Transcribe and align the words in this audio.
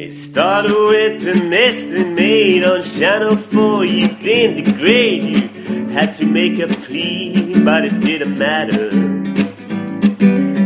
It 0.00 0.12
started 0.12 0.72
with 0.72 1.22
the 1.24 1.32
an 1.32 1.52
estimate 1.52 2.62
on 2.62 2.84
Channel 2.84 3.36
4. 3.36 3.84
You've 3.84 4.20
been 4.20 4.62
degraded. 4.62 5.52
You 5.68 5.88
had 5.88 6.16
to 6.18 6.24
make 6.24 6.60
a 6.60 6.68
plea, 6.68 7.58
but 7.64 7.84
it 7.84 7.98
didn't 7.98 8.38
matter. 8.38 8.90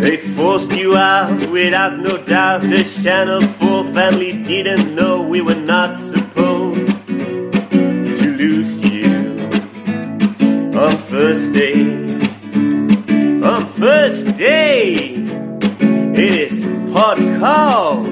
They 0.01 0.19
forced 0.19 0.71
you 0.73 0.99
out 0.99 1.49
without 1.49 1.99
no 1.99 2.19
doubt. 2.23 2.61
The 2.61 2.85
Channel 3.03 3.41
4 3.41 3.95
family 3.95 4.35
didn't 4.43 4.95
know 4.95 5.23
we 5.23 5.41
were 5.41 5.55
not 5.55 5.97
supposed 5.97 7.07
to 7.07 8.37
lose 8.37 8.83
you 8.83 9.15
on 10.79 10.99
first 10.99 11.55
day. 11.55 11.81
On 13.49 13.67
first 13.67 14.27
day, 14.37 15.15
it 16.21 16.35
is 16.37 16.63
podcast 16.93 18.12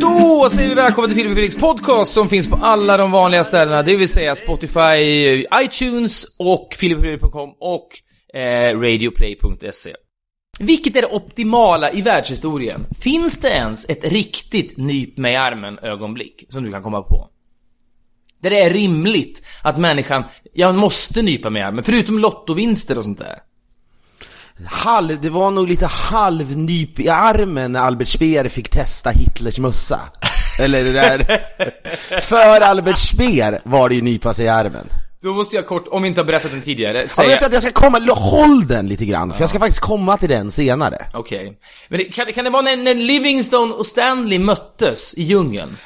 Då 0.00 0.48
säger 0.50 0.68
vi 0.68 0.74
välkommen 0.74 1.10
till 1.10 1.16
Filip 1.16 1.30
och 1.30 1.36
Felix 1.36 1.56
podcast 1.56 2.12
som 2.12 2.28
finns 2.28 2.48
på 2.48 2.56
alla 2.62 2.96
de 2.96 3.10
vanliga 3.10 3.44
ställena, 3.44 3.82
det 3.82 3.96
vill 3.96 4.08
säga 4.08 4.36
Spotify, 4.36 5.46
iTunes 5.64 6.26
och 6.36 6.74
filipofredrik.com 6.76 7.50
och 7.60 7.88
eh, 8.40 8.80
radioplay.se. 8.80 9.94
Vilket 10.58 10.96
är 10.96 11.02
det 11.02 11.08
optimala 11.08 11.92
i 11.92 12.02
världshistorien? 12.02 12.86
Finns 13.00 13.36
det 13.38 13.48
ens 13.48 13.88
ett 13.88 14.12
riktigt 14.12 14.76
nyp 14.76 15.18
mig 15.18 15.32
i 15.32 15.36
armen 15.36 15.78
ögonblick 15.78 16.44
som 16.48 16.64
du 16.64 16.72
kan 16.72 16.82
komma 16.82 17.02
på? 17.02 17.28
Där 18.42 18.50
det 18.50 18.60
är 18.60 18.70
rimligt 18.70 19.42
att 19.62 19.78
människan, 19.78 20.24
jag 20.52 20.74
måste 20.74 21.22
nypa 21.22 21.50
mig 21.50 21.62
i 21.62 21.64
armen, 21.64 21.84
förutom 21.84 22.18
lottovinster 22.18 22.98
och 22.98 23.04
sånt 23.04 23.18
där. 23.18 23.38
Halv, 24.66 25.20
det 25.20 25.30
var 25.30 25.50
nog 25.50 25.68
lite 25.68 25.86
halvnyp 25.86 27.00
i 27.00 27.08
armen 27.08 27.72
när 27.72 27.80
Albert 27.80 28.08
Speer 28.08 28.48
fick 28.48 28.68
testa 28.70 29.10
Hitlers 29.10 29.58
mössa. 29.58 30.00
Eller 30.60 30.84
det 30.84 30.92
där. 30.92 31.40
För 32.20 32.60
Albert 32.60 32.98
Speer 32.98 33.60
var 33.64 33.88
det 33.88 33.94
ju 33.94 34.02
nypa 34.02 34.34
sig 34.34 34.44
i 34.44 34.48
armen. 34.48 34.86
Då 35.22 35.32
måste 35.32 35.56
jag 35.56 35.66
kort, 35.66 35.88
om 35.88 36.02
vi 36.02 36.08
inte 36.08 36.20
har 36.20 36.26
berättat 36.26 36.50
den 36.50 36.62
tidigare, 36.62 37.02
Ja, 37.02 37.08
säga... 37.08 37.28
vet 37.28 37.40
du 37.40 37.46
att 37.46 37.52
jag 37.52 37.62
ska 37.62 37.72
komma, 37.72 37.98
håll 38.12 38.66
den 38.66 38.86
lite 38.86 39.04
grann, 39.04 39.34
för 39.34 39.40
jag 39.40 39.50
ska 39.50 39.58
faktiskt 39.58 39.80
komma 39.80 40.16
till 40.16 40.28
den 40.28 40.50
senare. 40.50 41.06
Okej. 41.14 41.58
Men 41.88 41.98
det, 41.98 42.04
kan, 42.04 42.32
kan 42.32 42.44
det 42.44 42.50
vara 42.50 42.62
när, 42.62 42.76
när 42.76 42.94
Livingstone 42.94 43.74
och 43.74 43.86
Stanley 43.86 44.38
möttes 44.38 45.14
i 45.14 45.22
djungeln? 45.22 45.76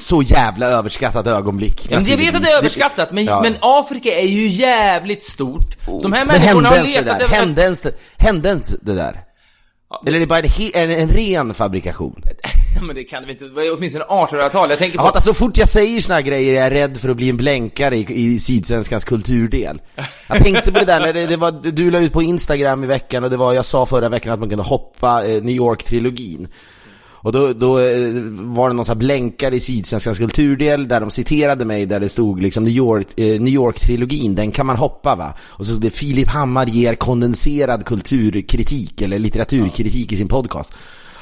Så 0.00 0.22
jävla 0.22 0.66
överskattat 0.66 1.26
ögonblick. 1.26 1.86
Ja, 1.90 1.96
men 1.96 2.10
jag 2.10 2.16
vet 2.16 2.34
att 2.34 2.42
det 2.42 2.50
är 2.50 2.58
överskattat, 2.58 3.12
men, 3.12 3.24
Ja. 3.24 3.40
men 3.42 3.54
Afrika 3.60 4.14
är 4.14 4.26
ju 4.26 4.46
jävligt 4.46 5.22
stort. 5.22 5.76
De 6.02 6.12
här 6.12 6.24
Men 6.24 6.40
människorna 6.40 6.68
har 6.68 6.82
letat 6.82 7.04
där? 7.04 7.24
över... 7.24 7.34
Hände 7.34 7.62
ens 7.62 7.86
hände 8.16 8.48
ens 8.48 8.68
det 8.82 8.94
där? 8.94 9.24
Eller 10.06 10.16
är 10.16 10.20
det 10.20 10.26
bara 10.26 10.38
en, 10.38 10.90
en, 10.90 10.90
en 10.90 11.08
ren 11.08 11.54
fabrikation? 11.54 12.22
Ja, 12.42 12.82
men 12.86 12.96
det 12.96 13.04
kan 13.04 13.22
det 13.22 13.32
inte, 13.32 13.44
det 13.44 13.70
åtminstone 13.70 14.04
1800-tal. 14.04 14.70
Jag 14.70 14.78
tänker 14.78 14.98
på... 14.98 15.04
hatar 15.04 15.20
så 15.20 15.34
fort 15.34 15.56
jag 15.56 15.68
säger 15.68 16.00
såna 16.00 16.14
här 16.14 16.22
grejer 16.22 16.54
är 16.54 16.62
jag 16.62 16.72
rädd 16.72 16.98
för 16.98 17.08
att 17.08 17.16
bli 17.16 17.30
en 17.30 17.36
blänkare 17.36 17.96
i, 17.96 18.06
i 18.08 18.40
Sydsvenskans 18.40 19.04
kulturdel. 19.04 19.80
Jag 20.28 20.42
tänkte 20.42 20.72
på 20.72 20.78
det 20.78 20.84
där 20.84 21.00
när 21.00 21.12
det, 21.12 21.26
det 21.26 21.36
var, 21.36 21.52
du 21.52 21.90
la 21.90 21.98
ut 21.98 22.12
på 22.12 22.22
Instagram 22.22 22.84
i 22.84 22.86
veckan 22.86 23.24
och 23.24 23.30
det 23.30 23.36
var, 23.36 23.52
jag 23.52 23.64
sa 23.64 23.86
förra 23.86 24.08
veckan 24.08 24.32
att 24.32 24.40
man 24.40 24.48
kunde 24.48 24.64
hoppa 24.64 25.26
eh, 25.26 25.42
New 25.42 25.56
York-trilogin. 25.56 26.48
Och 27.20 27.32
då, 27.32 27.52
då 27.52 27.78
eh, 27.78 28.12
var 28.30 28.68
det 28.68 28.74
någon 28.74 28.84
sån 28.84 28.92
här 28.92 28.98
blänkare 28.98 29.56
i 29.56 29.60
Sydsvenskans 29.60 30.18
kulturdel 30.18 30.88
där 30.88 31.00
de 31.00 31.10
citerade 31.10 31.64
mig 31.64 31.86
där 31.86 32.00
det 32.00 32.08
stod 32.08 32.42
liksom 32.42 32.64
New 32.64 32.72
York, 32.72 33.06
eh, 33.16 33.40
New 33.40 33.54
York-trilogin, 33.54 34.34
den 34.34 34.52
kan 34.52 34.66
man 34.66 34.76
hoppa 34.76 35.14
va? 35.14 35.34
Och 35.40 35.66
så 35.66 35.72
stod 35.72 35.82
det 35.82 35.90
Filip 35.90 36.28
Hammar 36.28 36.66
ger 36.66 36.94
kondenserad 36.94 37.84
kulturkritik 37.84 39.02
eller 39.02 39.18
litteraturkritik 39.18 40.12
i 40.12 40.16
sin 40.16 40.28
podcast. 40.28 40.72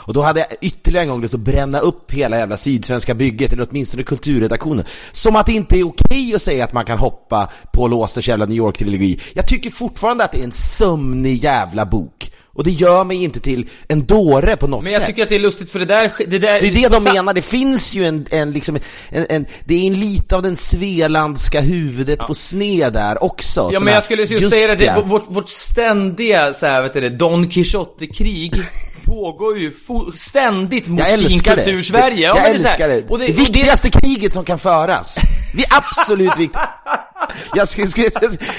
Och 0.06 0.14
då 0.14 0.22
hade 0.22 0.40
jag 0.40 0.48
ytterligare 0.60 1.04
en 1.04 1.08
gång 1.10 1.22
lust 1.22 1.34
att 1.34 1.40
bränna 1.40 1.78
upp 1.78 2.12
hela 2.12 2.38
jävla 2.38 2.56
Sydsvenska 2.56 3.14
bygget, 3.14 3.52
eller 3.52 3.66
åtminstone 3.70 4.02
kulturredaktionen. 4.02 4.84
Som 5.12 5.36
att 5.36 5.46
det 5.46 5.52
inte 5.52 5.78
är 5.78 5.86
okej 5.86 6.34
att 6.34 6.42
säga 6.42 6.64
att 6.64 6.72
man 6.72 6.84
kan 6.84 6.98
hoppa 6.98 7.50
på 7.72 7.88
Låsters 7.88 8.28
jävla 8.28 8.46
New 8.46 8.56
York-trilogi. 8.56 9.20
Jag 9.34 9.48
tycker 9.48 9.70
fortfarande 9.70 10.24
att 10.24 10.32
det 10.32 10.40
är 10.40 10.44
en 10.44 10.52
sömnig 10.52 11.44
jävla 11.44 11.86
bok. 11.86 12.15
Och 12.56 12.64
det 12.64 12.70
gör 12.70 13.04
mig 13.04 13.24
inte 13.24 13.40
till 13.40 13.68
en 13.88 14.06
dåre 14.06 14.56
på 14.56 14.66
något 14.66 14.82
Men 14.84 14.92
jag 14.92 15.00
sätt. 15.00 15.06
tycker 15.08 15.22
att 15.22 15.28
det 15.28 15.34
är 15.34 15.38
lustigt 15.38 15.70
för 15.70 15.78
det 15.78 15.84
där... 15.84 16.10
Det, 16.18 16.38
där, 16.38 16.60
Det 16.60 16.66
är 16.66 16.74
det 16.74 16.88
de 16.88 17.00
Sa- 17.00 17.12
menar, 17.12 17.34
det 17.34 17.42
finns 17.42 17.94
ju 17.94 18.04
en, 18.04 18.26
en 18.30 18.52
liksom, 18.52 18.78
en, 19.08 19.26
en, 19.28 19.46
det 19.64 19.74
är 19.74 19.86
en 19.86 20.00
lite 20.00 20.36
av 20.36 20.42
den 20.42 20.56
svelandska 20.56 21.60
huvudet 21.60 22.18
på 22.18 22.34
sned 22.34 22.92
där 22.92 23.24
också. 23.24 23.70
Ja 23.72 23.80
men 23.80 23.94
jag 23.94 24.02
skulle 24.04 24.22
just 24.22 24.50
säga 24.50 24.66
det, 24.68 24.74
det 24.74 24.84
ja. 24.84 25.02
vårt, 25.02 25.24
vårt 25.28 25.50
ständiga 25.50 26.54
så 26.54 26.66
här, 26.66 26.82
vet 26.82 26.92
du 26.92 27.00
det, 27.00 27.08
Don 27.10 27.48
Quixote-krig 27.48 28.52
pågår 29.04 29.58
ju 29.58 29.72
ständigt 30.16 30.86
mot 30.86 31.00
Jag 31.00 31.10
älskar 31.12 31.56
det. 31.56 31.62
finkultur-Sverige. 31.62 32.20
Ja, 32.20 32.36
jag 32.36 32.42
men 32.42 32.52
det 32.52 32.58
så 32.58 32.66
älskar 32.66 32.88
det. 32.88 32.94
Och 32.94 33.00
det, 33.00 33.06
det, 33.06 33.12
och 33.12 33.18
det, 33.18 33.32
viktigaste 33.32 33.90
kriget 33.90 34.32
som 34.32 34.44
kan 34.44 34.58
föras. 34.58 35.18
Det 35.56 35.62
är 35.62 35.68
absolut 35.76 36.38
viktigt. 36.38 36.60
Jag 37.56 37.68
skulle, 37.68 37.88
skulle, 37.88 38.08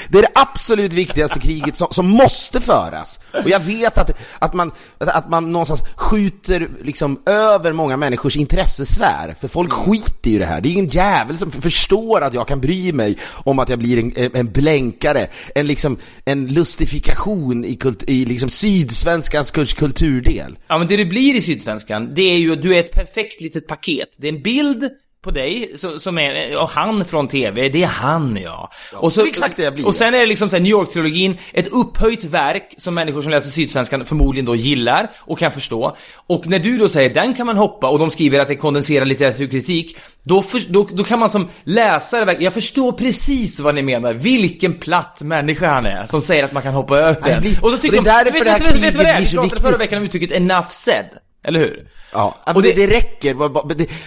det 0.08 0.18
är 0.18 0.22
det 0.22 0.32
absolut 0.34 0.92
viktigaste 0.92 1.40
kriget 1.40 1.76
som, 1.76 1.88
som 1.90 2.06
måste 2.06 2.60
föras. 2.60 3.20
Och 3.44 3.50
jag 3.50 3.60
vet 3.60 3.98
att, 3.98 4.10
att, 4.38 4.54
man, 4.54 4.72
att 4.98 5.30
man 5.30 5.52
någonstans 5.52 5.82
skjuter 5.96 6.68
liksom 6.82 7.22
över 7.26 7.72
många 7.72 7.96
människors 7.96 8.36
intressesfär. 8.36 9.34
För 9.40 9.48
folk 9.48 9.72
skiter 9.72 10.30
ju 10.30 10.36
i 10.36 10.38
det 10.38 10.46
här. 10.46 10.60
Det 10.60 10.68
är 10.68 10.70
ingen 10.70 10.86
jävel 10.86 11.38
som 11.38 11.50
förstår 11.50 12.20
att 12.20 12.34
jag 12.34 12.48
kan 12.48 12.60
bry 12.60 12.92
mig 12.92 13.18
om 13.44 13.58
att 13.58 13.68
jag 13.68 13.78
blir 13.78 13.98
en, 13.98 14.36
en 14.36 14.52
blänkare. 14.52 15.28
En, 15.54 15.66
liksom, 15.66 15.98
en 16.24 16.46
lustifikation 16.46 17.64
i, 17.64 17.76
kult, 17.76 18.02
i 18.06 18.24
liksom 18.24 18.48
sydsvenskans 18.50 19.50
kul- 19.50 19.66
kulturdel. 19.66 20.58
Ja 20.68 20.78
men 20.78 20.88
det 20.88 20.96
du 20.96 21.04
blir 21.04 21.34
i 21.34 21.42
Sydsvenskan, 21.42 22.14
det 22.14 22.22
är 22.22 22.38
ju 22.38 22.52
att 22.52 22.62
du 22.62 22.74
är 22.74 22.80
ett 22.80 22.92
perfekt 22.92 23.40
litet 23.40 23.66
paket. 23.66 24.08
Det 24.16 24.28
är 24.28 24.32
en 24.32 24.42
bild 24.42 24.90
på 25.22 25.30
dig 25.30 25.72
som, 25.98 26.18
är, 26.18 26.58
och 26.58 26.68
han 26.68 27.04
från 27.04 27.28
TV, 27.28 27.68
det 27.68 27.82
är 27.82 27.86
han 27.86 28.38
ja. 28.44 28.70
och 28.94 29.12
så, 29.12 29.26
exakt 29.26 29.56
det 29.56 29.62
jag 29.62 29.74
blir. 29.74 29.86
Och 29.86 29.94
sen 29.94 30.14
är 30.14 30.18
det 30.18 30.26
liksom 30.26 30.50
så 30.50 30.56
här, 30.56 30.62
New 30.62 30.70
York-trilogin, 30.70 31.38
ett 31.52 31.68
upphöjt 31.68 32.24
verk 32.24 32.74
som 32.76 32.94
människor 32.94 33.22
som 33.22 33.30
läser 33.30 33.50
Sydsvenskan 33.50 34.04
förmodligen 34.04 34.46
då 34.46 34.56
gillar 34.56 35.10
och 35.18 35.38
kan 35.38 35.52
förstå. 35.52 35.96
Och 36.26 36.46
när 36.46 36.58
du 36.58 36.78
då 36.78 36.88
säger 36.88 37.14
den 37.14 37.34
kan 37.34 37.46
man 37.46 37.56
hoppa 37.56 37.88
och 37.88 37.98
de 37.98 38.10
skriver 38.10 38.40
att 38.40 38.48
det 38.48 38.54
är 38.54 38.58
kondenserad 38.58 39.08
litteraturkritik, 39.08 39.96
då, 40.24 40.42
för, 40.42 40.62
då, 40.68 40.88
då 40.92 41.04
kan 41.04 41.18
man 41.18 41.30
som 41.30 41.48
läsare, 41.64 42.36
jag 42.40 42.52
förstår 42.52 42.92
precis 42.92 43.60
vad 43.60 43.74
ni 43.74 43.82
menar, 43.82 44.12
vilken 44.12 44.74
platt 44.74 45.20
människa 45.22 45.68
han 45.68 45.86
är 45.86 46.06
som 46.06 46.20
säger 46.20 46.44
att 46.44 46.52
man 46.52 46.62
kan 46.62 46.74
hoppa 46.74 46.98
över 46.98 47.22
den. 47.22 47.44
och 47.62 47.70
då 47.70 47.76
tycker 47.76 47.98
och 47.98 48.04
det 48.04 48.10
är 48.10 48.24
de, 48.24 48.30
därför 48.30 48.44
vet, 48.44 48.44
det 48.44 48.50
här 48.50 48.58
vet, 48.58 48.74
vet, 48.74 48.82
vet 48.82 48.96
vad 48.96 49.04
det 49.04 49.10
är? 49.10 49.20
Vi 49.20 49.26
så 49.26 49.36
pratade 49.36 49.60
förra 49.62 49.76
veckan 49.76 49.98
om 49.98 50.04
uttrycket 50.04 50.30
'enough 50.30 50.70
said' 50.70 51.27
Eller 51.44 51.60
hur? 51.60 51.88
Ja, 52.12 52.38
Och 52.54 52.62
det, 52.62 52.72
det- 52.72 52.86
det 52.86 52.96
räcker. 52.96 53.34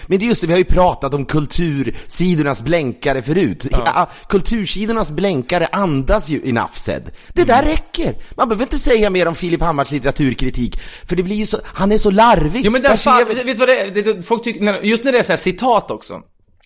Men 0.08 0.18
det, 0.18 0.24
är 0.24 0.28
just 0.28 0.40
det, 0.40 0.46
vi 0.46 0.52
har 0.52 0.58
ju 0.58 0.64
pratat 0.64 1.14
om 1.14 1.24
kultursidornas 1.24 2.62
blänkare 2.62 3.22
förut. 3.22 3.66
Ja. 3.70 4.10
Kultursidornas 4.28 5.10
blänkare 5.10 5.66
andas 5.72 6.28
ju 6.28 6.40
enough 6.48 6.72
said. 6.74 7.10
Det 7.34 7.44
där 7.44 7.62
räcker. 7.62 8.14
Man 8.36 8.48
behöver 8.48 8.64
inte 8.64 8.78
säga 8.78 9.10
mer 9.10 9.28
om 9.28 9.34
Filip 9.34 9.60
Hammars 9.60 9.90
litteraturkritik, 9.90 10.80
för 10.80 11.16
det 11.16 11.22
blir 11.22 11.36
ju 11.36 11.46
så, 11.46 11.58
han 11.64 11.92
är 11.92 11.98
så 11.98 12.10
larvig. 12.10 12.60
Jo 12.64 12.70
men 12.70 12.82
den 12.82 12.98
ser- 12.98 13.34
vet 13.34 13.46
du 13.46 13.54
vad 13.54 13.68
det 13.68 13.80
är? 13.80 14.14
Det, 14.14 14.22
folk 14.22 14.44
tycker, 14.44 14.82
just 14.84 15.04
när 15.04 15.12
det 15.12 15.18
är 15.18 15.22
så 15.22 15.36
citat 15.36 15.90
också, 15.90 16.20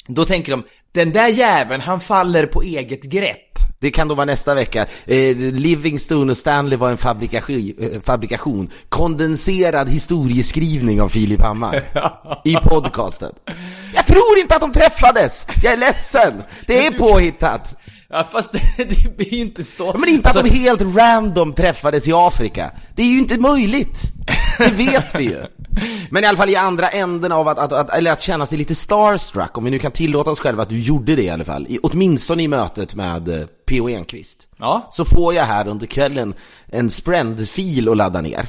då 0.06 0.24
tänker 0.24 0.52
de, 0.52 0.62
den 0.94 1.12
där 1.12 1.28
jäveln, 1.28 1.80
han 1.80 2.00
faller 2.00 2.46
på 2.46 2.62
eget 2.62 3.02
grepp. 3.02 3.38
Det 3.80 3.90
kan 3.90 4.08
då 4.08 4.14
vara 4.14 4.24
nästa 4.24 4.54
vecka. 4.54 4.86
Eh, 5.06 5.36
Livingstone 5.36 6.30
och 6.30 6.36
Stanley 6.36 6.78
var 6.78 6.90
en 6.90 6.96
fabrikation, 6.96 7.74
eh, 7.80 8.00
fabrikation. 8.00 8.70
Kondenserad 8.88 9.88
historieskrivning 9.88 11.02
av 11.02 11.08
Filip 11.08 11.40
Hammar. 11.40 11.82
I 12.44 12.54
podcasten. 12.54 13.32
Jag 13.94 14.06
tror 14.06 14.38
inte 14.40 14.54
att 14.54 14.60
de 14.60 14.72
träffades! 14.72 15.46
Jag 15.62 15.72
är 15.72 15.76
ledsen! 15.76 16.42
Det 16.66 16.86
är 16.86 16.90
påhittat! 16.90 17.76
Ja 18.08 18.26
fast 18.32 18.52
det, 18.52 18.84
det 18.84 19.16
blir 19.16 19.34
ju 19.34 19.40
inte 19.40 19.64
så. 19.64 19.96
Men 19.98 20.08
inte 20.08 20.28
att 20.28 20.36
Alltså, 20.36 20.52
de 20.52 20.58
helt 20.58 20.82
random 20.82 21.52
träffades 21.52 22.08
i 22.08 22.12
Afrika. 22.12 22.70
Det 22.94 23.02
är 23.02 23.06
ju 23.06 23.18
inte 23.18 23.40
möjligt. 23.40 24.02
Det 24.58 24.70
vet 24.72 25.14
vi 25.14 25.24
ju. 25.24 25.42
Men 26.10 26.24
i 26.24 26.26
alla 26.26 26.38
fall 26.38 26.50
i 26.50 26.56
andra 26.56 26.88
änden 26.88 27.32
av 27.32 27.48
att, 27.48 27.58
att, 27.58 27.72
att, 27.72 27.90
eller 27.90 28.12
att 28.12 28.20
känna 28.20 28.46
sig 28.46 28.58
lite 28.58 28.74
starstruck, 28.74 29.58
om 29.58 29.64
vi 29.64 29.70
nu 29.70 29.78
kan 29.78 29.92
tillåta 29.92 30.30
oss 30.30 30.40
själva 30.40 30.62
att 30.62 30.68
du 30.68 30.78
gjorde 30.80 31.16
det 31.16 31.22
i 31.22 31.30
alla 31.30 31.44
fall. 31.44 31.66
I, 31.68 31.78
åtminstone 31.82 32.42
i 32.42 32.48
mötet 32.48 32.94
med 32.94 33.28
eh, 33.28 33.46
P.O. 33.66 33.88
Enquist. 33.88 34.48
Ja. 34.58 34.88
Så 34.90 35.04
får 35.04 35.34
jag 35.34 35.44
här 35.44 35.68
under 35.68 35.86
kvällen 35.86 36.34
en 36.66 36.90
Sprend-fil 36.90 37.88
att 37.88 37.96
ladda 37.96 38.20
ner. 38.20 38.48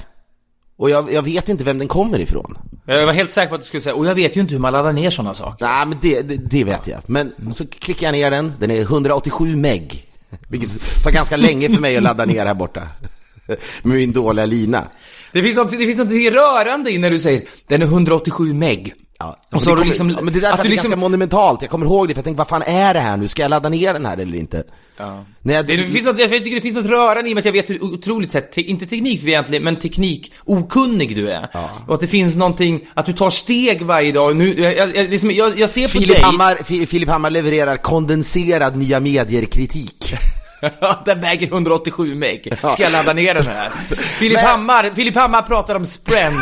Och 0.78 0.90
jag, 0.90 1.14
jag 1.14 1.22
vet 1.22 1.50
inte 1.50 1.64
vem 1.64 1.78
den 1.78 1.88
kommer 1.88 2.20
ifrån. 2.20 2.58
Jag 2.86 3.06
var 3.06 3.14
helt 3.14 3.32
säker 3.32 3.50
på 3.50 3.56
att 3.56 3.62
du 3.62 3.68
skulle 3.68 3.82
säga, 3.82 3.96
och 3.96 4.06
jag 4.06 4.16
vet 4.16 4.38
ju 4.38 4.42
inte 4.42 4.54
hur 4.54 4.62
man 4.62 4.74
laddar 4.74 4.94
ner 4.94 5.10
sådana 5.10 5.34
saker. 5.34 5.66
Nej, 5.66 5.86
men 5.86 5.98
det, 6.02 6.22
det, 6.22 6.38
det 6.38 6.64
vet 6.64 6.88
jag. 6.88 7.00
Men 7.06 7.34
så 7.54 7.68
klickar 7.68 8.08
jag 8.08 8.12
ner 8.12 8.32
den, 8.32 8.54
den 8.60 8.72
är 8.72 8.82
187 8.82 9.56
meg. 9.56 10.08
Vilket 10.48 11.04
tar 11.04 11.12
ganska 11.12 11.38
länge 11.38 11.70
för 11.70 11.82
mig 11.82 11.98
att 11.98 12.04
ladda 12.04 12.26
ner 12.26 12.46
här 12.46 12.54
borta. 12.54 12.82
Med 13.82 13.98
min 13.98 14.14
dåliga 14.14 14.46
lina. 14.46 14.84
Det 15.38 15.44
finns 15.44 15.58
något, 15.58 15.72
det 15.72 15.78
finns 15.78 15.98
något 15.98 16.34
rörande 16.34 16.92
i 16.92 16.98
när 16.98 17.10
du 17.12 17.20
säger, 17.20 17.42
den 17.68 17.82
är 17.82 17.86
187 17.86 18.54
meg. 18.54 18.94
Ja. 19.20 19.38
Och 19.52 19.62
så 19.64 19.70
har 19.70 19.78
du 19.78 19.84
liksom- 19.84 20.10
ja, 20.10 20.18
men 20.22 20.34
det 20.34 20.40
är 20.40 20.42
därför 20.42 20.54
att 20.54 20.60
att 20.60 20.64
det 20.64 20.68
är 20.68 20.72
liksom- 20.72 20.90
ganska 20.90 21.00
monumentalt. 21.00 21.62
Jag 21.62 21.72
kommer 21.72 21.86
ihåg 21.86 22.08
det 22.08 22.14
för 22.14 22.20
jag 22.20 22.26
tänkte, 22.26 22.38
vad 22.38 22.48
fan 22.48 22.62
är 22.62 22.94
det 22.94 23.00
här 23.00 23.18
nu? 23.18 23.28
Ska 23.28 23.42
jag 23.42 23.50
ladda 23.50 23.70
ner 23.70 23.94
den 23.94 24.06
här 24.06 24.18
eller 24.18 24.38
inte? 24.38 24.64
Ja. 24.98 25.26
Nej, 25.42 25.56
jag, 25.56 25.68
Det, 25.68 25.78
finns 25.78 26.06
något, 26.06 26.20
jag 26.20 26.32
tycker 26.32 26.56
det 26.56 26.62
finns 26.62 26.76
något 26.76 26.86
rörande 26.86 27.30
i 27.30 27.34
och 27.34 27.36
med 27.36 27.42
att 27.42 27.46
jag 27.46 27.52
vet 27.54 27.70
hur 27.70 27.84
otroligt 27.84 28.32
sett, 28.32 28.52
te, 28.52 28.62
inte 28.62 28.86
teknikfientlig, 28.86 29.62
men 29.62 29.76
teknikokunnig 29.76 31.16
du 31.16 31.30
är. 31.32 31.50
Och 31.88 31.94
att 31.94 32.02
det 32.02 32.08
finns 32.08 32.36
någonting, 32.36 32.88
att 32.94 33.06
du 33.06 33.14
tar 33.14 33.30
steg 33.30 33.82
varje 33.82 34.12
dag. 34.12 34.36
Nu, 34.36 34.60
jag, 34.62 34.76
jag, 34.96 35.10
liksom, 35.10 35.32
jag, 35.32 35.60
jag 35.60 35.70
ser 35.70 35.84
på 35.84 35.88
Filip, 35.90 36.10
dig... 36.16 36.22
Hammar, 36.22 36.56
Fi- 36.56 36.86
Filip 36.88 37.10
Hammar 37.10 37.30
levererar 37.30 37.78
kondenserad 37.78 38.78
nya 38.78 39.00
medier-kritik. 39.00 40.14
den 41.06 41.22
väger 41.22 41.48
187 41.48 42.16
meg. 42.16 42.54
Ska 42.58 42.84
jag 42.84 42.92
ladda 42.92 43.14
ner 43.14 43.34
den 43.34 43.48
här? 43.48 43.70
Filip 43.96 44.36
Men- 44.36 44.46
Hammar, 44.46 44.92
Filip 44.96 45.16
Hammar 45.16 45.42
pratar 45.42 45.76
om 45.76 45.86
Sprend. 45.86 46.40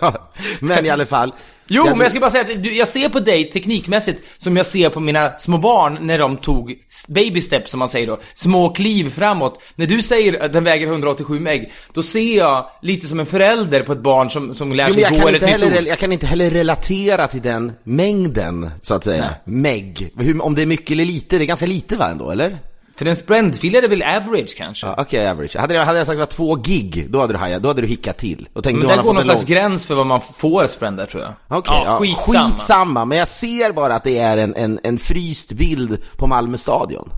men 0.60 0.86
i 0.86 0.90
alla 0.90 1.06
fall. 1.06 1.34
Jo, 1.72 1.84
men 1.90 2.00
jag 2.00 2.10
ska 2.10 2.20
bara 2.20 2.30
säga 2.30 2.44
att 2.44 2.66
jag 2.66 2.88
ser 2.88 3.08
på 3.08 3.20
dig 3.20 3.50
teknikmässigt 3.50 4.22
som 4.38 4.56
jag 4.56 4.66
ser 4.66 4.88
på 4.88 5.00
mina 5.00 5.38
små 5.38 5.58
barn 5.58 5.98
när 6.00 6.18
de 6.18 6.36
tog 6.36 6.74
baby 7.08 7.40
steps 7.40 7.70
som 7.70 7.78
man 7.78 7.88
säger 7.88 8.06
då. 8.06 8.18
Små 8.34 8.68
kliv 8.72 9.10
framåt. 9.10 9.62
När 9.74 9.86
du 9.86 10.02
säger 10.02 10.44
att 10.44 10.52
den 10.52 10.64
väger 10.64 10.86
187 10.86 11.40
meg, 11.40 11.72
då 11.92 12.02
ser 12.02 12.36
jag 12.36 12.66
lite 12.82 13.08
som 13.08 13.20
en 13.20 13.26
förälder 13.26 13.80
på 13.82 13.92
ett 13.92 13.98
barn 14.02 14.30
som, 14.30 14.54
som 14.54 14.72
lär 14.72 14.88
Jo, 14.88 14.94
sig 14.94 15.02
jag, 15.02 15.12
gå 15.12 15.18
kan 15.18 15.28
eller 15.28 15.34
inte 15.38 15.46
ett 15.46 15.60
nytt 15.60 15.68
heller, 15.70 15.82
ord. 15.82 15.88
jag 15.88 15.98
kan 15.98 16.12
inte 16.12 16.26
heller 16.26 16.50
relatera 16.50 17.26
till 17.26 17.42
den 17.42 17.72
mängden, 17.84 18.70
så 18.80 18.94
att 18.94 19.04
säga. 19.04 19.24
Meg. 19.44 20.12
Hur, 20.18 20.42
om 20.44 20.54
det 20.54 20.62
är 20.62 20.66
mycket 20.66 20.90
eller 20.90 21.04
lite, 21.04 21.38
det 21.38 21.44
är 21.44 21.46
ganska 21.46 21.66
lite 21.66 21.96
va 21.96 22.08
ändå, 22.08 22.30
eller? 22.30 22.58
För 23.00 23.06
en 23.06 23.16
sprendfil 23.16 23.74
är 23.74 23.82
det 23.82 23.88
väl 23.88 24.02
average 24.02 24.56
kanske? 24.56 24.86
Ja, 24.86 24.94
Okej, 24.98 25.30
average. 25.30 25.56
Hade 25.56 25.74
jag, 25.74 25.84
hade 25.84 25.98
jag 25.98 26.06
sagt 26.06 26.20
att 26.20 26.30
två 26.30 26.54
gig, 26.54 27.06
då 27.10 27.20
hade 27.20 27.32
du 27.32 27.38
hajat, 27.38 27.62
då 27.62 27.68
hade 27.68 27.80
du 27.80 27.86
hickat 27.86 28.18
till. 28.18 28.48
Och 28.52 28.64
tänkt, 28.64 28.78
Men 28.78 28.88
där 28.88 29.02
går 29.02 29.14
någon 29.14 29.24
slags 29.24 29.44
gräns 29.44 29.86
för 29.86 29.94
vad 29.94 30.06
man 30.06 30.20
får 30.20 30.66
sprända 30.66 31.06
tror 31.06 31.22
jag. 31.22 31.32
Okej, 31.48 31.82
ja, 31.84 31.98
skitsamma. 32.00 32.48
skitsamma. 32.48 33.04
Men 33.04 33.18
jag 33.18 33.28
ser 33.28 33.72
bara 33.72 33.94
att 33.94 34.04
det 34.04 34.18
är 34.18 34.38
en, 34.38 34.54
en, 34.54 34.80
en 34.82 34.98
fryst 34.98 35.52
bild 35.52 35.98
på 36.16 36.26
Malmö 36.26 36.58
stadion. 36.58 37.12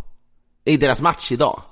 I 0.64 0.76
deras 0.76 1.02
match 1.02 1.32
idag. 1.32 1.62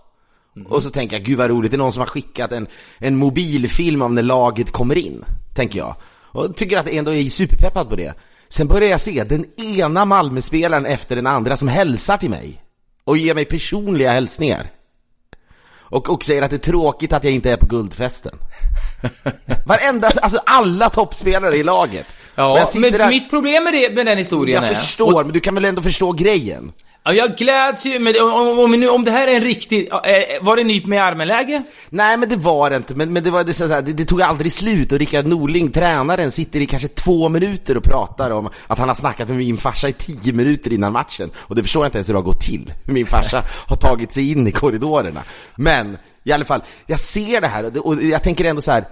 Och 0.69 0.83
så 0.83 0.91
tänker 0.91 1.17
jag, 1.17 1.27
gud 1.27 1.39
vad 1.39 1.51
roligt, 1.51 1.71
det 1.71 1.77
är 1.77 1.79
någon 1.79 1.93
som 1.93 2.01
har 2.01 2.09
skickat 2.09 2.53
en, 2.53 2.67
en 2.99 3.17
mobilfilm 3.17 4.03
av 4.03 4.13
när 4.13 4.23
laget 4.23 4.71
kommer 4.71 4.99
in. 4.99 5.25
Tänker 5.55 5.79
jag. 5.79 5.97
Och 6.25 6.57
tycker 6.57 6.79
att 6.79 6.89
ändå 6.89 7.13
är 7.13 7.25
superpeppad 7.25 7.89
på 7.89 7.97
det. 7.97 8.15
Sen 8.49 8.67
börjar 8.67 8.91
jag 8.91 9.01
se 9.01 9.25
den 9.25 9.45
ena 9.61 10.05
Malmöspelaren 10.05 10.87
efter 10.87 11.17
den 11.17 11.27
andra 11.27 11.57
som 11.57 11.69
hälsar 11.69 12.17
till 12.17 12.31
mig. 12.31 12.63
Och 13.05 13.17
ger 13.19 13.35
mig 13.35 13.45
personliga 13.45 14.13
hälsningar. 14.13 14.67
Och, 15.73 16.11
och 16.11 16.25
säger 16.25 16.43
att 16.43 16.51
det 16.51 16.57
är 16.57 16.59
tråkigt 16.59 17.13
att 17.13 17.25
jag 17.25 17.33
inte 17.33 17.51
är 17.53 17.57
på 17.57 17.67
guldfesten. 17.67 18.39
Varenda, 19.67 20.09
alltså 20.23 20.41
alla 20.47 20.91
toppspelare 20.91 21.57
i 21.57 21.63
laget. 21.63 22.07
Och 22.09 22.17
Ja, 22.35 22.59
jag 22.59 22.81
men 22.81 22.93
där- 22.93 23.09
mitt 23.09 23.31
problem 23.31 23.65
med, 23.65 23.73
det, 23.73 23.95
med 23.95 24.07
den 24.07 24.19
historien 24.19 24.63
jag 24.63 24.71
är... 24.71 24.75
förstår, 24.75 25.25
men 25.25 25.33
du 25.33 25.41
kan 25.41 25.55
väl 25.55 25.65
ändå 25.65 25.83
förstå 25.83 26.13
grejen? 26.13 26.73
Ja, 27.05 27.13
jag 27.13 27.37
gläds 27.37 27.87
ju, 27.87 27.99
men 27.99 28.15
om, 28.21 28.33
om, 28.33 28.59
om, 28.59 28.89
om 28.95 29.05
det 29.05 29.11
här 29.11 29.29
är 29.29 29.37
en 29.37 29.45
riktig... 29.45 29.89
Eh, 29.93 30.13
eh, 30.13 30.43
var 30.43 30.57
det 30.57 30.65
nyp 30.65 30.87
med 30.87 31.03
armen-läge? 31.03 31.63
Nej 31.91 32.17
men 32.17 32.29
det 32.29 32.37
var 32.37 32.71
det 32.71 32.77
inte, 32.77 32.95
men, 32.95 33.13
men 33.13 33.23
det, 33.23 33.31
var, 33.31 33.45
det, 33.45 33.55
så 33.55 33.67
här, 33.69 33.83
det, 33.83 33.93
det 33.93 34.05
tog 34.05 34.23
aldrig 34.23 34.53
slut 34.53 34.93
och 34.93 34.99
Rickard 34.99 35.27
Norling, 35.27 35.71
tränaren, 35.71 36.31
sitter 36.31 36.61
i 36.61 36.67
kanske 36.67 36.89
två 36.89 37.29
minuter 37.29 37.77
och 37.77 37.85
pratar 37.85 38.31
om 38.31 38.49
att 38.67 38.79
han 38.79 38.89
har 38.89 38.95
snackat 38.95 39.29
med 39.29 39.37
min 39.37 39.59
farsa 39.59 39.89
i 39.89 39.93
tio 39.93 40.33
minuter 40.33 40.73
innan 40.73 40.93
matchen. 40.93 41.31
Och 41.37 41.55
det 41.55 41.63
förstår 41.63 41.85
jag 41.85 41.89
inte 41.89 41.99
ens 41.99 42.09
hur 42.09 42.15
det 42.15 42.19
har 42.19 42.25
gått 42.25 42.41
till, 42.41 42.73
hur 42.85 42.95
min 42.95 43.07
farsa 43.07 43.43
har 43.69 43.77
tagit 43.77 44.13
sig 44.13 44.33
in 44.33 44.47
i 44.47 44.53
korridorerna. 44.53 45.23
Men 45.57 45.99
i 46.25 46.33
alla 46.33 46.45
fall, 46.45 46.63
jag 46.87 47.01
ser 47.01 47.41
det 47.41 47.49
här 47.49 47.65
och, 47.65 47.73
det, 47.73 47.81
och 47.81 48.03
jag 48.03 48.23
tänker 48.23 48.45
ändå 48.45 48.63
så 48.63 48.73
här. 48.73 48.85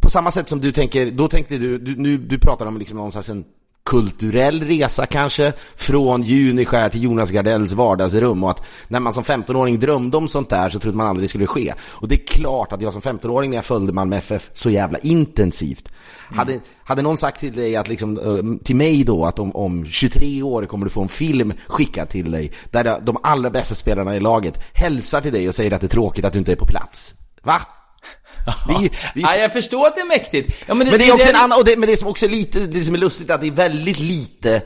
på 0.00 0.10
samma 0.10 0.30
sätt 0.30 0.48
som 0.48 0.60
du 0.60 0.72
tänker, 0.72 1.10
då 1.10 1.28
tänkte 1.28 1.58
du, 1.58 1.78
du 1.78 1.96
nu, 1.96 2.18
du 2.18 2.38
pratar 2.38 2.66
om 2.66 2.78
liksom 2.78 2.96
någon 2.96 3.12
slags 3.12 3.28
en 3.28 3.44
kulturell 3.90 4.62
resa 4.62 5.06
kanske, 5.06 5.52
från 5.76 6.22
Juniskär 6.22 6.88
till 6.88 7.02
Jonas 7.02 7.30
Gardells 7.30 7.72
vardagsrum 7.72 8.44
och 8.44 8.50
att 8.50 8.66
när 8.88 9.00
man 9.00 9.12
som 9.12 9.24
15-åring 9.24 9.78
drömde 9.78 10.16
om 10.16 10.28
sånt 10.28 10.50
där 10.50 10.70
så 10.70 10.78
trodde 10.78 10.96
man 10.96 11.06
aldrig 11.06 11.24
det 11.24 11.28
skulle 11.28 11.46
ske. 11.46 11.74
Och 11.80 12.08
det 12.08 12.14
är 12.14 12.26
klart 12.26 12.72
att 12.72 12.82
jag 12.82 12.92
som 12.92 13.02
15-åring 13.02 13.50
när 13.50 13.56
jag 13.56 13.64
följde 13.64 13.92
Malmö 13.92 14.16
FF 14.16 14.50
så 14.54 14.70
jävla 14.70 14.98
intensivt 14.98 15.88
hade, 16.36 16.60
hade 16.84 17.02
någon 17.02 17.16
sagt 17.16 17.40
till 17.40 17.52
dig 17.52 17.76
att 17.76 17.88
liksom, 17.88 18.18
eh, 18.18 18.64
till 18.64 18.76
mig 18.76 19.04
då 19.04 19.24
att 19.24 19.38
om, 19.38 19.56
om 19.56 19.86
23 19.86 20.42
år 20.42 20.66
kommer 20.66 20.86
du 20.86 20.90
få 20.90 21.02
en 21.02 21.08
film 21.08 21.52
skickad 21.66 22.08
till 22.08 22.30
dig 22.30 22.52
där 22.70 23.00
de 23.02 23.16
allra 23.22 23.50
bästa 23.50 23.74
spelarna 23.74 24.16
i 24.16 24.20
laget 24.20 24.58
hälsar 24.72 25.20
till 25.20 25.32
dig 25.32 25.48
och 25.48 25.54
säger 25.54 25.72
att 25.72 25.80
det 25.80 25.86
är 25.86 25.88
tråkigt 25.88 26.24
att 26.24 26.32
du 26.32 26.38
inte 26.38 26.52
är 26.52 26.56
på 26.56 26.66
plats. 26.66 27.14
Va? 27.42 27.60
Det 28.68 28.74
är, 28.74 28.80
ju- 28.82 28.88
det 29.14 29.20
är, 29.20 29.24
Ja, 29.24 29.36
jag 29.36 29.52
förstår 29.52 29.86
att 29.86 29.94
det 29.94 30.00
är 30.00 30.06
mäktigt. 30.06 30.64
Ja, 30.66 30.74
men 30.74 30.86
det 30.86 31.08
är 31.08 31.14
också 31.14 31.28
en 31.28 31.36
annan, 31.36 31.58
och 31.58 31.64
det, 31.64 31.76
men 31.76 31.88
det 31.88 31.96
som 31.96 32.08
också 32.08 32.26
är 32.26 32.30
lite, 32.30 32.58
det 32.58 32.84
som 32.84 32.94
är 32.94 32.98
lustigt 32.98 33.30
är 33.30 33.34
att 33.34 33.40
det 33.40 33.46
är 33.46 33.50
väldigt 33.50 33.98
lite 33.98 34.62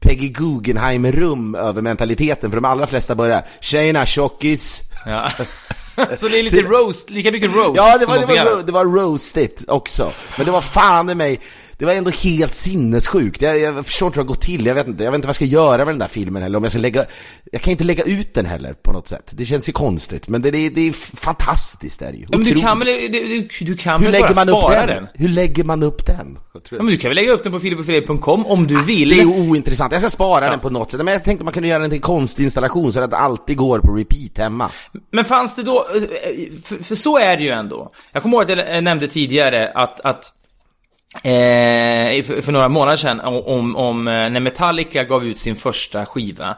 Peggy 0.00 0.28
Guggenheim-rum 0.28 1.54
över 1.54 1.82
mentaliteten, 1.82 2.50
för 2.50 2.56
de 2.56 2.64
allra 2.64 2.86
flesta 2.86 3.14
börjar 3.14 3.42
Tjena 3.60 4.06
tjockis! 4.06 4.82
Ja. 5.06 5.30
Så 6.20 6.28
det 6.28 6.38
är 6.38 6.42
lite 6.42 6.62
roast, 6.62 7.10
lika 7.10 7.32
mycket 7.32 7.54
roast 7.54 7.76
Ja, 7.76 7.98
det 7.98 8.06
var, 8.06 8.18
det, 8.18 8.26
var, 8.26 8.62
det 8.62 8.72
var 8.72 8.84
roastigt 8.84 9.62
också. 9.68 10.12
Men 10.36 10.46
det 10.46 10.52
var 10.52 10.60
fan 10.60 11.10
i 11.10 11.14
mig, 11.14 11.40
det 11.78 11.84
var 11.84 11.92
ändå 11.92 12.10
helt 12.10 12.54
sinnessjukt. 12.54 13.42
Jag, 13.42 13.58
jag 13.58 13.86
förstår 13.86 14.06
inte 14.06 14.18
hur 14.18 14.24
det 14.24 14.28
har 14.28 14.34
gått 14.34 14.40
till, 14.40 14.66
jag 14.66 14.74
vet 14.74 14.86
inte, 14.86 15.04
jag 15.04 15.10
vet 15.10 15.18
inte 15.18 15.26
vad 15.26 15.30
jag 15.30 15.36
ska 15.36 15.44
göra 15.44 15.84
med 15.84 15.94
den 15.94 15.98
där 15.98 16.08
filmen 16.08 16.42
heller, 16.42 16.56
om 16.56 16.64
jag 16.64 16.72
ska 16.72 16.80
lägga, 16.80 17.04
jag 17.52 17.62
kan 17.62 17.70
inte 17.70 17.84
lägga 17.84 18.04
ut 18.04 18.34
den 18.34 18.46
heller 18.46 18.72
på 18.72 18.92
något 18.92 19.08
sätt. 19.08 19.32
Det 19.36 19.44
känns 19.44 19.68
ju 19.68 19.72
konstigt, 19.72 20.28
men 20.28 20.42
det, 20.42 20.50
det, 20.50 20.68
det 20.68 20.88
är 20.88 20.92
fantastiskt 21.16 22.02
är 22.02 22.12
det 22.12 22.18
ju. 22.18 22.26
Ja, 22.28 22.38
men 22.38 22.46
du 22.46 22.54
kan 22.54 22.78
väl, 22.78 23.12
du, 23.12 23.48
du, 23.60 23.76
kan 23.76 24.00
Hur 24.00 24.04
väl 24.04 24.12
lägger 24.12 24.34
bara 24.34 24.34
man 24.34 24.48
upp 24.48 24.60
spara 24.60 24.86
den? 24.86 24.96
den? 24.96 25.06
Hur 25.14 25.28
lägger 25.28 25.64
man 25.64 25.82
upp 25.82 26.06
den? 26.06 26.38
Ja, 26.52 26.60
men 26.70 26.86
du 26.86 26.96
kan 26.96 27.08
väl 27.08 27.16
lägga 27.16 27.32
upp 27.32 27.42
den 27.42 27.52
på 27.52 27.60
filipofilip.com 27.60 28.46
om 28.46 28.66
du 28.66 28.82
vill? 28.82 29.08
Det 29.08 29.20
är 29.20 29.26
ointressant, 29.26 29.92
jag 29.92 30.00
ska 30.00 30.10
spara 30.10 30.50
den 30.50 30.60
på 30.60 30.70
något 30.70 30.90
sätt. 30.90 31.04
Men 31.04 31.12
jag 31.12 31.24
tänkte 31.24 31.44
man 31.44 31.54
kunde 31.54 31.68
göra 31.68 31.78
den 31.78 31.90
till 31.90 31.98
en 31.98 32.02
konstinstallation 32.02 32.92
så 32.92 33.02
att 33.02 33.10
det 33.10 33.16
alltid 33.16 33.56
går 33.56 33.78
på 33.78 33.92
repeat 33.92 34.38
hemma. 34.38 34.70
Men 35.10 35.24
fanns 35.24 35.54
det 35.54 35.62
då, 35.62 35.86
för, 36.64 36.84
för 36.84 36.94
så 36.94 37.18
är 37.18 37.36
det 37.36 37.42
ju 37.42 37.50
ändå. 37.50 37.90
Jag 38.12 38.22
kommer 38.22 38.36
ihåg 38.36 38.50
att 38.50 38.68
jag 38.68 38.84
nämnde 38.84 39.08
tidigare 39.08 39.72
att, 39.74 40.00
att 40.00 40.32
Eh, 41.22 42.24
för, 42.24 42.40
för 42.40 42.52
några 42.52 42.68
månader 42.68 42.96
sedan 42.96 43.20
om, 43.20 43.76
om 43.76 44.08
eh, 44.08 44.12
när 44.12 44.40
Metallica 44.40 45.04
gav 45.04 45.24
ut 45.24 45.38
sin 45.38 45.56
första 45.56 46.06
skiva. 46.06 46.56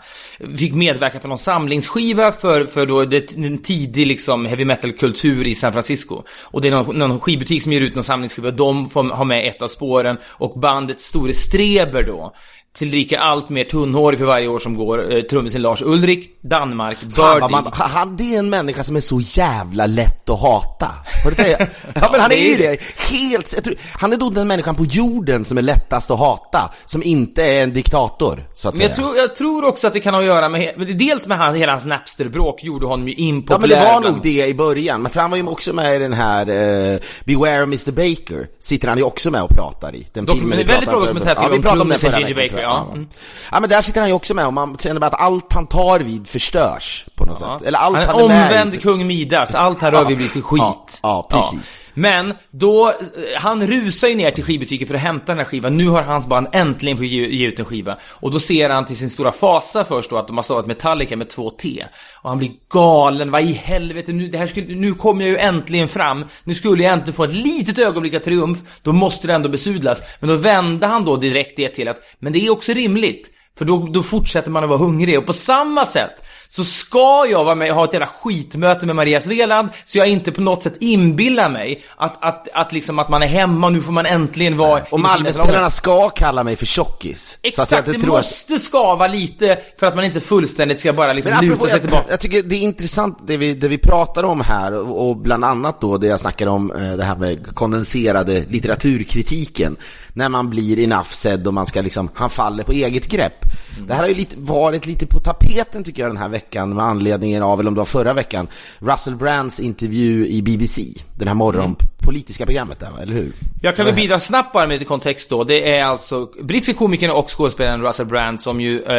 Fick 0.59 0.75
medverka 0.75 1.19
på 1.19 1.29
någon 1.29 1.39
samlingsskiva 1.39 2.33
för, 2.33 2.65
för 2.65 2.87
då 2.87 3.05
det, 3.05 3.37
en 3.37 3.59
tidig 3.59 4.07
liksom 4.07 4.47
heavy 4.47 4.65
metal-kultur 4.65 5.47
i 5.47 5.55
San 5.55 5.73
Francisco. 5.73 6.23
Och 6.45 6.61
det 6.61 6.69
är 6.69 6.73
någon, 6.73 6.99
någon 6.99 7.21
skivbutik 7.21 7.63
som 7.63 7.73
ger 7.73 7.81
ut 7.81 7.95
någon 7.95 8.05
samlingsskiva 8.05 8.49
och 8.49 8.55
de 8.55 8.91
får 8.91 9.05
ha 9.05 9.25
med 9.25 9.49
ett 9.49 9.63
av 9.63 9.69
spåren 9.69 10.19
och 10.27 10.61
bandet 10.61 11.01
Store 11.01 11.33
Streber 11.33 12.03
då 12.03 12.35
tillrika 12.79 13.19
allt 13.21 13.49
mer 13.49 13.65
tunnhårig 13.65 14.19
för 14.19 14.27
varje 14.27 14.49
år 14.49 14.59
som 14.59 14.75
går, 14.77 15.13
eh, 15.17 15.23
trummisen 15.23 15.63
Lars 15.63 15.83
Ulrik, 15.83 16.31
Danmark, 16.43 17.01
Birdie. 17.01 17.49
man, 17.51 17.71
han, 17.73 18.17
det 18.17 18.35
är 18.35 18.39
en 18.39 18.51
människa 18.51 18.85
som 18.85 18.97
är 18.97 19.01
så 19.01 19.21
jävla 19.21 19.87
lätt 19.87 20.31
att 20.31 20.41
hata. 20.41 20.91
Har 21.25 21.31
du 21.31 21.37
tänkt? 21.37 21.59
Ja 21.95 22.09
men 22.13 22.21
han 22.21 22.33
är 22.33 22.37
ju 22.37 22.57
det. 22.57 22.81
Helt, 23.11 23.53
jag 23.55 23.65
tror, 23.65 23.75
han 23.93 24.13
är 24.13 24.17
då 24.17 24.31
den 24.31 24.49
människan 24.49 24.75
på 24.75 24.85
jorden 24.85 25.45
som 25.45 25.59
är 25.59 25.63
lättast 25.63 26.11
att 26.11 26.19
hata. 26.19 26.71
Som 26.85 27.03
inte 27.03 27.43
är 27.43 27.63
en 27.63 27.73
diktator, 27.73 28.43
så 28.55 28.69
att 28.69 28.75
Men 28.75 28.87
jag 28.87 28.97
säga. 28.97 29.07
tror, 29.07 29.17
jag 29.17 29.37
tror 29.37 29.65
också 29.65 29.87
att 29.87 29.93
det 29.93 30.01
kan 30.01 30.15
ha 30.15 30.21
att 30.21 30.27
göra 30.27 30.49
med, 30.49 30.95
dels 30.99 31.27
med 31.27 31.39
han, 31.39 31.55
hela 31.55 31.73
hans 31.73 31.85
Napster-bråk 31.87 32.65
gjorde 32.65 32.87
honom 32.87 33.09
ju 33.09 33.15
Ja 33.15 33.21
men 33.21 33.29
impopulär. 33.37 33.69
det 33.77 33.85
var 33.85 34.01
bland- 34.01 34.15
nog 34.17 34.23
det 34.25 34.47
i 34.47 34.55
början, 34.55 35.03
men 35.03 35.13
för 35.13 35.21
han 35.21 35.31
var 35.31 35.37
ju 35.39 35.47
också 35.47 35.73
med 35.73 35.97
i 35.97 35.99
den 35.99 36.13
här 36.13 36.49
eh, 36.93 36.99
Beware 37.25 37.63
Mr 37.63 37.91
Baker, 37.93 38.47
sitter 38.61 38.89
han 38.89 38.99
ju 38.99 39.05
också 39.05 39.31
med 39.31 39.43
och 39.43 39.51
pratar 39.51 39.95
i. 39.95 40.07
Den 40.13 40.27
Dokum- 40.27 40.39
filmen 40.39 40.59
vi 40.59 40.65
pratar 40.65 40.95
om- 40.95 41.03
ja, 41.27 41.49
vi 41.53 41.59
pratade 41.63 41.81
om 41.83 41.89
den 41.89 41.99
förra 41.99 42.35
veckan. 42.35 42.59
Ja. 42.67 42.87
Mm. 42.93 43.09
ja 43.53 43.61
men 43.61 43.71
där 43.71 43.83
sitter 43.83 44.01
han 44.01 44.09
ju 44.09 44.15
också 44.15 44.35
med 44.35 44.47
och 44.47 44.53
man 44.55 44.77
känner 44.79 45.01
bara 45.01 45.07
att 45.07 45.21
allt 45.21 45.53
han 45.53 45.67
tar 45.67 46.01
vid 46.01 46.29
förstörs 46.29 47.07
på 47.15 47.25
något 47.25 47.39
Ja. 47.41 47.59
sätt. 47.59 47.69
Eller 47.69 47.79
allt 47.79 47.97
han 47.97 48.07
han, 48.07 48.17
är 48.17 48.25
är 48.25 48.29
med 48.29 48.47
omvänd 48.47 48.83
kung 48.83 49.07
Midas, 49.07 49.55
allt 49.55 49.81
han 49.83 49.91
rör 49.91 50.05
vid 50.05 50.17
blir 50.17 50.29
till 50.29 50.43
skit. 50.43 51.01
Ja, 51.03 51.27
precis. 51.31 51.79
Men 51.99 52.35
då, 52.51 52.89
eh, 52.89 52.95
han 53.37 53.67
rusar 53.67 54.09
ju 54.09 54.15
ner 54.15 54.31
till 54.31 54.45
skivbutiken 54.45 54.89
för 54.89 54.95
att 54.95 55.01
hämta 55.01 55.27
den 55.27 55.39
här 55.39 55.45
skivan. 55.45 55.77
Nu 55.77 55.89
har 55.89 56.03
hans 56.03 56.27
band 56.27 56.47
äntligen 56.53 56.97
fått 56.97 57.07
ge, 57.07 57.27
ge 57.27 57.47
ut 57.47 57.59
en 57.59 57.65
skiva. 57.65 57.99
Och 58.03 58.31
då 58.31 58.41
ser 58.41 58.71
han 58.71 58.87
till 58.87 58.97
sin 58.97 59.11
stora 59.11 59.33
fasa 59.33 59.85
först 59.85 60.11
då 60.11 60.17
att 60.17 60.27
de 60.27 60.37
har 60.37 60.43
stavat 60.43 60.67
Metallica 60.67 61.17
med 61.17 61.29
två 61.31 61.51
T. 61.51 61.85
Och 62.23 62.29
han 62.29 62.39
blir 62.39 62.51
galen, 62.71 63.31
vad 63.31 63.43
i 63.43 63.53
helvete, 63.53 64.13
nu, 64.13 64.29
det 64.29 64.39
här 64.39 64.47
skulle, 64.47 64.75
nu 64.75 64.95
kommer 64.95 65.23
jag 65.23 65.31
ju 65.31 65.39
äntligen 65.39 65.89
fram. 65.89 66.25
Nu 66.45 66.55
skulle 66.55 66.83
jag 66.83 66.93
äntligen 66.93 67.15
få 67.15 67.25
ett 67.25 67.33
litet 67.33 67.79
ögonblick 67.79 68.15
av 68.15 68.19
triumf, 68.19 68.59
då 68.83 68.93
måste 68.93 69.27
det 69.27 69.35
ändå 69.35 69.49
besudlas. 69.49 70.03
Men 70.21 70.29
då 70.29 70.37
vände 70.37 70.87
han 70.87 71.05
då 71.05 71.17
direkt 71.17 71.57
det 71.57 71.69
till 71.69 71.89
att, 71.89 72.01
men 72.19 72.33
det 72.33 72.47
är 72.47 72.51
också 72.51 72.73
rimligt. 72.73 73.31
För 73.59 73.65
då, 73.65 73.87
då 73.87 74.03
fortsätter 74.03 74.51
man 74.51 74.63
att 74.63 74.69
vara 74.69 74.79
hungrig 74.79 75.19
och 75.19 75.27
på 75.27 75.33
samma 75.33 75.87
sätt 75.87 76.23
så 76.57 76.65
ska 76.65 77.27
jag 77.31 77.45
vara 77.45 77.55
med 77.55 77.71
och 77.71 77.77
ha 77.77 77.85
ett 77.85 77.93
jävla 77.93 78.07
skitmöte 78.07 78.87
med 78.87 78.97
Maria 78.97 79.21
Sveland, 79.21 79.69
så 79.85 79.99
jag 79.99 80.09
inte 80.09 80.33
på 80.33 80.41
något 80.41 80.63
sätt 80.63 80.77
inbillar 80.81 81.49
mig 81.49 81.85
att, 81.97 82.25
att, 82.25 82.49
att, 82.53 82.73
liksom 82.73 82.99
att 82.99 83.09
man 83.09 83.23
är 83.23 83.27
hemma 83.27 83.67
och 83.67 83.73
nu 83.73 83.83
får 83.83 83.93
man 83.93 84.07
äntligen 84.07 84.57
vara 84.57 84.83
Och 84.91 85.01
Malmöspelarna 85.01 85.71
ska 85.71 86.09
kalla 86.09 86.45
mig 86.45 86.57
för 86.57 86.67
tjockis. 86.67 87.39
Exakt, 87.43 87.55
så 87.55 87.63
att 87.63 87.71
jag 87.71 87.81
inte 87.81 87.93
det 87.93 88.05
tror 88.05 88.17
måste 88.17 88.59
skava 88.59 89.07
lite 89.07 89.59
för 89.79 89.87
att 89.87 89.97
man 89.97 90.05
inte 90.05 90.21
fullständigt 90.21 90.81
ska 90.81 90.93
bara 90.93 91.13
liksom 91.13 91.33
Men 91.33 91.45
luta 91.45 91.55
apropå, 91.55 91.71
sig 91.71 91.75
jag, 91.75 91.83
tillbaka. 91.83 92.11
jag 92.11 92.21
tycker 92.21 92.43
det 92.43 92.55
är 92.55 92.61
intressant 92.61 93.19
det 93.27 93.37
vi, 93.37 93.55
det 93.55 93.69
vi 93.69 93.79
pratar 93.79 94.23
om 94.23 94.41
här 94.41 94.75
och, 94.75 95.09
och 95.09 95.17
bland 95.17 95.45
annat 95.45 95.81
då 95.81 95.99
det 95.99 96.07
jag 96.07 96.21
snackar 96.21 96.47
om 96.47 96.73
eh, 96.73 96.93
det 96.93 97.05
här 97.05 97.17
med 97.17 97.55
kondenserade 97.55 98.45
litteraturkritiken 98.49 99.77
när 100.13 100.29
man 100.29 100.51
blir 100.51 101.03
said 101.11 101.47
och 101.47 101.55
man 101.55 101.67
ska 101.67 101.81
liksom, 101.81 102.09
han 102.15 102.31
faller 102.31 102.65
på 102.65 102.73
eget 102.73 103.09
grepp. 103.09 103.45
Det 103.87 103.95
här 103.95 104.01
har 104.01 104.09
ju 104.09 104.15
lite, 104.15 104.37
varit 104.39 104.87
lite 104.87 105.07
på 105.07 105.21
tapeten 105.21 105.85
tycker 105.85 106.03
jag 106.03 106.11
den 106.11 106.17
här 106.17 106.29
veckan 106.29 106.46
med 106.55 106.85
anledningen 106.85 107.43
av, 107.43 107.61
eller 107.61 107.69
om 107.69 107.75
det 107.75 107.81
var 107.81 107.85
förra 107.85 108.15
veckan, 108.15 108.49
Russell 108.79 109.17
Brands 109.17 109.61
intervju 109.61 110.27
i 110.27 110.43
BBC, 110.43 110.83
den 111.15 111.29
här 111.29 111.35
morgonpolitiska 111.35 112.47
programmet 112.47 112.81
där 112.81 113.03
eller 113.03 113.15
hur? 113.15 113.33
Jag 113.63 113.77
kan 113.77 113.87
väl 113.87 113.95
bidra 113.95 114.21
snabbt 114.21 114.53
bara 114.53 114.67
med 114.67 114.75
lite 114.75 114.85
kontext 114.85 115.31
då. 115.31 115.45
Det 115.45 115.77
är 115.77 115.85
alltså 115.85 116.29
brittiska 116.43 116.79
komikern 116.79 117.11
och 117.11 117.39
skådespelaren 117.39 117.83
Russell 117.83 118.07
Brand 118.07 118.41
som 118.41 118.61
ju, 118.61 118.83
eh, 118.83 118.97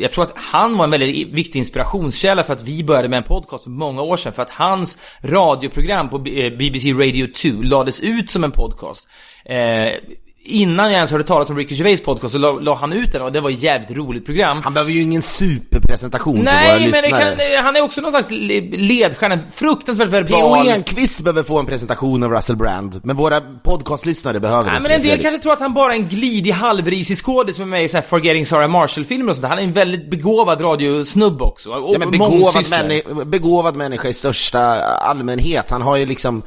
jag 0.00 0.12
tror 0.12 0.24
att 0.24 0.32
han 0.34 0.76
var 0.76 0.84
en 0.84 0.90
väldigt 0.90 1.28
viktig 1.28 1.58
inspirationskälla 1.58 2.42
för 2.42 2.52
att 2.52 2.62
vi 2.62 2.84
började 2.84 3.08
med 3.08 3.16
en 3.16 3.22
podcast 3.22 3.64
för 3.64 3.70
många 3.70 4.02
år 4.02 4.16
sedan. 4.16 4.32
För 4.32 4.42
att 4.42 4.50
hans 4.50 4.98
radioprogram 5.22 6.08
på 6.08 6.18
BBC 6.18 6.90
eh, 6.90 6.96
Radio 6.96 7.26
2 7.26 7.62
lades 7.62 8.00
ut 8.00 8.30
som 8.30 8.44
en 8.44 8.50
podcast. 8.50 9.08
Eh, 9.44 9.92
innan 10.46 10.84
jag 10.86 10.94
ens 10.96 11.10
hörde 11.10 11.24
talas 11.24 11.50
om 11.50 11.56
Ricky 11.56 11.74
Gervais 11.74 12.02
podcast 12.02 12.32
så 12.32 12.38
la, 12.38 12.52
la 12.52 12.74
han 12.74 12.92
ut 12.92 13.12
den 13.12 13.22
och 13.22 13.32
det 13.32 13.40
var 13.40 13.50
ett 13.50 13.62
jävligt 13.62 13.90
roligt 13.90 14.26
program. 14.26 14.60
Han 14.64 14.74
behöver 14.74 14.92
ju 14.92 15.00
ingen 15.00 15.22
superpresentation 15.22 16.36
för 16.36 16.52
våra 16.52 16.54
Nej, 16.54 16.80
men 16.80 16.90
det 16.90 17.02
lyssnare. 17.02 17.36
kan, 17.56 17.64
han 17.64 17.76
är 17.76 17.80
också 17.82 18.00
någon 18.00 18.10
slags 18.12 18.30
le- 18.30 18.60
ledstjärna, 18.76 19.38
fruktansvärt 19.54 20.10
P.O. 20.10 20.22
verbal. 20.22 20.68
Enquist 20.68 21.20
behöver 21.20 21.42
få 21.42 21.58
en 21.58 21.66
presentation 21.66 22.22
av 22.22 22.30
Russell 22.32 22.56
Brand, 22.56 23.00
men 23.04 23.16
våra 23.16 23.40
podcastlyssnare 23.40 24.40
behöver 24.40 24.64
Nej 24.70 24.76
inte 24.76 24.82
men 24.88 24.92
en 25.00 25.02
det, 25.02 25.08
del 25.08 25.22
kanske 25.22 25.42
tror 25.42 25.52
att 25.52 25.60
han 25.60 25.74
bara 25.74 25.92
är 25.92 25.96
en 25.96 26.08
glidig 26.08 26.50
halvrisig 26.52 27.18
skådis 27.18 27.56
som 27.56 27.62
är 27.62 27.66
med 27.68 27.84
i 27.84 27.88
så 27.88 27.96
här 27.96 28.02
Forgetting 28.02 28.46
Sarah 28.46 28.68
Marshall-filmer 28.68 29.30
och 29.30 29.36
sånt. 29.36 29.48
Han 29.48 29.58
är 29.58 29.62
en 29.62 29.72
väldigt 29.72 30.10
begåvad 30.10 30.60
radiosnubb 30.60 31.42
också. 31.42 31.70
Och 31.70 31.94
Ja, 31.94 31.98
men 31.98 32.10
begåvad, 32.10 32.40
mångsysslare. 32.40 32.82
männi- 32.88 33.24
begåvad 33.24 33.76
människa 33.76 34.08
i 34.08 34.14
största 34.14 34.60
allmänhet. 34.82 35.70
Han 35.70 35.82
har 35.82 35.96
ju 35.96 36.06
liksom 36.06 36.42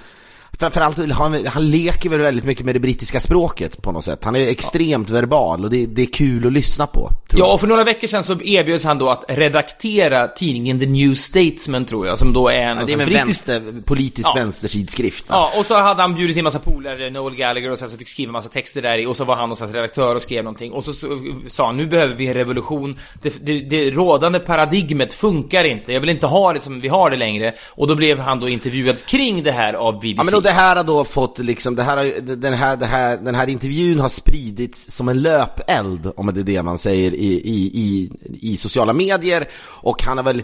Framförallt, 0.59 1.11
han, 1.11 1.45
han 1.45 1.69
leker 1.69 2.09
väl 2.09 2.19
väldigt 2.19 2.45
mycket 2.45 2.65
med 2.65 2.75
det 2.75 2.79
brittiska 2.79 3.19
språket 3.19 3.81
på 3.81 3.91
något 3.91 4.05
sätt. 4.05 4.23
Han 4.23 4.35
är 4.35 4.47
extremt 4.47 5.09
verbal 5.09 5.63
och 5.63 5.69
det, 5.69 5.85
det 5.85 6.01
är 6.01 6.05
kul 6.13 6.47
att 6.47 6.53
lyssna 6.53 6.87
på. 6.87 7.09
Ja, 7.33 7.45
och 7.53 7.59
för 7.59 7.67
några 7.67 7.83
veckor 7.83 8.07
sedan 8.07 8.23
så 8.23 8.41
erbjöds 8.41 8.85
han 8.85 8.97
då 8.97 9.09
att 9.09 9.25
redaktera 9.27 10.27
tidningen 10.27 10.79
The 10.79 10.85
New 10.85 11.13
Statesman 11.15 11.85
tror 11.85 12.07
jag, 12.07 12.17
som 12.19 12.33
då 12.33 12.49
är 12.49 12.53
en 12.55 12.77
Ja, 12.77 12.85
det 12.85 12.93
är 12.93 12.97
med 12.97 13.05
brittisk... 13.07 13.49
vänster, 13.49 13.81
politisk 13.81 14.29
Ja. 14.29 14.33
vänstersidskrift. 14.35 15.25
Ja, 15.27 15.51
och 15.59 15.65
så 15.65 15.75
hade 15.75 16.01
han 16.01 16.15
bjudit 16.15 16.37
in 16.37 16.43
massa 16.43 16.59
polare, 16.59 17.09
Noel 17.09 17.35
Gallagher, 17.35 17.71
och 17.71 17.79
sen 17.79 17.89
så 17.89 17.97
fick 17.97 18.07
skriva 18.09 18.31
massa 18.31 18.49
texter 18.49 18.81
där 18.81 18.97
i, 18.97 19.05
och 19.05 19.17
så 19.17 19.23
var 19.23 19.35
han 19.35 19.43
någonstans 19.43 19.71
redaktör 19.73 20.15
och 20.15 20.21
skrev 20.21 20.43
någonting. 20.43 20.71
Och 20.71 20.85
så, 20.85 20.93
så 20.93 21.07
sa 21.47 21.65
han, 21.65 21.77
nu 21.77 21.87
behöver 21.87 22.15
vi 22.15 22.27
en 22.27 22.33
revolution. 22.33 22.97
Det, 23.21 23.45
det, 23.45 23.59
det 23.59 23.89
rådande 23.89 24.39
paradigmet 24.39 25.13
funkar 25.13 25.63
inte. 25.63 25.93
Jag 25.93 25.99
vill 25.99 26.09
inte 26.09 26.27
ha 26.27 26.53
det 26.53 26.61
som 26.61 26.79
vi 26.79 26.87
har 26.87 27.09
det 27.09 27.17
längre. 27.17 27.53
Och 27.71 27.87
då 27.87 27.95
blev 27.95 28.19
han 28.19 28.39
då 28.39 28.49
intervjuad 28.49 29.05
kring 29.05 29.43
det 29.43 29.51
här 29.51 29.73
av 29.73 29.99
BBC. 29.99 30.31
Ja 30.31 30.48
det 30.49 30.53
här 30.53 30.75
har 30.75 30.83
då 30.83 31.03
fått 31.05 31.39
liksom, 31.39 31.75
det 31.75 31.83
här 31.83 31.97
har, 31.97 32.35
den, 32.35 32.53
här, 32.53 32.77
det 32.77 32.85
här, 32.85 33.17
den 33.17 33.35
här 33.35 33.49
intervjun 33.49 33.99
har 33.99 34.09
spridits 34.09 34.91
som 34.91 35.09
en 35.09 35.21
löpeld, 35.21 36.11
om 36.15 36.33
det 36.33 36.39
är 36.39 36.43
det 36.43 36.63
man 36.63 36.77
säger, 36.77 37.11
i, 37.11 37.27
i, 37.33 37.71
i, 37.73 38.09
i 38.53 38.57
sociala 38.57 38.93
medier. 38.93 39.47
Och 39.65 40.03
han 40.03 40.17
har 40.17 40.23
väl 40.25 40.43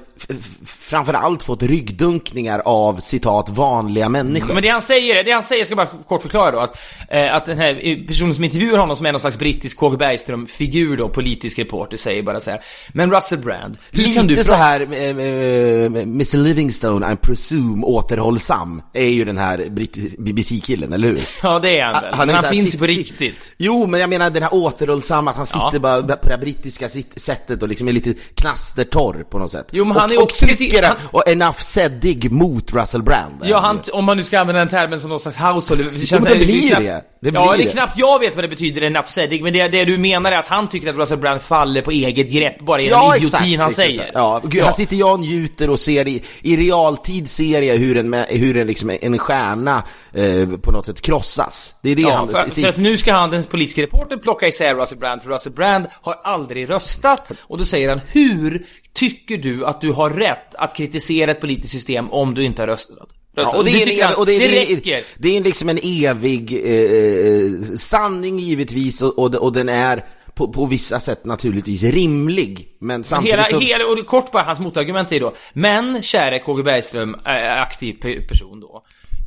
framförallt 0.65 1.43
fått 1.43 1.63
ryggdunkningar 1.63 2.61
av 2.65 2.99
citat 2.99 3.49
vanliga 3.49 4.09
människor. 4.09 4.53
Men 4.53 4.63
det 4.63 4.69
han 4.69 4.81
säger, 4.81 5.23
det 5.23 5.31
han 5.31 5.43
säger, 5.43 5.59
jag 5.59 5.67
ska 5.67 5.75
bara 5.75 5.87
kort 6.07 6.21
förklara 6.21 6.51
då, 6.51 6.59
att, 6.59 6.77
eh, 7.09 7.35
att 7.35 7.45
den 7.45 7.57
här 7.57 8.05
personen 8.07 8.35
som 8.35 8.43
intervjuar 8.43 8.77
honom 8.77 8.97
som 8.97 9.05
är 9.05 9.11
någon 9.11 9.21
slags 9.21 9.39
brittisk 9.39 9.77
KG 9.77 9.97
Bergström-figur 9.97 10.97
då, 10.97 11.09
politisk 11.09 11.59
reporter, 11.59 11.97
säger 11.97 12.23
bara 12.23 12.39
så 12.39 12.51
här. 12.51 12.59
Men 12.93 13.11
Russell 13.11 13.39
Brand, 13.39 13.77
hur 13.91 14.03
Lite 14.03 14.13
kan 14.13 14.27
du 14.27 14.35
så 14.35 14.41
prata- 14.43 14.55
här, 14.63 14.81
eh, 14.81 15.03
eh, 15.09 15.85
Mr 16.03 16.37
Livingstone, 16.37 17.13
I 17.13 17.15
presume 17.15 17.83
återhållsam, 17.85 18.81
är 18.93 19.09
ju 19.09 19.25
den 19.25 19.37
här 19.37 19.57
brittis- 19.57 19.94
BBC-killen, 20.17 20.93
eller 20.93 21.07
hur? 21.07 21.19
Ja, 21.43 21.59
det 21.59 21.79
är 21.79 21.85
han 21.85 22.01
väl. 22.01 22.13
men 22.17 22.29
är 22.29 22.33
han 22.33 22.43
finns 22.51 22.73
ju 22.75 22.79
på 22.79 22.85
riktigt. 22.85 23.53
Jo, 23.57 23.85
men 23.87 23.99
jag 23.99 24.09
menar 24.09 24.29
den 24.29 24.43
här 24.43 24.53
återhållsamma, 24.53 25.31
att 25.31 25.37
han 25.37 25.45
sitter 25.45 25.69
Ja. 25.73 25.79
bara 25.79 26.01
på 26.01 26.27
det 26.27 26.33
här 26.33 26.37
brittiska 26.41 26.89
sättet 27.15 27.63
och 27.63 27.69
liksom 27.69 27.87
är 27.87 27.91
lite 27.91 28.13
knastertorr 28.35 29.23
på 29.29 29.39
något 29.39 29.51
sätt. 29.51 29.67
Jo, 29.71 29.85
men 29.85 29.95
och, 29.95 30.01
han 30.01 30.11
är 30.11 30.17
och 30.17 30.23
också 30.23 30.45
lite- 30.45 30.57
tycker, 30.57 30.83
han- 30.83 30.95
och 31.11 31.27
enough 31.29 31.57
said 31.57 32.31
mot 32.31 32.73
Russell 32.73 33.03
Brand. 33.03 33.33
Ja, 33.43 33.59
han, 33.59 33.79
om 33.93 34.05
man 34.05 34.17
nu 34.17 34.23
ska 34.23 34.39
använda 34.39 34.59
den 34.59 34.69
termen 34.69 35.01
som 35.01 35.09
någon 35.09 35.19
slags 35.19 35.37
household. 35.37 35.85
Det, 35.99 36.05
känns, 36.05 36.23
men 36.23 36.39
det 36.39 36.45
blir 36.45 36.67
knappt, 36.69 36.83
det. 36.85 37.01
Det 37.19 37.29
ja, 37.33 37.53
blir 37.53 37.57
det 37.57 37.63
är 37.63 37.65
det. 37.65 37.71
knappt 37.71 37.97
jag 37.99 38.19
vet 38.19 38.35
vad 38.35 38.43
det 38.43 38.47
betyder, 38.49 38.81
enough 38.81 39.07
said, 39.07 39.41
men 39.41 39.53
det, 39.53 39.67
det 39.67 39.85
du 39.85 39.97
menar 39.97 40.31
är 40.31 40.35
att 40.39 40.47
han 40.47 40.69
tycker 40.69 40.89
att 40.89 40.95
Russell 40.97 41.17
Brand 41.17 41.41
faller 41.41 41.81
på 41.81 41.91
eget 41.91 42.29
grepp 42.31 42.59
bara 42.59 42.81
genom 42.81 42.99
Ja, 42.99 43.15
idiotin 43.17 43.37
exakt, 43.47 43.59
han 43.61 43.73
säger. 43.73 43.89
exakt. 43.99 44.11
Ja, 44.13 44.41
gud, 44.43 44.63
här 44.63 44.71
sitter 44.73 44.95
jag 44.95 45.13
och 45.13 45.19
njuter 45.19 45.69
och 45.69 45.79
ser 45.79 46.07
i, 46.07 46.23
i 46.41 46.57
realtid 46.57 47.29
ser 47.29 47.61
jag 47.61 47.75
hur 47.75 47.97
en, 47.97 48.13
hur 48.29 48.57
en, 48.57 48.67
liksom, 48.67 48.91
en 49.01 49.17
stjärna 49.19 49.83
eh, 50.13 50.49
på 50.49 50.71
något 50.71 50.85
sätt 50.85 51.01
krossas. 51.01 51.75
Det 51.81 51.89
är 51.89 51.95
det 51.95 52.01
Ja, 52.01 52.15
han... 52.15 52.27
för, 52.27 52.61
för 52.61 52.69
att 52.69 52.77
nu 52.77 52.97
ska 52.97 53.13
han, 53.13 53.31
den 53.31 53.43
politiska 53.43 53.81
reportern, 53.81 54.19
plocka 54.19 54.47
isär 54.47 54.75
Russell 54.75 54.97
Brand, 54.97 55.21
för 55.21 55.29
Russell 55.29 55.53
Brand 55.53 55.85
har 56.01 56.13
aldrig 56.23 56.69
röstat. 56.69 57.31
Och 57.41 57.57
då 57.57 57.65
säger 57.65 57.89
han, 57.89 58.01
hur 58.07 58.65
tycker 58.93 59.37
du 59.37 59.65
att 59.65 59.81
du 59.81 59.91
har 59.91 60.09
rätt 60.09 60.55
att 60.55 60.75
kritisera 60.75 61.31
ett 61.31 61.41
politiskt 61.41 61.73
system 61.73 62.09
om 62.09 62.33
du 62.33 62.43
inte 62.43 62.61
har 62.61 62.67
röstat? 62.67 63.09
Ja, 63.35 63.57
och 63.57 63.65
det, 63.65 63.83
är 63.83 64.05
en, 64.07 64.15
och 64.15 64.25
det, 64.25 64.39
det 64.39 64.47
det, 64.47 64.93
är, 64.93 65.03
det 65.17 65.37
är 65.37 65.43
liksom 65.43 65.69
en 65.69 65.79
evig 65.83 66.51
eh, 66.51 67.75
sanning 67.75 68.39
givetvis 68.39 69.01
och, 69.01 69.19
och, 69.19 69.35
och 69.35 69.53
den 69.53 69.69
är 69.69 70.05
på, 70.35 70.47
på 70.47 70.65
vissa 70.65 70.99
sätt 70.99 71.25
naturligtvis 71.25 71.83
rimlig. 71.83 72.67
Men 72.79 73.03
samtidigt 73.03 73.33
Hela, 73.35 73.45
så... 73.45 73.59
hela, 73.59 73.85
och 73.85 74.05
kort 74.07 74.31
bara, 74.31 74.43
hans 74.43 74.59
motargument 74.59 75.11
är 75.11 75.19
då, 75.19 75.33
men 75.53 76.03
käre 76.03 76.39
KG 76.39 76.63
Bergström, 76.63 77.15
aktiv 77.57 77.95
pe- 78.01 78.27
person 78.27 78.59
då. 78.59 78.83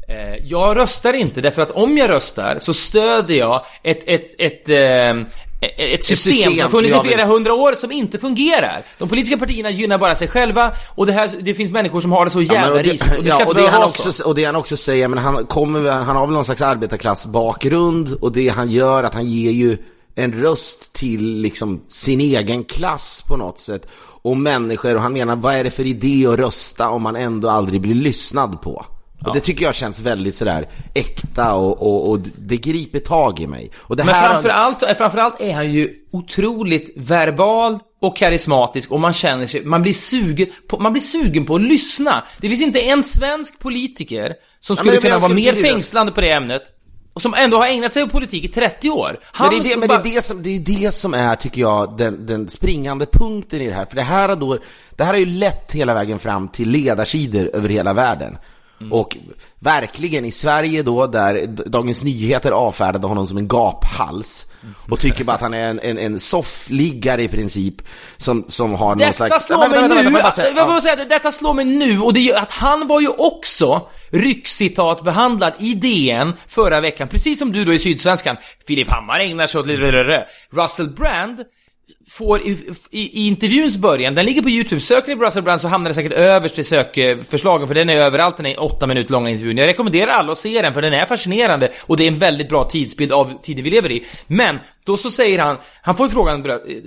Eh, 0.09 0.37
jag 0.45 0.77
röstar 0.77 1.13
inte 1.13 1.41
därför 1.41 1.63
att 1.63 1.71
om 1.71 1.99
jag 1.99 2.11
röstar 2.11 2.59
så 2.61 2.75
stöder 2.75 3.35
jag 3.35 3.65
ett, 3.83 4.03
ett, 4.07 4.35
ett, 4.39 4.69
eh, 4.69 5.27
ett 5.61 6.05
system, 6.05 6.33
system 6.33 6.61
som 6.61 6.71
funnits 6.71 6.97
i 6.97 7.09
flera 7.09 7.25
hundra 7.25 7.55
år 7.55 7.73
som 7.73 7.93
inte 7.93 8.19
fungerar. 8.19 8.83
De 8.99 9.09
politiska 9.09 9.39
partierna 9.39 9.71
gynnar 9.71 9.99
bara 9.99 10.15
sig 10.15 10.29
själva 10.29 10.73
och 10.95 11.07
det, 11.07 11.13
här, 11.13 11.31
det 11.41 11.55
finns 11.55 11.73
människor 11.73 12.01
som 12.01 12.13
har 12.13 12.25
det 12.25 12.31
så 12.31 12.43
Ja, 12.43 12.55
jävla 12.55 12.71
och 12.71 12.77
det, 12.77 12.83
risigt 12.83 13.19
och 13.19 13.25
det 13.25 13.31
ska 13.31 13.41
ja, 13.41 13.47
och 13.47 13.55
det 13.55 13.67
han 13.67 13.83
också, 13.83 14.13
så. 14.13 14.29
och 14.29 14.35
det 14.35 14.45
han 14.45 14.57
också 14.57 14.77
säger, 14.77 15.09
men 15.09 15.19
han 15.19 15.47
kommer, 15.47 15.91
han 15.91 16.17
har 16.17 16.27
väl 16.27 16.35
någon 16.35 16.45
slags 16.45 16.63
arbetarklassbakgrund 16.63 18.13
och 18.21 18.33
det 18.33 18.49
han 18.49 18.71
gör 18.71 19.05
att 19.05 19.15
han 19.15 19.29
ger 19.29 19.51
ju 19.51 19.77
en 20.15 20.33
röst 20.33 20.93
till 20.93 21.41
liksom 21.41 21.81
sin 21.89 22.21
egen 22.21 22.65
klass 22.65 23.25
på 23.29 23.37
något 23.37 23.61
sätt 23.61 23.89
och 24.23 24.37
människor 24.37 24.95
och 24.95 25.03
han 25.03 25.13
menar 25.13 25.37
vad 25.37 25.55
är 25.55 25.65
det 25.65 25.71
för 25.71 25.87
idé 25.87 26.27
att 26.27 26.39
rösta 26.39 26.89
om 26.89 27.03
man 27.03 27.17
ändå 27.17 27.51
aldrig 27.51 27.81
blir 27.81 27.95
lyssnad 27.95 28.63
på? 28.63 28.87
Och 29.27 29.35
det 29.35 29.41
tycker 29.41 29.65
jag 29.65 29.75
känns 29.75 30.01
väldigt 30.01 30.35
sådär 30.37 30.69
äkta 30.95 31.55
och, 31.55 31.83
och, 31.83 32.11
och 32.11 32.19
det 32.39 32.57
griper 32.57 32.99
tag 32.99 33.41
i 33.41 33.47
mig. 33.47 33.71
Och 33.79 33.97
det 33.97 34.05
Men 34.05 34.15
här 34.15 34.33
framförallt, 34.33 34.99
framförallt 34.99 35.41
är 35.41 35.55
han 35.55 35.73
ju 35.73 35.93
otroligt 36.13 36.93
verbal 36.97 37.79
och 38.01 38.17
karismatisk 38.17 38.91
och 38.91 39.01
man 39.01 39.13
känner 39.13 39.47
sig, 39.47 39.65
man 39.65 39.83
blir 39.83 39.93
sugen 39.93 40.47
på, 40.69 40.79
man 40.79 40.93
blir 40.93 41.03
sugen 41.03 41.47
på 41.47 41.55
att 41.55 41.61
lyssna. 41.61 42.25
Det 42.41 42.49
finns 42.49 42.63
inte 42.63 42.81
en 42.81 43.05
svensk 43.05 43.59
politiker 43.59 44.35
som 44.61 44.77
skulle 44.77 44.91
men 44.91 44.95
jag 44.95 45.03
kunna 45.03 45.19
vara 45.19 45.35
mer 45.35 45.53
precis- 45.53 45.67
fängslande 45.67 46.13
på 46.13 46.21
det 46.21 46.31
ämnet. 46.31 46.63
Och 47.13 47.23
som 47.23 47.35
ändå 47.35 47.57
har 47.57 47.67
ägnat 47.67 47.93
sig 47.93 48.03
åt 48.03 48.13
politik 48.13 48.45
i 48.45 48.49
30 48.49 48.91
år. 48.91 49.19
Han 49.23 49.49
Men 49.49 49.63
det 49.63 49.71
är 49.71 49.75
det, 49.75 49.81
men 49.81 49.89
det, 49.89 49.95
är 49.95 50.15
det, 50.15 50.23
som, 50.23 50.43
det 50.43 50.57
är 50.57 50.61
det 50.61 50.95
som 50.95 51.15
är, 51.15 51.37
tycker 51.37 51.61
jag, 51.61 51.97
den, 51.97 52.27
den 52.27 52.49
springande 52.49 53.07
punkten 53.07 53.61
i 53.61 53.67
det 53.67 53.75
här. 53.75 53.87
För 53.87 53.97
det 53.97 54.03
här 54.03 54.29
har 54.29 54.37
då, 54.37 54.59
det 54.97 55.05
här 55.05 55.13
har 55.13 55.21
ju 55.21 55.27
lett 55.27 55.73
hela 55.73 55.95
vägen 55.95 56.19
fram 56.19 56.49
till 56.49 56.69
ledarsidor 56.71 57.51
över 57.55 57.69
hela 57.69 57.93
världen. 57.93 58.39
Och 58.91 59.17
verkligen 59.59 60.25
i 60.25 60.33
Sverige 60.33 60.83
då, 60.83 61.07
där 61.07 61.47
Dagens 61.47 62.05
Nyheter 62.05 62.51
avfärdade 62.51 63.07
honom 63.07 63.27
som 63.27 63.39
en 63.39 63.49
gaphals 63.49 64.47
och 64.91 64.99
tycker 64.99 65.25
bara 65.25 65.33
att 65.33 65.41
han 65.41 65.55
är 65.55 65.71
en, 65.71 65.81
en, 65.81 65.99
en 65.99 66.19
soffliggare 66.19 67.23
i 67.23 67.29
princip, 67.29 67.75
som, 68.17 68.45
som 68.49 68.75
har 68.75 68.89
någon 68.89 68.99
Detta 68.99 69.13
slags... 69.13 69.47
slår 69.47 69.69
mig 69.69 69.89
nu, 69.89 70.11
vänta, 70.11 70.49
jag 70.49 70.57
ja. 70.57 70.81
säga, 70.81 71.05
detta 71.05 71.33
slår 71.33 71.55
mig 71.55 71.65
nu 71.65 72.01
och 72.01 72.13
det 72.13 72.21
gör 72.21 72.39
att 72.39 72.51
han 72.51 72.87
var 72.87 73.01
ju 73.01 73.09
också 73.09 73.89
ryckcitat 74.11 75.05
behandlad 75.05 75.53
i 75.59 75.75
DN 75.75 76.33
förra 76.47 76.81
veckan, 76.81 77.09
precis 77.09 77.39
som 77.39 77.53
du 77.53 77.65
då 77.65 77.73
i 77.73 77.79
Sydsvenskan. 77.79 78.37
Filip 78.67 78.91
Hammar 78.91 79.21
ägnar 79.21 79.47
sig 79.47 79.61
åt 79.61 79.67
lite 79.67 80.27
Russell 80.51 80.89
Brand 80.89 81.45
får 82.11 82.41
i, 82.41 82.51
i, 82.91 83.23
i 83.23 83.27
intervjuns 83.27 83.77
början, 83.77 84.15
den 84.15 84.27
ligger 84.27 84.43
på 84.43 84.51
YouTube, 84.51 84.81
söker 84.81 85.17
ni 85.17 85.25
Russell 85.25 85.43
Brand 85.43 85.61
så 85.61 85.69
hamnar 85.69 85.91
det 85.91 85.95
säkert 85.95 86.13
överst 86.13 86.59
i 86.59 86.65
sökförslagen 86.65 87.69
för 87.69 87.75
den 87.75 87.91
är 87.91 87.97
överallt, 87.97 88.37
den 88.37 88.47
är 88.47 88.63
åtta 88.63 88.87
minuter 88.87 89.13
långa 89.13 89.31
intervjun. 89.31 89.57
Jag 89.57 89.67
rekommenderar 89.67 90.13
alla 90.13 90.33
att 90.33 90.39
se 90.39 90.63
den 90.63 90.75
för 90.75 90.83
den 90.83 90.93
är 90.93 91.07
fascinerande 91.07 91.73
och 91.83 91.97
det 91.97 92.05
är 92.05 92.09
en 92.09 92.19
väldigt 92.19 92.49
bra 92.49 92.65
tidsbild 92.65 93.13
av 93.13 93.43
tiden 93.43 93.65
vi 93.65 93.71
lever 93.71 93.91
i. 93.91 94.05
Men, 94.27 94.59
då 94.85 94.97
så 94.97 95.11
säger 95.11 95.39
han, 95.39 95.57
han 95.83 95.95
får 95.95 96.07
ju 96.07 96.13
frågan 96.13 96.43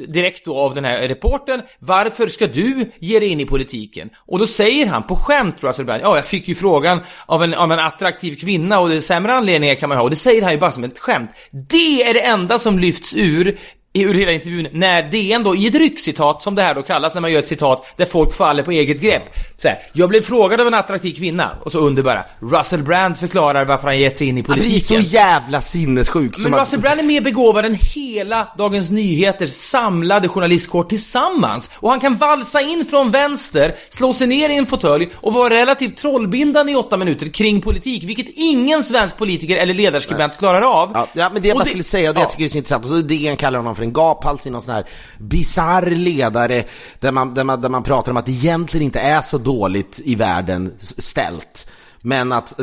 direkt 0.07 0.45
då 0.45 0.57
av 0.57 0.75
den 0.75 0.85
här 0.85 1.07
reporten 1.07 1.61
varför 1.79 2.27
ska 2.27 2.47
du 2.47 2.91
ge 2.99 3.19
dig 3.19 3.29
in 3.29 3.39
i 3.39 3.45
politiken? 3.45 4.09
Och 4.17 4.39
då 4.39 4.47
säger 4.47 4.87
han 4.87 5.03
på 5.03 5.15
skämt, 5.15 5.55
Russell 5.59 5.85
Brand, 5.85 6.01
ja 6.03 6.15
jag 6.15 6.25
fick 6.25 6.47
ju 6.47 6.55
frågan 6.55 6.99
av 7.25 7.43
en, 7.43 7.53
av 7.53 7.71
en 7.71 7.79
attraktiv 7.79 8.35
kvinna 8.35 8.79
och 8.79 8.89
det 8.89 8.95
är 8.95 9.01
sämre 9.01 9.33
anledningar 9.33 9.75
kan 9.75 9.89
man 9.89 9.97
ha 9.97 10.03
och 10.03 10.09
det 10.09 10.15
säger 10.15 10.41
han 10.41 10.51
ju 10.51 10.57
bara 10.57 10.71
som 10.71 10.83
ett 10.83 10.99
skämt. 10.99 11.29
Det 11.69 12.03
är 12.03 12.13
det 12.13 12.21
enda 12.21 12.59
som 12.59 12.79
lyfts 12.79 13.15
ur 13.15 13.57
ur 13.93 14.13
hela 14.13 14.31
intervjun 14.31 14.67
när 14.71 15.11
DN 15.11 15.43
då 15.43 15.55
i 15.55 15.67
ett 15.67 15.75
ryckcitat 15.75 16.43
som 16.43 16.55
det 16.55 16.61
här 16.61 16.75
då 16.75 16.81
kallas 16.81 17.13
när 17.13 17.21
man 17.21 17.31
gör 17.31 17.39
ett 17.39 17.47
citat 17.47 17.93
där 17.97 18.05
folk 18.05 18.33
faller 18.33 18.63
på 18.63 18.71
eget 18.71 19.01
grepp. 19.01 19.23
Så 19.57 19.67
här, 19.67 19.77
jag 19.93 20.09
blev 20.09 20.21
frågad 20.21 20.61
av 20.61 20.67
en 20.67 20.73
attraktiv 20.73 21.13
kvinna 21.13 21.49
och 21.63 21.71
så 21.71 21.79
under 21.79 22.03
bara 22.03 22.23
Russell 22.39 22.83
Brand 22.83 23.17
förklarar 23.17 23.65
varför 23.65 23.87
han 23.87 23.99
gett 23.99 24.17
sig 24.17 24.27
in 24.27 24.37
i 24.37 24.43
politiken. 24.43 24.71
Han 24.71 24.99
blir 24.99 25.09
så 25.09 25.15
jävla 25.15 25.61
sinnessjuk. 25.61 26.37
Men 26.37 26.59
Russell 26.59 26.77
att... 26.77 26.81
Brand 26.81 26.99
är 26.99 27.03
mer 27.03 27.21
begåvad 27.21 27.65
än 27.65 27.77
hela 27.95 28.47
Dagens 28.57 28.89
Nyheters 28.89 29.51
samlade 29.51 30.27
journalistkår 30.27 30.83
tillsammans. 30.83 31.71
Och 31.75 31.89
han 31.89 31.99
kan 31.99 32.17
valsa 32.17 32.61
in 32.61 32.85
från 32.89 33.11
vänster, 33.11 33.75
slå 33.89 34.13
sig 34.13 34.27
ner 34.27 34.49
i 34.49 34.55
en 34.55 34.65
fåtölj 34.65 35.09
och 35.15 35.33
vara 35.33 35.53
relativt 35.53 35.97
trollbindande 35.97 36.71
i 36.71 36.75
åtta 36.75 36.97
minuter 36.97 37.29
kring 37.29 37.61
politik, 37.61 38.03
vilket 38.03 38.27
ingen 38.35 38.83
svensk 38.83 39.17
politiker 39.17 39.57
eller 39.57 39.73
ledarskribent 39.73 40.37
klarar 40.37 40.61
av. 40.61 40.91
Ja, 40.93 41.07
ja 41.13 41.29
men 41.33 41.41
det 41.41 41.47
jag 41.47 41.57
bara 41.57 41.65
skulle 41.65 41.83
säga 41.83 42.09
och 42.09 42.15
det 42.15 42.21
ja. 42.21 42.25
jag 42.25 42.31
tycker 42.31 42.45
är 42.45 42.49
så 42.49 42.57
intressant, 42.57 42.83
och 42.83 42.89
så 42.89 42.95
DN 42.95 43.37
kallar 43.37 43.59
honom 43.59 43.75
för 43.75 43.80
en 43.81 43.93
gaphals 43.93 44.47
i 44.47 44.49
någon 44.49 44.61
sån 44.61 44.73
här 44.73 44.85
bizarr 45.17 45.89
ledare 45.89 46.63
där 46.99 47.11
man, 47.11 47.33
där, 47.33 47.43
man, 47.43 47.61
där 47.61 47.69
man 47.69 47.83
pratar 47.83 48.11
om 48.11 48.17
att 48.17 48.25
det 48.25 48.31
egentligen 48.31 48.85
inte 48.85 48.99
är 48.99 49.21
så 49.21 49.37
dåligt 49.37 50.01
i 50.03 50.15
världen 50.15 50.73
ställt. 50.79 51.67
Men 52.03 52.31
att, 52.31 52.53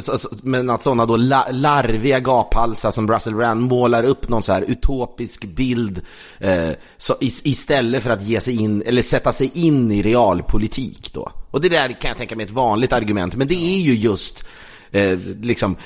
men 0.43 0.71
att 0.71 0.83
sådana 0.83 1.07
då 1.07 1.17
larviga 1.17 2.21
gaphalsar 2.21 2.91
som 2.91 3.09
Russell 3.13 3.35
Brand 3.35 3.61
målar 3.61 4.05
upp 4.05 4.29
någon 4.29 4.43
så 4.43 4.53
här 4.53 4.63
utopisk 4.63 5.45
bild 5.45 6.01
eh, 6.39 6.71
så 6.97 7.17
istället 7.21 8.03
för 8.03 8.11
att 8.11 8.23
ge 8.23 8.41
sig 8.41 8.63
in, 8.63 8.83
eller 8.87 9.03
sätta 9.03 9.33
sig 9.33 9.51
in 9.55 9.93
i 9.93 10.03
realpolitik 10.03 11.11
då. 11.13 11.33
Och 11.51 11.61
det 11.61 11.69
där 11.69 12.01
kan 12.01 12.09
jag 12.09 12.17
tänka 12.17 12.37
mig 12.37 12.45
ett 12.45 12.53
vanligt 12.53 12.93
argument, 12.93 13.37
men 13.37 13.49
det 13.49 13.55
är 13.55 13.81
ju 13.81 13.95
just 13.95 14.45
eh, 14.91 15.19
liksom 15.41 15.77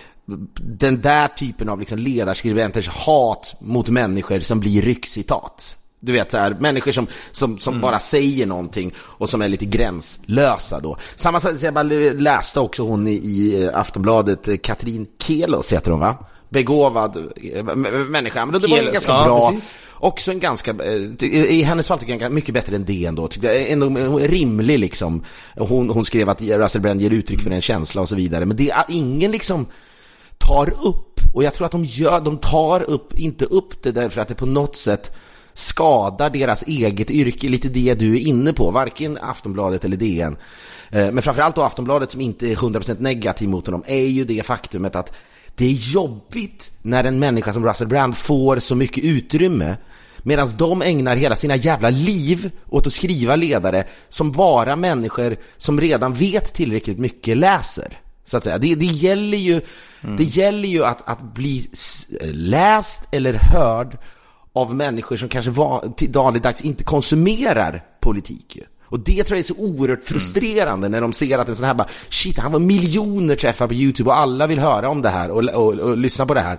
den 0.60 1.00
där 1.00 1.28
typen 1.28 1.68
av 1.68 1.80
liksom 1.80 1.98
ledarskribenters 1.98 2.88
hat 2.88 3.56
mot 3.60 3.88
människor 3.88 4.40
som 4.40 4.60
blir 4.60 4.82
ryckcitat. 4.82 5.76
Du 6.00 6.12
vet 6.12 6.30
så 6.30 6.38
här, 6.38 6.56
människor 6.60 6.92
som, 6.92 7.06
som, 7.30 7.58
som 7.58 7.74
mm. 7.74 7.82
bara 7.82 7.98
säger 7.98 8.46
någonting 8.46 8.92
och 8.98 9.30
som 9.30 9.42
är 9.42 9.48
lite 9.48 9.64
gränslösa 9.64 10.80
då. 10.80 10.96
Samma 11.16 11.40
sak, 11.40 11.52
jag 11.60 11.74
bara 11.74 11.82
läste 11.82 12.60
också 12.60 12.82
hon 12.82 13.06
i, 13.06 13.12
i 13.12 13.70
Aftonbladet, 13.74 14.48
eh, 14.48 14.56
Katrin 14.56 15.06
Kelos 15.18 15.72
heter 15.72 15.90
hon 15.90 16.00
va? 16.00 16.16
begåvad 16.52 17.16
eh, 17.16 17.64
människa. 18.08 18.46
Men 18.46 18.60
det 18.60 18.68
var 18.68 18.78
en 18.78 18.92
ganska 18.92 19.12
ja, 19.12 19.24
bra, 19.24 19.50
precis. 19.50 19.74
också 19.94 20.30
en 20.30 20.40
ganska, 20.40 20.70
eh, 20.70 21.24
i 21.28 21.62
hennes 21.62 21.88
fall 21.88 21.98
tycker 21.98 22.20
jag 22.20 22.32
mycket 22.32 22.54
bättre 22.54 22.76
än 22.76 22.84
det 22.84 23.04
ändå. 23.04 23.28
Tyckte 23.28 23.46
jag, 23.46 23.70
ändå 23.70 24.18
rimlig 24.18 24.78
liksom. 24.78 25.24
Hon, 25.56 25.90
hon 25.90 26.04
skrev 26.04 26.28
att 26.28 26.42
Russell 26.42 26.82
Brand 26.82 27.00
ger 27.00 27.10
uttryck 27.10 27.40
för 27.40 27.50
en 27.50 27.60
känsla 27.60 28.02
och 28.02 28.08
så 28.08 28.16
vidare. 28.16 28.46
Men 28.46 28.56
det 28.56 28.70
är 28.70 28.84
ingen 28.88 29.30
liksom 29.30 29.66
tar 30.46 30.70
upp, 30.86 31.20
och 31.34 31.44
jag 31.44 31.54
tror 31.54 31.66
att 31.66 31.72
de 31.72 31.84
gör, 31.84 32.20
de 32.20 32.38
tar 32.38 32.90
upp, 32.90 33.18
inte 33.18 33.44
upp 33.44 33.82
det 33.82 33.92
därför 33.92 34.20
att 34.20 34.28
det 34.28 34.34
på 34.34 34.46
något 34.46 34.76
sätt 34.76 35.12
skadar 35.54 36.30
deras 36.30 36.62
eget 36.62 37.10
yrke, 37.10 37.48
lite 37.48 37.68
det 37.68 37.94
du 37.94 38.14
är 38.14 38.20
inne 38.20 38.52
på, 38.52 38.70
varken 38.70 39.18
Aftonbladet 39.22 39.84
eller 39.84 39.96
DN. 39.96 40.36
Eh, 40.90 41.12
men 41.12 41.22
framförallt 41.22 41.54
då 41.54 41.62
Aftonbladet 41.62 42.10
som 42.10 42.20
inte 42.20 42.46
är 42.46 42.54
100% 42.54 43.00
negativ 43.00 43.48
mot 43.48 43.66
honom 43.66 43.82
är 43.86 44.06
ju 44.06 44.24
det 44.24 44.46
faktumet 44.46 44.96
att 44.96 45.12
det 45.54 45.64
är 45.64 45.92
jobbigt 45.94 46.70
när 46.82 47.04
en 47.04 47.18
människa 47.18 47.52
som 47.52 47.66
Russell 47.66 47.88
Brand 47.88 48.16
får 48.16 48.58
så 48.58 48.74
mycket 48.74 49.04
utrymme 49.04 49.76
medan 50.22 50.48
de 50.58 50.82
ägnar 50.82 51.16
hela 51.16 51.36
sina 51.36 51.56
jävla 51.56 51.90
liv 51.90 52.50
åt 52.68 52.86
att 52.86 52.92
skriva 52.92 53.36
ledare 53.36 53.86
som 54.08 54.32
bara 54.32 54.76
människor 54.76 55.36
som 55.56 55.80
redan 55.80 56.14
vet 56.14 56.54
tillräckligt 56.54 56.98
mycket 56.98 57.36
läser. 57.36 58.01
Så 58.24 58.36
att 58.36 58.44
säga. 58.44 58.58
Det, 58.58 58.74
det 58.74 58.86
gäller 58.86 59.38
ju, 59.38 59.60
mm. 60.02 60.16
det 60.16 60.24
gäller 60.24 60.68
ju 60.68 60.84
att, 60.84 61.08
att 61.08 61.34
bli 61.34 61.70
läst 62.32 63.08
eller 63.10 63.34
hörd 63.34 63.98
av 64.52 64.74
människor 64.74 65.16
som 65.16 65.28
kanske 65.28 65.50
var, 65.50 65.92
till 65.96 66.12
dagligdags 66.12 66.60
inte 66.60 66.84
konsumerar 66.84 67.84
politik. 68.00 68.58
Och 68.84 69.00
det 69.00 69.24
tror 69.24 69.36
jag 69.36 69.38
är 69.38 69.54
så 69.54 69.54
oerhört 69.54 70.04
frustrerande 70.04 70.86
mm. 70.86 70.90
när 70.90 71.00
de 71.00 71.12
ser 71.12 71.38
att 71.38 71.48
en 71.48 71.56
sån 71.56 71.66
här 71.66 71.74
bara, 71.74 71.88
shit, 72.08 72.38
han 72.38 72.52
var 72.52 72.58
miljoner 72.58 73.36
träffar 73.36 73.66
på 73.66 73.74
YouTube 73.74 74.10
och 74.10 74.16
alla 74.16 74.46
vill 74.46 74.58
höra 74.58 74.88
om 74.88 75.02
det 75.02 75.08
här 75.08 75.30
och, 75.30 75.44
och, 75.44 75.74
och, 75.74 75.98
lyssna 75.98 76.26
på 76.26 76.34
det 76.34 76.40
här. 76.40 76.58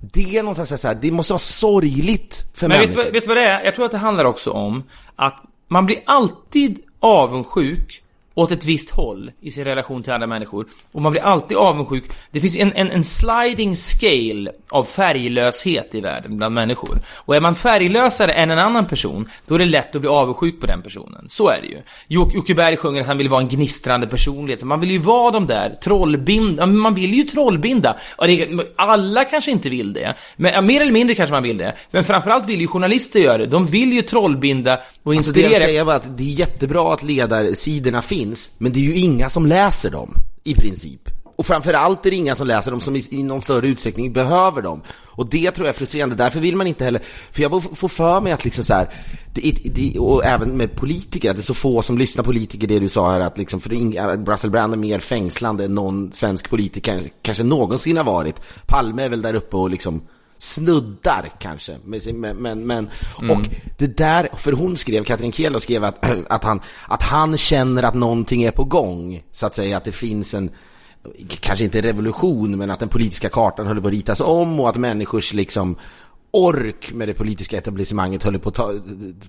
Det 0.00 0.38
är 0.38 0.42
någonstans 0.42 0.80
så 0.80 0.88
här, 0.88 0.98
det 1.00 1.10
måste 1.10 1.32
vara 1.32 1.38
sorgligt 1.38 2.44
för 2.54 2.68
Men 2.68 2.78
människor. 2.78 3.04
Men 3.04 3.12
vet 3.12 3.22
du 3.22 3.28
vad 3.28 3.36
det 3.36 3.44
är? 3.44 3.64
Jag 3.64 3.74
tror 3.74 3.84
att 3.84 3.90
det 3.90 3.98
handlar 3.98 4.24
också 4.24 4.50
om 4.50 4.84
att 5.16 5.42
man 5.68 5.86
blir 5.86 5.98
alltid 6.06 6.78
avundsjuk 7.00 8.02
åt 8.40 8.52
ett 8.52 8.64
visst 8.64 8.90
håll 8.90 9.30
i 9.40 9.50
sin 9.50 9.64
relation 9.64 10.02
till 10.02 10.12
andra 10.12 10.26
människor. 10.26 10.66
Och 10.92 11.02
man 11.02 11.12
blir 11.12 11.22
alltid 11.22 11.56
avundsjuk. 11.56 12.04
Det 12.30 12.40
finns 12.40 12.56
en, 12.56 12.72
en, 12.72 12.90
en 12.90 13.04
sliding 13.04 13.76
scale 13.76 14.52
av 14.70 14.84
färglöshet 14.84 15.94
i 15.94 16.00
världen 16.00 16.36
bland 16.36 16.54
människor. 16.54 16.98
Och 17.16 17.36
är 17.36 17.40
man 17.40 17.54
färglösare 17.54 18.32
än 18.32 18.50
en 18.50 18.58
annan 18.58 18.86
person, 18.86 19.28
då 19.46 19.54
är 19.54 19.58
det 19.58 19.64
lätt 19.64 19.94
att 19.94 20.00
bli 20.00 20.10
avundsjuk 20.10 20.60
på 20.60 20.66
den 20.66 20.82
personen. 20.82 21.26
Så 21.28 21.48
är 21.48 21.60
det 21.60 21.66
ju. 21.66 21.82
Jocke 22.08 22.54
Berg 22.54 22.76
sjunger 22.76 23.00
att 23.00 23.06
han 23.06 23.18
vill 23.18 23.28
vara 23.28 23.40
en 23.40 23.48
gnistrande 23.48 24.06
personlighet. 24.06 24.60
Så 24.60 24.66
man 24.66 24.80
vill 24.80 24.90
ju 24.90 24.98
vara 24.98 25.30
de 25.30 25.46
där, 25.46 25.78
trollbinda. 25.82 26.66
Man 26.66 26.94
vill 26.94 27.14
ju 27.14 27.24
trollbinda. 27.24 27.96
Alla 28.76 29.24
kanske 29.24 29.50
inte 29.50 29.70
vill 29.70 29.92
det. 29.92 30.14
Men 30.36 30.66
mer 30.66 30.80
eller 30.80 30.92
mindre 30.92 31.14
kanske 31.14 31.32
man 31.32 31.42
vill 31.42 31.58
det. 31.58 31.74
Men 31.90 32.04
framförallt 32.04 32.48
vill 32.48 32.60
ju 32.60 32.66
journalister 32.66 33.20
göra 33.20 33.38
det. 33.38 33.46
De 33.46 33.66
vill 33.66 33.92
ju 33.92 34.02
trollbinda 34.02 34.80
och 35.02 35.14
inspirera. 35.14 35.46
Alltså 35.46 35.58
det 35.58 35.62
jag 35.62 35.68
säger 35.68 35.84
bara 35.84 35.96
att 35.96 36.18
det 36.18 36.24
är 36.24 36.34
jättebra 36.34 36.94
att 36.94 37.02
ledarsidorna 37.02 38.02
finns 38.02 38.29
finns, 38.30 38.50
men 38.58 38.72
det 38.72 38.80
är 38.80 38.84
ju 38.84 38.94
inga 38.94 39.30
som 39.30 39.46
läser 39.46 39.90
dem 39.90 40.14
i 40.44 40.54
princip. 40.54 41.08
Och 41.36 41.46
framförallt 41.46 42.06
är 42.06 42.10
det 42.10 42.16
inga 42.16 42.36
som 42.36 42.46
läser 42.46 42.70
dem 42.70 42.80
som 42.80 42.96
i, 42.96 43.06
i 43.10 43.22
någon 43.22 43.42
större 43.42 43.68
utsträckning 43.68 44.12
behöver 44.12 44.62
dem. 44.62 44.82
Och 45.16 45.26
det 45.30 45.50
tror 45.50 45.66
jag 45.66 45.74
är 45.74 45.78
frustrerande. 45.78 46.16
Därför 46.16 46.40
vill 46.40 46.56
man 46.56 46.66
inte 46.66 46.84
heller, 46.84 47.02
för 47.32 47.42
jag 47.42 47.62
får 47.62 47.88
för 47.88 48.20
mig 48.20 48.32
att 48.32 48.44
liksom 48.44 48.64
så 48.64 48.74
här, 48.74 48.88
det, 49.34 49.52
det, 49.64 49.98
och 49.98 50.24
även 50.24 50.56
med 50.56 50.76
politiker, 50.76 51.30
att 51.30 51.36
det 51.36 51.40
är 51.40 51.44
så 51.44 51.54
få 51.54 51.82
som 51.82 51.98
lyssnar 51.98 52.24
politiker, 52.24 52.68
det 52.68 52.78
du 52.78 52.88
sa 52.88 53.12
här, 53.12 53.20
att 53.20 53.38
liksom, 53.38 53.60
för 53.60 53.72
inga, 53.72 54.16
Russell 54.16 54.50
Brand 54.50 54.72
är 54.72 54.78
mer 54.78 54.98
fängslande 54.98 55.64
än 55.64 55.74
någon 55.74 56.12
svensk 56.12 56.50
politiker 56.50 57.02
kanske 57.22 57.44
någonsin 57.44 57.96
har 57.96 58.04
varit. 58.04 58.40
Palme 58.66 59.02
är 59.02 59.08
väl 59.08 59.22
där 59.22 59.34
uppe 59.34 59.56
och 59.56 59.70
liksom 59.70 60.02
snuddar 60.40 61.30
kanske. 61.38 61.76
Men, 61.84 62.36
men, 62.36 62.66
men 62.66 62.90
mm. 63.20 63.30
och 63.30 63.46
det 63.78 63.96
där, 63.96 64.28
för 64.36 64.52
hon 64.52 64.76
skrev, 64.76 65.04
Katrin 65.04 65.32
Kelo 65.32 65.60
skrev 65.60 65.84
att, 65.84 66.06
att, 66.28 66.44
han, 66.44 66.60
att 66.88 67.02
han 67.02 67.36
känner 67.36 67.82
att 67.82 67.94
någonting 67.94 68.42
är 68.42 68.50
på 68.50 68.64
gång. 68.64 69.22
Så 69.32 69.46
att 69.46 69.54
säga 69.54 69.76
att 69.76 69.84
det 69.84 69.92
finns 69.92 70.34
en, 70.34 70.50
kanske 71.40 71.64
inte 71.64 71.80
revolution, 71.80 72.58
men 72.58 72.70
att 72.70 72.80
den 72.80 72.88
politiska 72.88 73.28
kartan 73.28 73.66
håller 73.66 73.80
på 73.80 73.88
att 73.88 73.94
ritas 73.94 74.20
om 74.20 74.60
och 74.60 74.68
att 74.68 74.76
människors 74.76 75.32
liksom 75.32 75.76
ork 76.30 76.92
med 76.92 77.08
det 77.08 77.14
politiska 77.14 77.58
etablissemanget 77.58 78.22
håller 78.22 78.38
på 78.38 78.48
att 78.48 78.54
ta, 78.54 78.72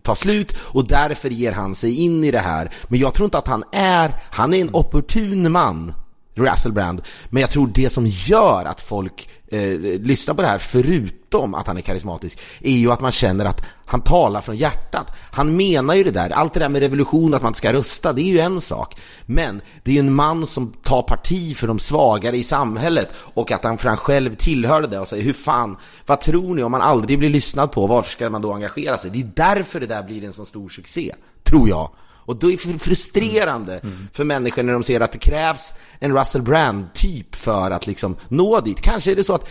ta 0.02 0.16
slut 0.16 0.56
och 0.60 0.88
därför 0.88 1.30
ger 1.30 1.52
han 1.52 1.76
sig 1.76 1.96
in 1.96 2.24
i 2.24 2.32
det 2.32 2.40
här. 2.40 2.74
Men 2.88 3.00
jag 3.00 3.14
tror 3.14 3.26
inte 3.26 3.38
att 3.38 3.48
han 3.48 3.64
är, 3.72 4.16
han 4.32 4.54
är 4.54 4.62
en 4.62 4.70
opportun 4.74 5.52
man 5.52 5.94
Russell 6.36 6.72
Brand. 6.72 7.02
Men 7.30 7.42
jag 7.42 7.50
tror 7.50 7.72
det 7.74 7.90
som 7.90 8.06
gör 8.06 8.66
att 8.66 8.82
folk 8.82 9.30
eh, 9.48 9.80
lyssnar 9.80 10.34
på 10.34 10.42
det 10.42 10.48
här, 10.48 10.58
förutom 10.58 11.56
att 11.56 11.68
han 11.68 11.78
är 11.78 11.82
karismatisk, 11.82 12.40
är 12.62 12.76
ju 12.76 12.92
att 12.92 13.02
man 13.02 13.12
känner 13.12 13.46
att 13.46 13.66
han 13.86 14.02
talar 14.02 14.42
från 14.42 14.56
hjärtat. 14.56 15.08
Han 15.32 15.56
menar 15.56 15.96
ju 15.96 16.04
det 16.04 16.12
där, 16.12 16.30
allt 16.30 16.54
det 16.54 16.60
där 16.60 16.70
med 16.70 16.82
revolution, 16.82 17.34
att 17.34 17.42
man 17.42 17.54
ska 17.54 17.74
rösta, 17.74 18.14
det 18.14 18.22
är 18.22 18.32
ju 18.32 18.40
en 18.40 18.62
sak. 18.62 18.98
Men 19.26 19.62
det 19.84 19.92
är 19.92 19.94
ju 19.96 20.00
en 20.00 20.14
man 20.14 20.48
som 20.48 20.74
tar 20.84 21.02
parti 21.02 21.58
för 21.58 21.68
de 21.68 21.80
svagare 21.80 22.38
i 22.38 22.44
samhället 22.44 23.10
och 23.34 23.52
att 23.52 23.64
han 23.64 23.78
för 23.78 23.88
han 23.88 23.98
själv 23.98 24.36
tillhör 24.36 24.82
det 24.82 25.00
och 25.00 25.08
säger 25.08 25.24
hur 25.24 25.34
fan, 25.34 25.78
vad 26.06 26.22
tror 26.22 26.56
ni 26.56 26.64
om 26.64 26.72
man 26.72 26.82
aldrig 26.82 27.20
blir 27.20 27.30
lyssnad 27.30 27.72
på, 27.72 27.88
varför 27.88 28.12
ska 28.12 28.30
man 28.30 28.42
då 28.42 28.54
engagera 28.54 28.98
sig? 28.98 29.12
Det 29.12 29.20
är 29.20 29.32
därför 29.56 29.80
det 29.80 29.86
där 29.86 30.04
blir 30.04 30.24
en 30.24 30.34
så 30.34 30.46
stor 30.46 30.70
succé, 30.70 31.16
tror 31.44 31.70
jag. 31.70 31.90
Och 32.26 32.36
då 32.36 32.52
är 32.52 32.72
det 32.74 32.80
frustrerande 32.80 33.78
mm. 33.78 33.96
Mm. 33.96 34.08
för 34.14 34.24
människor 34.24 34.64
när 34.64 34.74
de 34.74 34.84
ser 34.84 35.02
att 35.02 35.12
det 35.12 35.20
krävs 35.20 35.74
en 36.00 36.18
Russell 36.18 36.42
Brand-typ 36.42 37.36
för 37.36 37.72
att 37.72 37.88
liksom 37.88 38.16
nå 38.28 38.60
dit. 38.60 38.82
Kanske 38.82 39.12
är 39.12 39.16
det 39.16 39.24
så 39.24 39.36
att 39.36 39.50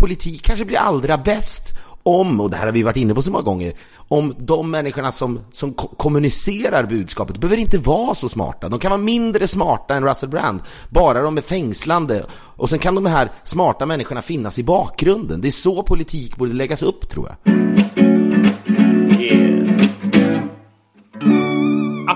politik 0.00 0.42
kanske 0.42 0.64
blir 0.64 0.78
allra 0.78 1.18
bäst 1.18 1.78
om, 2.02 2.40
och 2.40 2.50
det 2.50 2.56
här 2.56 2.64
har 2.64 2.72
vi 2.72 2.82
varit 2.82 2.96
inne 2.96 3.14
på 3.14 3.22
så 3.22 3.30
många 3.30 3.44
gånger, 3.44 3.72
om 4.08 4.34
de 4.38 4.70
människorna 4.70 5.12
som, 5.12 5.40
som 5.52 5.74
kommunicerar 5.74 6.86
budskapet 6.86 7.38
behöver 7.38 7.56
inte 7.56 7.78
vara 7.78 8.14
så 8.14 8.28
smarta. 8.28 8.68
De 8.68 8.78
kan 8.78 8.90
vara 8.90 9.00
mindre 9.00 9.48
smarta 9.48 9.94
än 9.94 10.04
Russell 10.04 10.28
Brand, 10.28 10.60
bara 10.88 11.22
de 11.22 11.38
är 11.38 11.42
fängslande. 11.42 12.24
Och 12.32 12.70
sen 12.70 12.78
kan 12.78 12.94
de 12.94 13.06
här 13.06 13.32
smarta 13.44 13.86
människorna 13.86 14.22
finnas 14.22 14.58
i 14.58 14.62
bakgrunden. 14.62 15.40
Det 15.40 15.48
är 15.48 15.52
så 15.52 15.82
politik 15.82 16.36
borde 16.36 16.52
läggas 16.52 16.82
upp, 16.82 17.08
tror 17.08 17.28
jag. 17.28 17.91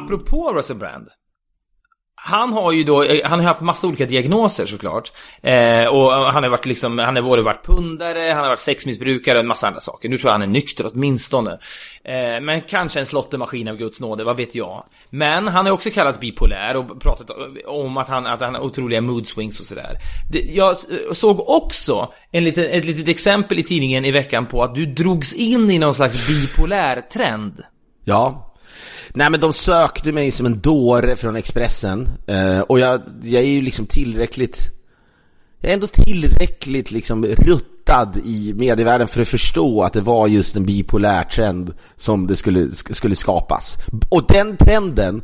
Apropå 0.06 0.52
Russell 0.52 0.76
Brand. 0.76 1.08
Han 2.18 2.52
har 2.52 2.72
ju 2.72 2.84
då, 2.84 3.02
eh, 3.02 3.28
han 3.28 3.38
har 3.38 3.46
haft 3.46 3.60
massa 3.60 3.86
olika 3.86 4.06
diagnoser 4.06 4.66
såklart. 4.66 5.12
Eh, 5.42 5.86
och 5.86 6.14
eh, 6.14 6.30
han 6.32 6.42
har 6.42 6.48
varit 6.48 6.66
liksom, 6.66 6.98
han 6.98 7.16
har 7.16 7.22
både 7.22 7.42
varit 7.42 7.66
pundare, 7.66 8.32
han 8.32 8.42
har 8.42 8.48
varit 8.48 8.60
sexmissbrukare 8.60 9.38
och 9.38 9.40
en 9.40 9.46
massa 9.46 9.66
andra 9.66 9.80
saker. 9.80 10.08
Nu 10.08 10.18
tror 10.18 10.28
jag 10.28 10.32
han 10.32 10.42
är 10.42 10.46
nykter 10.46 10.90
åtminstone. 10.92 11.58
Eh, 12.04 12.40
men 12.42 12.60
kanske 12.60 13.00
en 13.00 13.06
slottemaskin 13.06 13.68
av 13.68 13.76
Guds 13.76 14.00
nåde, 14.00 14.24
vad 14.24 14.36
vet 14.36 14.54
jag. 14.54 14.84
Men 15.10 15.48
han 15.48 15.66
har 15.66 15.72
också 15.72 15.90
kallats 15.90 16.20
bipolär 16.20 16.76
och 16.76 17.00
pratat 17.00 17.30
om 17.66 17.96
att 17.96 18.08
han, 18.08 18.26
att 18.26 18.40
han 18.40 18.54
har 18.54 18.62
otroliga 18.62 19.00
mood 19.00 19.28
swings 19.28 19.60
och 19.60 19.66
sådär. 19.66 19.98
Jag 20.48 20.76
såg 21.12 21.48
också 21.48 22.12
en 22.30 22.44
liten, 22.44 22.64
ett 22.64 22.84
litet 22.84 23.08
exempel 23.08 23.58
i 23.58 23.62
tidningen 23.62 24.04
i 24.04 24.10
veckan 24.10 24.46
på 24.46 24.62
att 24.62 24.74
du 24.74 24.86
drogs 24.86 25.34
in 25.34 25.70
i 25.70 25.78
någon 25.78 25.94
slags 25.94 26.28
bipolär 26.28 27.00
trend. 27.00 27.62
Ja, 28.04 28.46
Nej 29.14 29.30
men 29.30 29.40
de 29.40 29.52
sökte 29.52 30.12
mig 30.12 30.30
som 30.30 30.46
en 30.46 30.60
dåre 30.60 31.16
från 31.16 31.36
Expressen 31.36 32.08
eh, 32.26 32.60
och 32.60 32.80
jag, 32.80 33.02
jag 33.22 33.42
är 33.42 33.48
ju 33.48 33.62
liksom 33.62 33.86
tillräckligt 33.86 34.70
Jag 35.60 35.70
är 35.70 35.74
ändå 35.74 35.86
tillräckligt 35.86 36.90
liksom 36.90 37.26
ruttad 37.26 38.16
i 38.24 38.54
medievärlden 38.56 39.08
för 39.08 39.22
att 39.22 39.28
förstå 39.28 39.82
att 39.82 39.92
det 39.92 40.00
var 40.00 40.26
just 40.26 40.56
en 40.56 40.66
bipolär 40.66 41.24
trend 41.24 41.72
som 41.96 42.26
det 42.26 42.36
skulle, 42.36 42.72
skulle 42.72 43.16
skapas. 43.16 43.76
Och 44.08 44.24
den 44.28 44.56
trenden 44.56 45.22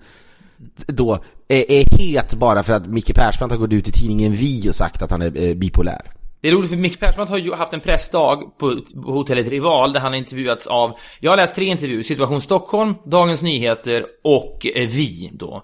då 0.87 1.19
är, 1.49 1.71
är 1.71 1.85
het 1.99 2.35
bara 2.35 2.63
för 2.63 2.73
att 2.73 2.87
Micke 2.87 3.15
Persbrandt 3.15 3.53
har 3.53 3.59
gått 3.59 3.73
ut 3.73 3.89
i 3.89 3.93
tidningen 3.93 4.33
Vi 4.33 4.71
och 4.71 4.75
sagt 4.75 5.03
att 5.03 5.11
han 5.11 5.23
är 5.23 5.43
eh, 5.43 5.55
bipolär. 5.55 6.11
Det 6.43 6.49
är 6.49 6.53
roligt 6.53 6.71
för 6.71 6.77
Micke 6.77 7.01
Persbrandt 7.01 7.31
har 7.31 7.39
ju 7.39 7.53
haft 7.53 7.73
en 7.73 7.81
pressdag 7.81 8.59
på, 8.59 8.83
på 9.05 9.13
hotellet 9.13 9.49
Rival 9.49 9.93
där 9.93 10.01
han 10.01 10.13
har 10.13 10.19
intervjuats 10.19 10.67
av, 10.67 10.99
jag 11.21 11.31
har 11.31 11.37
läst 11.37 11.55
tre 11.55 11.65
intervjuer, 11.65 12.03
Situation 12.03 12.41
Stockholm, 12.41 12.95
Dagens 13.07 13.43
Nyheter 13.43 14.07
och 14.25 14.67
eh, 14.67 14.89
Vi 14.89 15.31
då. 15.33 15.63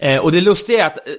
Eh, 0.00 0.18
och 0.18 0.32
det 0.32 0.40
lustiga 0.40 0.82
är 0.82 0.86
att 0.86 1.08
eh, 1.08 1.14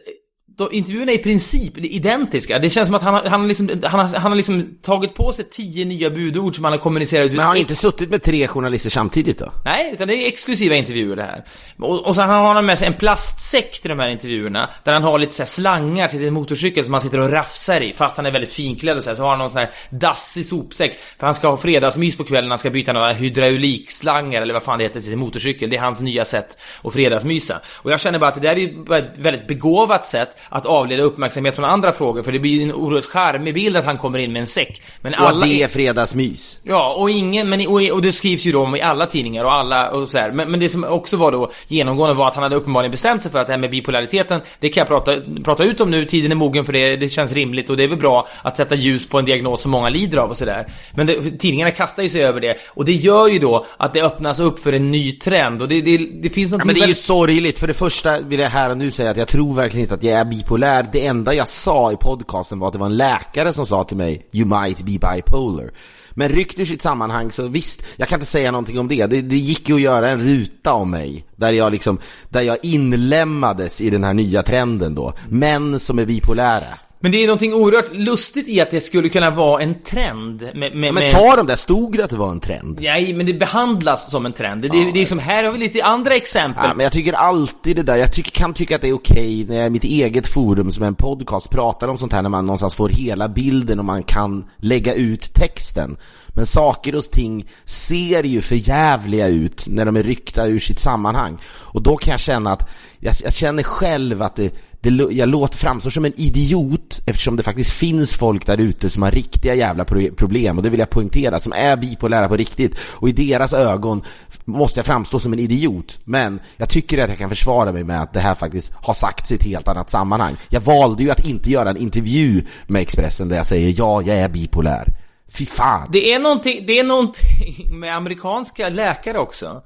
de, 0.57 0.69
intervjuerna 0.71 1.11
är 1.11 1.15
i 1.15 1.23
princip 1.23 1.77
identiska. 1.77 2.59
Det 2.59 2.69
känns 2.69 2.87
som 2.87 2.95
att 2.95 3.01
han, 3.01 3.13
han, 3.13 3.41
har 3.41 3.47
liksom, 3.47 3.69
han, 3.83 3.99
har, 3.99 4.19
han 4.19 4.31
har 4.31 4.35
liksom 4.35 4.77
tagit 4.81 5.13
på 5.15 5.33
sig 5.33 5.45
tio 5.49 5.85
nya 5.85 6.09
budord 6.09 6.55
som 6.55 6.63
han 6.63 6.73
har 6.73 6.79
kommunicerat 6.79 7.25
ut. 7.25 7.31
Men 7.31 7.39
har 7.39 7.47
han 7.47 7.57
inte 7.57 7.75
suttit 7.75 8.09
med 8.09 8.23
tre 8.23 8.47
journalister 8.47 8.89
samtidigt 8.89 9.39
då? 9.39 9.51
Nej, 9.65 9.91
utan 9.93 10.07
det 10.07 10.15
är 10.15 10.27
exklusiva 10.27 10.75
intervjuer 10.75 11.15
det 11.15 11.23
här. 11.23 11.45
Och, 11.79 12.05
och 12.05 12.15
så 12.15 12.21
har 12.21 12.53
han 12.53 12.65
med 12.65 12.79
sig 12.79 12.87
en 12.87 12.93
plastsäck 12.93 13.81
till 13.81 13.89
de 13.89 13.99
här 13.99 14.09
intervjuerna, 14.09 14.69
där 14.83 14.93
han 14.93 15.03
har 15.03 15.19
lite 15.19 15.33
så 15.33 15.45
slangar 15.45 16.07
till 16.07 16.19
sin 16.19 16.33
motorcykel 16.33 16.85
som 16.85 16.93
han 16.93 17.01
sitter 17.01 17.19
och 17.19 17.31
rafsar 17.31 17.81
i, 17.81 17.93
fast 17.93 18.17
han 18.17 18.25
är 18.25 18.31
väldigt 18.31 18.53
finklädd 18.53 18.97
och 18.97 19.03
så 19.03 19.09
här, 19.09 19.17
så 19.17 19.23
har 19.23 19.29
han 19.29 19.39
någon 19.39 19.49
sån 19.49 19.59
här 19.59 19.69
dassig 19.89 20.45
sopsäck, 20.45 20.97
för 21.19 21.27
han 21.27 21.35
ska 21.35 21.47
ha 21.47 21.57
fredagsmys 21.57 22.17
på 22.17 22.23
kvällen, 22.23 22.49
han 22.49 22.57
ska 22.57 22.69
byta 22.69 22.93
några 22.93 23.13
hydraulikslangar 23.13 24.41
eller 24.41 24.53
vad 24.53 24.63
fan 24.63 24.77
det 24.77 24.83
heter 24.83 24.99
till 25.01 25.09
sin 25.09 25.19
motorcykel. 25.19 25.69
Det 25.69 25.75
är 25.75 25.81
hans 25.81 26.01
nya 26.01 26.25
sätt 26.25 26.57
att 26.83 26.93
fredagsmysa. 26.93 27.61
Och 27.75 27.91
jag 27.91 27.99
känner 27.99 28.19
bara 28.19 28.27
att 28.27 28.41
det 28.41 28.41
där 28.41 28.57
är 28.57 28.99
ett 28.99 29.17
väldigt 29.17 29.47
begåvat 29.47 30.05
sätt 30.05 30.37
att 30.49 30.65
avleda 30.65 31.03
uppmärksamhet 31.03 31.55
från 31.55 31.65
andra 31.65 31.91
frågor, 31.91 32.23
för 32.23 32.31
det 32.31 32.39
blir 32.39 32.63
en 32.63 32.73
oerhört 32.73 33.05
charmig 33.05 33.53
bild 33.53 33.77
att 33.77 33.85
han 33.85 33.97
kommer 33.97 34.19
in 34.19 34.33
med 34.33 34.39
en 34.39 34.47
säck. 34.47 34.81
Men 35.01 35.13
och 35.13 35.19
alla... 35.19 35.37
att 35.37 35.43
det 35.43 35.63
är 35.63 35.67
fredagsmys. 35.67 36.61
Ja, 36.63 36.93
och 36.93 37.09
ingen, 37.09 37.49
men, 37.49 37.67
och, 37.67 37.81
och 37.81 38.01
det 38.01 38.13
skrivs 38.13 38.45
ju 38.45 38.51
då 38.51 38.61
om 38.61 38.75
i 38.75 38.81
alla 38.81 39.05
tidningar 39.05 39.45
och 39.45 39.53
alla 39.53 39.91
och 39.91 40.09
så 40.09 40.17
här. 40.17 40.31
Men, 40.31 40.51
men 40.51 40.59
det 40.59 40.69
som 40.69 40.83
också 40.83 41.17
var 41.17 41.31
då 41.31 41.51
genomgående 41.67 42.15
var 42.15 42.27
att 42.27 42.35
han 42.35 42.43
hade 42.43 42.55
uppenbarligen 42.55 42.91
bestämt 42.91 43.21
sig 43.21 43.31
för 43.31 43.39
att 43.39 43.47
det 43.47 43.53
här 43.53 43.57
med 43.57 43.71
bipolariteten, 43.71 44.41
det 44.59 44.69
kan 44.69 44.81
jag 44.81 44.87
prata, 44.87 45.15
prata 45.43 45.63
ut 45.63 45.81
om 45.81 45.91
nu, 45.91 46.05
tiden 46.05 46.31
är 46.31 46.35
mogen 46.35 46.65
för 46.65 46.73
det, 46.73 46.95
det 46.95 47.09
känns 47.09 47.33
rimligt 47.33 47.69
och 47.69 47.77
det 47.77 47.83
är 47.83 47.87
väl 47.87 47.97
bra 47.97 48.27
att 48.41 48.57
sätta 48.57 48.75
ljus 48.75 49.09
på 49.09 49.19
en 49.19 49.25
diagnos 49.25 49.61
som 49.61 49.71
många 49.71 49.89
lider 49.89 50.17
av 50.17 50.29
och 50.29 50.37
sådär. 50.37 50.67
Men 50.93 51.07
det, 51.07 51.39
tidningarna 51.39 51.71
kastar 51.71 52.03
ju 52.03 52.09
sig 52.09 52.23
över 52.23 52.41
det 52.41 52.57
och 52.67 52.85
det 52.85 52.93
gör 52.93 53.27
ju 53.27 53.39
då 53.39 53.65
att 53.77 53.93
det 53.93 54.01
öppnas 54.01 54.39
upp 54.39 54.59
för 54.59 54.73
en 54.73 54.91
ny 54.91 55.11
trend 55.11 55.61
och 55.61 55.67
det, 55.67 55.81
det, 55.81 55.97
det 55.97 56.29
finns 56.29 56.51
något 56.51 56.59
ja, 56.59 56.65
men 56.65 56.75
det 56.75 56.81
är 56.81 56.87
ju 56.87 56.93
sorgligt, 56.93 57.59
för 57.59 57.67
det 57.67 57.73
första 57.73 58.19
vill 58.19 58.39
jag 58.39 58.49
här 58.49 58.69
och 58.69 58.77
nu 58.77 58.91
säga 58.91 59.09
att 59.09 59.17
jag 59.17 59.27
tror 59.27 59.53
verkligen 59.53 59.83
inte 59.83 59.93
att 59.93 60.03
jag 60.03 60.13
är 60.13 60.25
bipolär. 60.35 60.89
Det 60.91 61.05
enda 61.05 61.33
jag 61.33 61.47
sa 61.47 61.91
i 61.91 61.95
podcasten 61.95 62.59
var 62.59 62.67
att 62.67 62.73
det 62.73 62.79
var 62.79 62.85
en 62.85 62.97
läkare 62.97 63.53
som 63.53 63.65
sa 63.65 63.83
till 63.83 63.97
mig 63.97 64.29
You 64.31 64.45
might 64.45 64.77
be 64.77 64.91
bipolar. 64.91 65.71
Men 66.11 66.29
ryckt 66.29 66.59
ur 66.59 66.65
sitt 66.65 66.81
sammanhang 66.81 67.31
så 67.31 67.47
visst, 67.47 67.83
jag 67.95 68.07
kan 68.07 68.15
inte 68.15 68.25
säga 68.25 68.51
någonting 68.51 68.79
om 68.79 68.87
det. 68.87 69.05
det. 69.05 69.21
Det 69.21 69.37
gick 69.37 69.69
ju 69.69 69.75
att 69.75 69.81
göra 69.81 70.09
en 70.09 70.19
ruta 70.19 70.73
om 70.73 70.91
mig. 70.91 71.25
Där 71.35 71.51
jag 71.51 71.71
liksom, 71.71 71.97
där 72.29 72.41
jag 72.41 72.57
inlämnades 72.63 73.81
i 73.81 73.89
den 73.89 74.03
här 74.03 74.13
nya 74.13 74.43
trenden 74.43 74.95
då. 74.95 75.13
Män 75.29 75.79
som 75.79 75.99
är 75.99 76.05
bipolära. 76.05 76.84
Men 76.99 77.11
det 77.11 77.23
är 77.23 77.27
någonting 77.27 77.53
oerhört 77.53 77.93
lustigt 77.93 78.47
i 78.47 78.61
att 78.61 78.71
det 78.71 78.81
skulle 78.81 79.09
kunna 79.09 79.29
vara 79.29 79.61
en 79.61 79.75
trend 79.75 80.41
med, 80.41 80.55
med, 80.55 80.75
Men 80.75 80.93
med... 80.93 81.07
sa 81.07 81.35
de 81.35 81.47
där, 81.47 81.55
stod 81.55 81.97
det 81.97 82.03
att 82.03 82.09
det 82.09 82.15
var 82.15 82.31
en 82.31 82.39
trend? 82.39 82.79
Nej, 82.81 83.13
men 83.13 83.25
det 83.25 83.33
behandlas 83.33 84.11
som 84.11 84.25
en 84.25 84.33
trend. 84.33 84.61
Det, 84.61 84.67
ja, 84.67 84.91
det 84.93 85.01
är 85.01 85.05
som, 85.05 85.19
här 85.19 85.43
har 85.43 85.51
vi 85.51 85.59
lite 85.59 85.83
andra 85.83 86.15
exempel. 86.15 86.63
Ja, 86.67 86.73
men 86.73 86.83
jag 86.83 86.93
tycker 86.93 87.13
alltid 87.13 87.75
det 87.75 87.83
där, 87.83 87.95
jag 87.95 88.13
tycker, 88.13 88.31
kan 88.31 88.53
tycka 88.53 88.75
att 88.75 88.81
det 88.81 88.89
är 88.89 88.93
okej 88.93 89.45
när 89.49 89.57
jag 89.57 89.67
i 89.67 89.69
mitt 89.69 89.83
eget 89.83 90.27
forum 90.27 90.71
som 90.71 90.83
en 90.83 90.95
podcast 90.95 91.49
pratar 91.49 91.87
om 91.87 91.97
sånt 91.97 92.13
här 92.13 92.21
när 92.21 92.29
man 92.29 92.45
någonstans 92.45 92.75
får 92.75 92.89
hela 92.89 93.29
bilden 93.29 93.79
och 93.79 93.85
man 93.85 94.03
kan 94.03 94.45
lägga 94.57 94.93
ut 94.93 95.33
texten. 95.33 95.97
Men 96.27 96.45
saker 96.45 96.95
och 96.95 97.11
ting 97.11 97.49
ser 97.65 98.23
ju 98.23 98.41
för 98.41 98.69
jävliga 98.69 99.27
ut 99.27 99.65
när 99.69 99.85
de 99.85 99.95
är 99.95 100.03
ryckta 100.03 100.45
ur 100.45 100.59
sitt 100.59 100.79
sammanhang. 100.79 101.37
Och 101.47 101.81
då 101.81 101.97
kan 101.97 102.11
jag 102.11 102.19
känna 102.19 102.51
att, 102.51 102.69
jag, 102.99 103.15
jag 103.23 103.33
känner 103.33 103.63
själv 103.63 104.21
att 104.21 104.35
det, 104.35 104.53
det, 104.85 105.13
jag 105.13 105.29
låter 105.29 105.57
framstå 105.57 105.91
som 105.91 106.05
en 106.05 106.13
idiot 106.15 107.01
eftersom 107.05 107.35
det 107.35 107.43
faktiskt 107.43 107.71
finns 107.71 108.15
folk 108.15 108.45
där 108.45 108.57
ute 108.57 108.89
som 108.89 109.03
har 109.03 109.11
riktiga 109.11 109.55
jävla 109.55 109.85
problem 110.15 110.57
och 110.57 110.63
det 110.63 110.69
vill 110.69 110.79
jag 110.79 110.89
poängtera, 110.89 111.39
som 111.39 111.53
är 111.53 111.77
bipolära 111.77 112.27
på 112.27 112.35
riktigt 112.37 112.77
och 112.79 113.09
i 113.09 113.11
deras 113.11 113.53
ögon 113.53 114.03
måste 114.45 114.79
jag 114.79 114.85
framstå 114.85 115.19
som 115.19 115.33
en 115.33 115.39
idiot 115.39 115.99
men 116.03 116.39
jag 116.57 116.69
tycker 116.69 117.03
att 117.03 117.09
jag 117.09 117.17
kan 117.17 117.29
försvara 117.29 117.71
mig 117.71 117.83
med 117.83 118.01
att 118.01 118.13
det 118.13 118.19
här 118.19 118.35
faktiskt 118.35 118.73
har 118.73 118.93
sagts 118.93 119.31
i 119.31 119.35
ett 119.35 119.43
helt 119.43 119.67
annat 119.67 119.89
sammanhang. 119.89 120.35
Jag 120.49 120.61
valde 120.61 121.03
ju 121.03 121.11
att 121.11 121.25
inte 121.25 121.51
göra 121.51 121.69
en 121.69 121.77
intervju 121.77 122.41
med 122.67 122.81
Expressen 122.81 123.29
där 123.29 123.35
jag 123.35 123.45
säger 123.45 123.73
ja, 123.77 124.01
jag 124.01 124.17
är 124.17 124.29
bipolär. 124.29 124.93
Fy 125.29 125.45
fan. 125.45 125.89
Det 125.91 126.13
är 126.13 126.19
någonting, 126.19 126.63
det 126.67 126.79
är 126.79 126.83
någonting 126.83 127.79
med 127.79 127.95
amerikanska 127.95 128.69
läkare 128.69 129.17
också. 129.17 129.61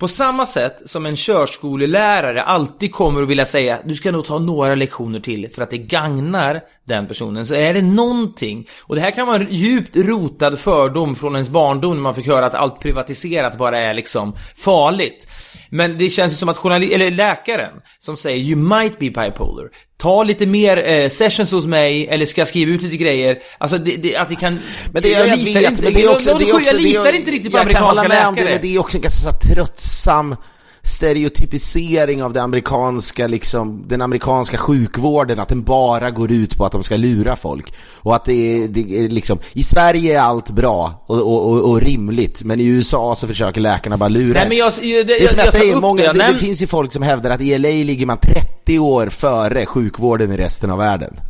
På 0.00 0.08
samma 0.08 0.46
sätt 0.46 0.82
som 0.84 1.06
en 1.06 1.16
körskolelärare 1.16 2.42
alltid 2.42 2.92
kommer 2.92 3.22
att 3.22 3.28
vilja 3.28 3.46
säga 3.46 3.78
du 3.84 3.94
ska 3.94 4.12
nog 4.12 4.24
ta 4.24 4.38
några 4.38 4.74
lektioner 4.74 5.20
till 5.20 5.50
för 5.54 5.62
att 5.62 5.70
det 5.70 5.78
gagnar 5.78 6.60
den 6.84 7.06
personen 7.08 7.46
så 7.46 7.54
är 7.54 7.74
det 7.74 7.82
någonting 7.82 8.68
och 8.80 8.94
det 8.94 9.00
här 9.00 9.10
kan 9.10 9.26
vara 9.26 9.36
en 9.36 9.46
djupt 9.50 9.96
rotad 9.96 10.58
fördom 10.58 11.16
från 11.16 11.34
ens 11.34 11.48
barndom 11.48 11.94
när 11.94 12.02
man 12.02 12.14
fick 12.14 12.26
höra 12.26 12.46
att 12.46 12.54
allt 12.54 12.80
privatiserat 12.80 13.58
bara 13.58 13.78
är 13.78 13.94
liksom 13.94 14.36
farligt. 14.56 15.26
Men 15.70 15.98
det 15.98 16.10
känns 16.10 16.32
ju 16.32 16.36
som 16.36 16.48
att 16.48 16.58
journalist, 16.58 16.92
eller 16.92 17.10
läkaren 17.10 17.72
som 17.98 18.16
säger 18.16 18.38
you 18.38 18.56
might 18.56 18.98
be 18.98 19.10
bipolar. 19.10 19.68
Ta 19.98 20.24
lite 20.24 20.46
mer 20.46 20.88
eh, 20.88 21.08
sessions 21.08 21.52
hos 21.52 21.66
mig 21.66 22.08
eller 22.08 22.26
ska 22.26 22.40
jag 22.40 22.48
skriva 22.48 22.72
ut 22.72 22.82
lite 22.82 22.96
grejer. 22.96 23.38
Alltså 23.58 23.78
det, 23.78 23.96
det, 23.96 24.16
att 24.16 24.28
det 24.28 24.36
kan... 24.36 24.58
Men 24.92 25.02
det, 25.02 25.08
jag, 25.08 25.28
jag 25.28 25.38
litar 25.38 25.60
vet, 25.60 25.70
inte, 25.70 25.82
men 25.82 25.92
det 25.92 26.02
är 26.02 26.10
också, 26.10 26.38
det 26.38 26.50
är 26.50 26.54
också, 26.54 26.74
jag 26.74 26.82
litar 26.82 27.12
inte 27.12 27.30
riktigt 27.30 27.52
på 27.52 27.58
amerikanska 27.58 28.02
läkare. 28.02 28.18
Jag 28.18 28.22
kan 28.22 28.22
hålla 28.22 28.22
med 28.22 28.28
om 28.28 28.34
det, 28.34 28.52
men 28.52 28.62
det 28.62 28.74
är 28.74 28.78
också 28.78 28.96
en 28.98 29.02
ganska 29.02 29.32
så 29.32 29.54
tröttsam 29.54 30.36
stereotypisering 30.82 32.22
av 32.22 32.32
det 32.32 32.42
amerikanska, 32.42 33.26
liksom, 33.26 33.84
den 33.88 34.02
amerikanska 34.02 34.56
sjukvården, 34.56 35.40
att 35.40 35.48
den 35.48 35.62
bara 35.62 36.10
går 36.10 36.32
ut 36.32 36.56
på 36.56 36.64
att 36.64 36.72
de 36.72 36.82
ska 36.82 36.96
lura 36.96 37.36
folk. 37.36 37.74
Och 37.96 38.14
att 38.14 38.24
det 38.24 38.32
är, 38.32 38.68
det 38.68 38.80
är 38.80 39.08
liksom, 39.08 39.38
i 39.52 39.62
Sverige 39.62 40.18
är 40.18 40.22
allt 40.22 40.50
bra 40.50 41.04
och, 41.06 41.16
och, 41.16 41.50
och, 41.50 41.70
och, 41.70 41.80
rimligt, 41.80 42.42
men 42.44 42.60
i 42.60 42.64
USA 42.64 43.14
så 43.14 43.26
försöker 43.26 43.60
läkarna 43.60 43.96
bara 43.96 44.08
lura. 44.08 44.38
Nej, 44.38 44.48
men 44.48 44.58
jag, 44.58 44.72
det, 44.80 45.04
det 45.04 45.22
är 45.22 45.26
som 45.26 45.38
jag, 45.38 45.46
jag 45.46 45.52
säger, 45.52 45.76
många, 45.76 46.12
det, 46.12 46.32
det, 46.32 46.38
finns 46.38 46.62
ju 46.62 46.66
folk 46.66 46.92
som 46.92 47.02
hävdar 47.02 47.30
att 47.30 47.40
i 47.40 47.58
LA 47.58 47.68
ligger 47.68 48.06
man 48.06 48.18
30 48.18 48.78
år 48.78 49.08
före 49.08 49.66
sjukvården 49.66 50.32
i 50.32 50.36
resten 50.36 50.70
av 50.70 50.78
världen. 50.78 51.20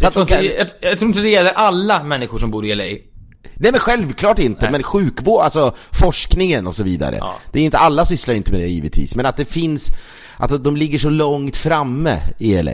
Jag, 0.00 0.12
tror 0.12 0.22
inte, 0.22 0.34
jag, 0.34 0.68
jag 0.80 0.98
tror 0.98 1.08
inte 1.08 1.20
det 1.20 1.28
gäller 1.28 1.52
alla 1.52 2.02
människor 2.02 2.38
som 2.38 2.50
bor 2.50 2.66
i 2.66 2.74
LA. 2.74 2.84
Nej 3.60 3.72
men 3.72 3.80
självklart 3.80 4.38
inte, 4.38 4.62
Nej. 4.62 4.72
men 4.72 4.82
sjukvård, 4.82 5.42
alltså 5.42 5.74
forskningen 5.92 6.66
och 6.66 6.76
så 6.76 6.82
vidare. 6.82 7.16
Ja. 7.20 7.36
Det 7.52 7.60
är 7.60 7.64
inte, 7.64 7.78
alla 7.78 8.04
sysslar 8.04 8.34
inte 8.34 8.52
med 8.52 8.60
det 8.60 8.66
givetvis, 8.66 9.16
men 9.16 9.26
att 9.26 9.36
det 9.36 9.44
finns, 9.44 9.90
alltså 10.36 10.58
de 10.58 10.76
ligger 10.76 10.98
så 10.98 11.10
långt 11.10 11.56
framme 11.56 12.20
i 12.38 12.62
LA. 12.62 12.72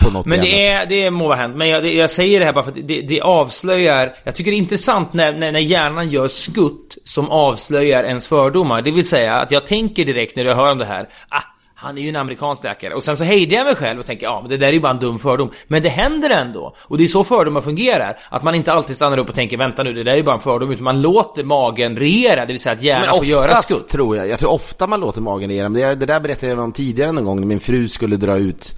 På 0.00 0.10
något 0.10 0.26
men 0.26 0.40
det 0.40 0.66
är, 0.66 0.86
det 0.86 1.10
må 1.10 1.28
vara 1.28 1.36
hänt, 1.36 1.56
men 1.56 1.68
jag, 1.68 1.86
jag, 1.86 2.10
säger 2.10 2.40
det 2.40 2.46
här 2.46 2.52
bara 2.52 2.64
för 2.64 2.70
att 2.70 2.88
det, 2.88 3.00
det 3.00 3.20
avslöjar, 3.20 4.14
jag 4.24 4.34
tycker 4.34 4.50
det 4.50 4.56
är 4.56 4.58
intressant 4.58 5.12
när, 5.12 5.32
när, 5.32 5.52
när 5.52 5.60
hjärnan 5.60 6.10
gör 6.10 6.28
skutt 6.28 6.98
som 7.04 7.30
avslöjar 7.30 8.04
ens 8.04 8.26
fördomar. 8.26 8.82
Det 8.82 8.90
vill 8.90 9.08
säga 9.08 9.34
att 9.34 9.50
jag 9.50 9.66
tänker 9.66 10.04
direkt 10.04 10.36
när 10.36 10.44
jag 10.44 10.56
hör 10.56 10.72
om 10.72 10.78
det 10.78 10.84
här, 10.84 11.08
ah, 11.28 11.42
han 11.78 11.98
är 11.98 12.02
ju 12.02 12.08
en 12.08 12.16
amerikansk 12.16 12.64
läkare. 12.64 12.94
Och 12.94 13.04
sen 13.04 13.16
så 13.16 13.24
hejdar 13.24 13.56
jag 13.56 13.64
mig 13.64 13.74
själv 13.74 14.00
och 14.00 14.06
tänker, 14.06 14.26
ja 14.26 14.40
men 14.40 14.50
det 14.50 14.56
där 14.56 14.68
är 14.68 14.72
ju 14.72 14.80
bara 14.80 14.92
en 14.92 14.98
dum 14.98 15.18
fördom. 15.18 15.50
Men 15.66 15.82
det 15.82 15.88
händer 15.88 16.30
ändå. 16.30 16.74
Och 16.78 16.98
det 16.98 17.04
är 17.04 17.08
så 17.08 17.24
fördomar 17.24 17.60
fungerar. 17.60 18.18
Att 18.28 18.42
man 18.42 18.54
inte 18.54 18.72
alltid 18.72 18.96
stannar 18.96 19.18
upp 19.18 19.28
och 19.28 19.34
tänker, 19.34 19.56
vänta 19.56 19.82
nu, 19.82 19.92
det 19.92 20.04
där 20.04 20.12
är 20.12 20.16
ju 20.16 20.22
bara 20.22 20.34
en 20.34 20.40
fördom. 20.40 20.70
Utan 20.72 20.84
man 20.84 21.02
låter 21.02 21.44
magen 21.44 21.96
regera, 21.96 22.46
det 22.46 22.52
vill 22.52 22.60
säga 22.60 22.72
att 22.72 22.82
hjärnan 22.82 23.18
får 23.18 23.24
göra 23.26 23.56
skutt. 23.56 23.88
tror 23.88 24.16
jag. 24.16 24.28
Jag 24.28 24.38
tror 24.38 24.52
ofta 24.52 24.86
man 24.86 25.00
låter 25.00 25.20
magen 25.20 25.50
regera. 25.50 25.68
Men 25.68 25.82
det, 25.82 25.94
det 25.94 26.06
där 26.06 26.20
berättade 26.20 26.52
jag 26.52 26.58
om 26.58 26.72
tidigare 26.72 27.12
någon 27.12 27.24
gång 27.24 27.40
när 27.40 27.46
min 27.46 27.60
fru 27.60 27.88
skulle 27.88 28.16
dra 28.16 28.36
ut, 28.36 28.74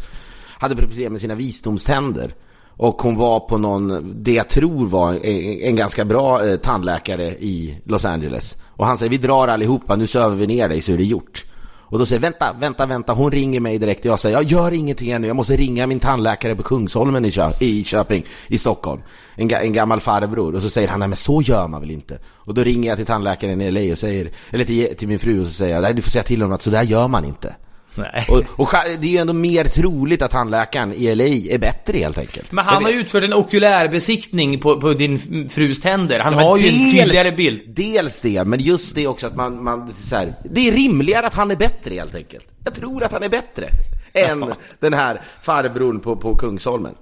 hade 0.58 0.76
problem 0.76 1.12
med 1.12 1.20
sina 1.20 1.34
visdomständer. 1.34 2.34
Och 2.76 3.02
hon 3.02 3.16
var 3.16 3.40
på 3.40 3.58
någon, 3.58 4.14
det 4.22 4.32
jag 4.32 4.48
tror 4.48 4.86
var 4.86 5.12
en, 5.12 5.60
en 5.60 5.76
ganska 5.76 6.04
bra 6.04 6.46
eh, 6.46 6.56
tandläkare 6.56 7.24
i 7.24 7.80
Los 7.84 8.04
Angeles. 8.04 8.56
Och 8.76 8.86
han 8.86 8.98
säger, 8.98 9.10
vi 9.10 9.18
drar 9.18 9.48
allihopa, 9.48 9.96
nu 9.96 10.06
söver 10.06 10.36
vi 10.36 10.46
ner 10.46 10.68
dig 10.68 10.80
så 10.80 10.92
är 10.92 10.96
det 10.96 11.04
gjort. 11.04 11.44
Och 11.90 11.98
då 11.98 12.06
säger 12.06 12.20
vänta, 12.20 12.52
vänta, 12.60 12.86
vänta, 12.86 13.12
hon 13.12 13.30
ringer 13.30 13.60
mig 13.60 13.78
direkt 13.78 14.00
och 14.00 14.10
jag 14.10 14.20
säger 14.20 14.36
jag 14.36 14.44
gör 14.44 14.72
ingenting 14.72 15.10
ännu, 15.10 15.26
jag 15.26 15.36
måste 15.36 15.56
ringa 15.56 15.86
min 15.86 16.00
tandläkare 16.00 16.54
på 16.54 16.62
Kungsholmen 16.62 17.24
i, 17.24 17.30
Kö 17.30 17.52
i 17.60 17.84
Köping, 17.84 18.24
i 18.46 18.58
Stockholm. 18.58 19.02
En, 19.34 19.48
ga 19.48 19.60
en 19.60 19.72
gammal 19.72 20.00
farbror. 20.00 20.54
Och 20.54 20.62
så 20.62 20.70
säger 20.70 20.88
han, 20.88 21.00
nej 21.00 21.08
men 21.08 21.16
så 21.16 21.42
gör 21.42 21.68
man 21.68 21.80
väl 21.80 21.90
inte? 21.90 22.18
Och 22.26 22.54
då 22.54 22.64
ringer 22.64 22.88
jag 22.88 22.96
till 22.96 23.06
tandläkaren 23.06 23.60
i 23.60 23.70
LA 23.70 23.92
och 23.92 23.98
säger, 23.98 24.30
eller 24.50 24.64
till, 24.64 24.96
till 24.96 25.08
min 25.08 25.18
fru 25.18 25.40
och 25.40 25.46
så 25.46 25.52
säger 25.52 25.74
jag, 25.74 25.82
nej 25.82 25.94
du 25.94 26.02
får 26.02 26.10
säga 26.10 26.22
till 26.22 26.40
honom 26.40 26.54
att 26.54 26.62
så 26.62 26.70
där 26.70 26.82
gör 26.82 27.08
man 27.08 27.24
inte. 27.24 27.56
Nej. 27.98 28.26
Och, 28.28 28.42
och 28.60 28.68
det 29.00 29.06
är 29.08 29.12
ju 29.12 29.18
ändå 29.18 29.32
mer 29.32 29.64
troligt 29.64 30.22
att 30.22 30.30
tandläkaren 30.30 30.92
i 30.92 31.14
LA 31.14 31.24
är 31.24 31.58
bättre 31.58 31.98
helt 31.98 32.18
enkelt. 32.18 32.52
Men 32.52 32.64
han 32.64 32.84
har 32.84 32.90
ju 32.90 32.96
utfört 33.00 33.24
en 33.24 33.32
okulärbesiktning 33.34 34.60
på, 34.60 34.80
på 34.80 34.92
din 34.92 35.48
frus 35.48 35.80
tänder. 35.80 36.20
Han 36.20 36.32
Ja, 36.32 36.40
har 36.40 36.56
ju 36.56 36.68
en 36.68 36.74
dels- 36.74 36.92
tydligare 37.04 37.32
bild. 37.32 37.60
Dels 37.66 38.20
det, 38.20 38.44
men 38.44 38.60
just 38.60 38.94
det 38.94 39.06
också 39.06 39.26
att 39.26 39.36
man, 39.36 39.62
man 39.64 39.92
så 39.94 40.16
här, 40.16 40.34
det 40.44 40.68
är 40.68 40.72
rimligare 40.72 41.26
att 41.26 41.34
han 41.34 41.50
är 41.50 41.56
bättre 41.56 41.94
helt 41.94 42.14
enkelt. 42.14 42.46
Jag 42.64 42.74
tror 42.74 43.02
att 43.04 43.12
han 43.12 43.22
är 43.22 43.28
bättre 43.28 43.68
än 44.12 44.52
den 44.80 44.94
här 44.94 45.20
farbrorn 45.42 46.00
på, 46.00 46.16
på 46.16 46.34
Kungsholmen. 46.36 46.94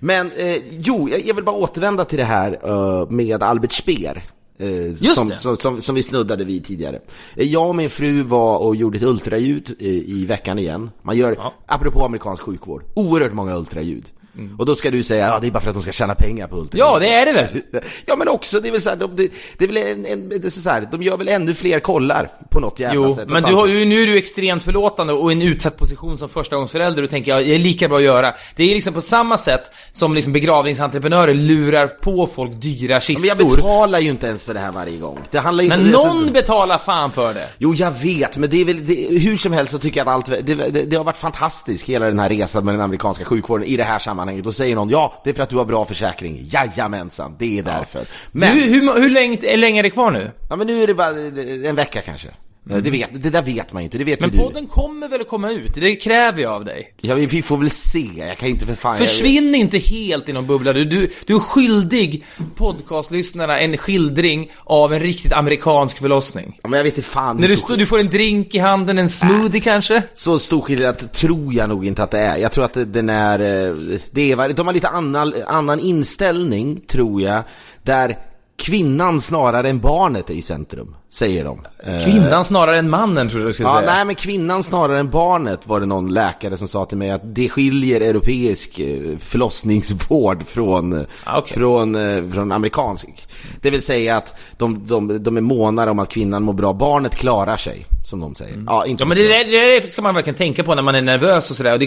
Men 0.00 0.30
eh, 0.32 0.56
jo, 0.70 1.08
jag, 1.08 1.20
jag 1.26 1.34
vill 1.34 1.44
bara 1.44 1.56
återvända 1.56 2.04
till 2.04 2.18
det 2.18 2.24
här 2.24 2.58
eh, 2.64 3.10
med 3.10 3.42
Albert 3.42 3.72
Speer. 3.72 4.22
Eh, 4.58 4.94
som, 4.94 5.32
som, 5.36 5.56
som, 5.56 5.80
som 5.80 5.94
vi 5.94 6.02
snuddade 6.02 6.44
vid 6.44 6.64
tidigare. 6.64 7.00
Eh, 7.36 7.46
Jag 7.46 7.68
och 7.68 7.76
min 7.76 7.90
fru 7.90 8.22
var 8.22 8.58
och 8.58 8.76
gjorde 8.76 8.96
ett 8.98 9.04
ultraljud 9.04 9.76
eh, 9.78 9.86
i 9.88 10.26
veckan 10.28 10.58
igen. 10.58 10.90
Man 11.02 11.16
gör, 11.16 11.32
Ja. 11.38 11.54
apropå 11.66 12.04
amerikansk 12.04 12.42
sjukvård, 12.42 12.82
oerhört 12.94 13.32
många 13.32 13.56
ultraljud. 13.56 14.04
Och 14.58 14.66
då 14.66 14.74
ska 14.74 14.90
du 14.90 15.02
säga, 15.02 15.26
ja 15.28 15.38
det 15.40 15.46
är 15.46 15.50
bara 15.50 15.60
för 15.60 15.68
att 15.68 15.74
de 15.74 15.82
ska 15.82 15.92
tjäna 15.92 16.14
pengar 16.14 16.46
på 16.46 16.56
ultraljud. 16.56 16.86
Ja, 16.86 16.98
det 16.98 17.08
är 17.14 17.26
det 17.26 17.32
väl? 17.32 17.82
Ja 18.06 18.16
men 18.16 18.28
också, 18.28 18.60
det 18.60 18.68
är 18.68 18.72
väl 18.72 18.82
så 18.82 18.88
här, 18.88 18.96
de, 18.96 19.16
det, 19.16 19.28
det 19.58 19.64
är 19.64 19.68
väl 19.68 19.76
en, 19.76 20.06
en, 20.06 20.28
det 20.28 20.44
är 20.44 20.50
så 20.50 20.70
här, 20.70 20.88
de 20.92 21.02
gör 21.02 21.16
väl 21.16 21.28
ännu 21.28 21.54
fler 21.54 21.80
kollar 21.80 22.28
på 22.50 22.60
något 22.60 22.78
jävla 22.78 22.94
Jo, 22.94 23.14
sätt. 23.14 23.30
men 23.30 23.42
Fan, 23.42 23.50
du 23.50 23.56
har, 23.56 23.66
nu 23.68 24.02
är 24.02 24.06
du 24.06 24.18
extremt 24.18 24.62
förlåtande 24.62 25.12
och 25.12 25.32
i 25.32 25.34
en 25.34 25.42
utsatt 25.42 25.76
position 25.76 26.18
som 26.18 26.28
förstagångsförälder 26.28 27.02
och 27.02 27.10
tänker 27.10 27.30
jag, 27.32 27.46
det 27.46 27.54
är 27.54 27.58
lika 27.58 27.88
bra 27.88 27.98
att 27.98 28.04
göra. 28.04 28.34
Det 28.56 28.64
är 28.70 28.74
liksom 28.74 28.94
på 28.94 29.00
samma 29.00 29.38
sätt 29.38 29.62
som 29.92 30.14
liksom 30.14 30.32
begravningsentreprenörer 30.32 31.34
lurar 31.34 31.86
på 31.86 32.26
folk 32.34 32.60
dyra 32.62 32.78
Men 32.88 32.92
jag 32.94 33.02
kistor. 33.02 33.56
betalar 33.56 33.98
ju 33.98 34.08
inte 34.10 34.26
ens 34.26 34.44
för 34.44 34.54
det 34.54 34.60
här 34.60 34.72
varje 34.72 34.96
gång. 34.96 35.18
Det 35.30 35.38
handlar 35.38 35.64
ju 35.64 35.70
inte 35.70 35.78
Men 35.82 35.92
det. 35.92 35.98
någon 35.98 36.26
så- 36.26 36.32
betalar 36.32 36.78
fan 36.78 37.12
för 37.12 37.34
det. 37.34 37.48
Jo, 37.58 37.74
jag 37.74 37.90
vet, 38.02 38.36
men 38.36 38.50
det 38.50 38.60
är 38.60 38.64
väl, 38.64 38.86
det, 38.86 38.94
hur 39.20 39.36
som 39.36 39.52
helst 39.52 39.72
så 39.72 39.78
tycker 39.78 40.00
jag 40.00 40.08
att 40.08 40.14
allt, 40.14 40.26
det, 40.46 40.54
det, 40.54 40.82
det 40.82 40.96
har 40.96 41.04
varit 41.04 41.16
fantastiskt, 41.16 41.88
hela 41.88 42.06
den 42.06 42.18
här 42.18 42.28
resan 42.28 42.64
med 42.64 42.74
den 42.74 42.80
amerikanska 42.80 43.24
sjukvården 43.24 43.66
i 43.66 43.76
det 43.76 43.84
här 43.84 43.98
sammanhanget. 43.98 44.17
Då 44.26 44.52
säger 44.52 44.74
någon, 44.74 44.88
ja, 44.88 45.20
det 45.24 45.30
är 45.30 45.34
för 45.34 45.42
att 45.42 45.48
du 45.50 45.56
har 45.56 45.64
bra 45.64 45.84
försäkring. 45.84 46.40
Jajamensan, 46.50 47.36
det 47.38 47.58
är 47.58 47.62
därför. 47.62 48.06
Men, 48.32 48.56
Du, 48.56 48.62
hur, 48.62 49.00
hur 49.00 49.10
länge, 49.10 49.56
länge 49.56 49.80
är 49.80 49.82
det 49.82 49.90
kvar 49.90 50.10
nu? 50.10 50.30
ja 50.50 50.56
men 50.56 50.66
nu 50.66 50.82
är 50.82 50.86
det 50.86 50.94
bara 50.94 51.10
en 51.68 51.76
vecka 51.76 52.00
kanske. 52.00 52.28
Det, 52.68 52.90
vet, 52.90 53.22
det 53.22 53.30
där 53.30 53.42
vet 53.42 53.72
man 53.72 53.82
inte, 53.82 53.98
det 53.98 54.04
vet 54.04 54.20
Men 54.20 54.30
ju 54.30 54.36
du. 54.38 54.42
podden 54.44 54.66
kommer 54.66 55.08
väl 55.08 55.20
att 55.20 55.28
komma 55.28 55.50
ut? 55.52 55.74
Det 55.74 55.96
kräver 55.96 56.42
jag 56.42 56.52
av 56.52 56.64
dig. 56.64 56.94
Ja, 57.00 57.14
vi, 57.14 57.42
får 57.42 57.56
väl 57.56 57.70
se, 57.70 58.08
jag 58.16 58.38
kan 58.38 58.48
inte 58.48 58.66
för 58.66 58.74
fan... 58.74 58.96
jag- 58.98 59.08
Försvinn 59.08 59.54
inte 59.54 59.78
helt 59.78 60.28
i 60.28 60.32
någon 60.32 60.46
bubbla. 60.46 60.72
Du, 60.72 60.84
du, 60.84 61.10
du 61.26 61.34
är 61.34 61.38
skyldig 61.40 62.24
podcastlyssnarna 62.56 63.58
en 63.60 63.76
skildring 63.76 64.50
av 64.64 64.92
en 64.92 65.00
riktigt 65.00 65.32
amerikansk 65.32 65.98
förlossning. 65.98 66.58
Ja, 66.62 66.68
men 66.68 66.76
jag 66.76 66.84
vet 66.84 66.96
inte 66.98 67.08
fan 67.08 67.36
När 67.36 67.48
du, 67.48 67.56
stor 67.56 67.76
du 67.76 67.86
får 67.86 67.98
en 67.98 68.08
drink 68.10 68.54
i 68.54 68.58
handen, 68.58 68.98
en 68.98 69.08
smoothie 69.10 69.60
kanske? 69.60 70.02
Så 70.14 70.38
stor 70.38 70.60
skillnad 70.60 71.12
tror 71.12 71.54
jag 71.54 71.68
nog 71.68 71.86
inte 71.86 72.02
att 72.02 72.10
det 72.10 72.18
är. 72.18 72.36
Jag 72.36 72.52
tror 72.52 72.64
att 72.64 72.76
den 72.92 73.08
är, 73.08 73.38
eh, 73.40 73.74
det 74.10 74.32
är, 74.32 74.52
de 74.52 74.66
har 74.66 74.74
lite 74.74 74.88
annan, 74.88 75.34
annan 75.46 75.80
inställning, 75.80 76.80
tror 76.86 77.22
jag, 77.22 77.42
där 77.82 78.18
kvinnan 78.58 79.20
snarare 79.20 79.68
än 79.68 79.78
barnet 79.78 80.30
är 80.30 80.34
i 80.34 80.42
centrum, 80.42 80.94
säger 81.10 81.44
de. 81.44 81.60
Eh, 81.84 82.04
Kvinnan 82.04 82.44
snarare 82.44 82.78
än 82.78 82.90
mannen 82.90 83.28
tror 83.28 83.40
jag 83.42 83.48
du 83.48 83.52
skulle 83.54 83.68
Ja, 83.68 83.74
säga. 83.78 83.86
nej 83.94 84.04
men 84.04 84.14
kvinnan 84.14 84.62
snarare 84.62 84.98
än 84.98 85.10
barnet 85.10 85.66
var 85.66 85.80
det 85.80 85.86
någon 85.86 86.14
läkare 86.14 86.56
som 86.56 86.68
sa 86.68 86.84
till 86.84 86.98
mig 86.98 87.10
att 87.10 87.20
det 87.34 87.48
skiljer 87.48 88.00
europeisk 88.00 88.78
eh, 88.78 89.18
förlossningsvård 89.18 90.46
från, 90.46 90.92
eh, 90.92 91.04
Ah, 91.24 91.38
okej. 91.38 91.52
från, 91.56 91.94
från 92.32 92.52
amerikansk. 92.52 93.08
Det 93.60 93.70
vill 93.70 93.82
säga 93.82 94.16
att 94.16 94.34
de, 94.56 94.86
de, 94.86 95.22
de 95.22 95.36
är 95.36 95.40
månare 95.40 95.90
om 95.90 95.98
att 95.98 96.08
kvinnan 96.08 96.42
mår 96.42 96.52
bra, 96.52 96.72
barnet 96.72 97.14
klarar 97.16 97.56
sig, 97.56 97.86
som 98.08 98.20
de 98.20 98.34
säger. 98.34 98.64
Ja, 98.66 98.86
inte 98.86 99.04
Mm. 99.04 99.18
Ja 99.18 99.22
men 99.22 99.28
det, 99.28 99.34
där- 99.38 99.44
det 99.74 99.80
där 99.80 99.88
ska 99.88 100.02
man 100.02 100.14
verkligen 100.14 100.36
tänka 100.36 100.64
på 100.64 100.74
när 100.74 100.82
man 100.82 100.94
är 100.94 101.00
nervös 101.02 101.50
och 101.50 101.56
sådär. 101.56 101.72
Och 101.72 101.78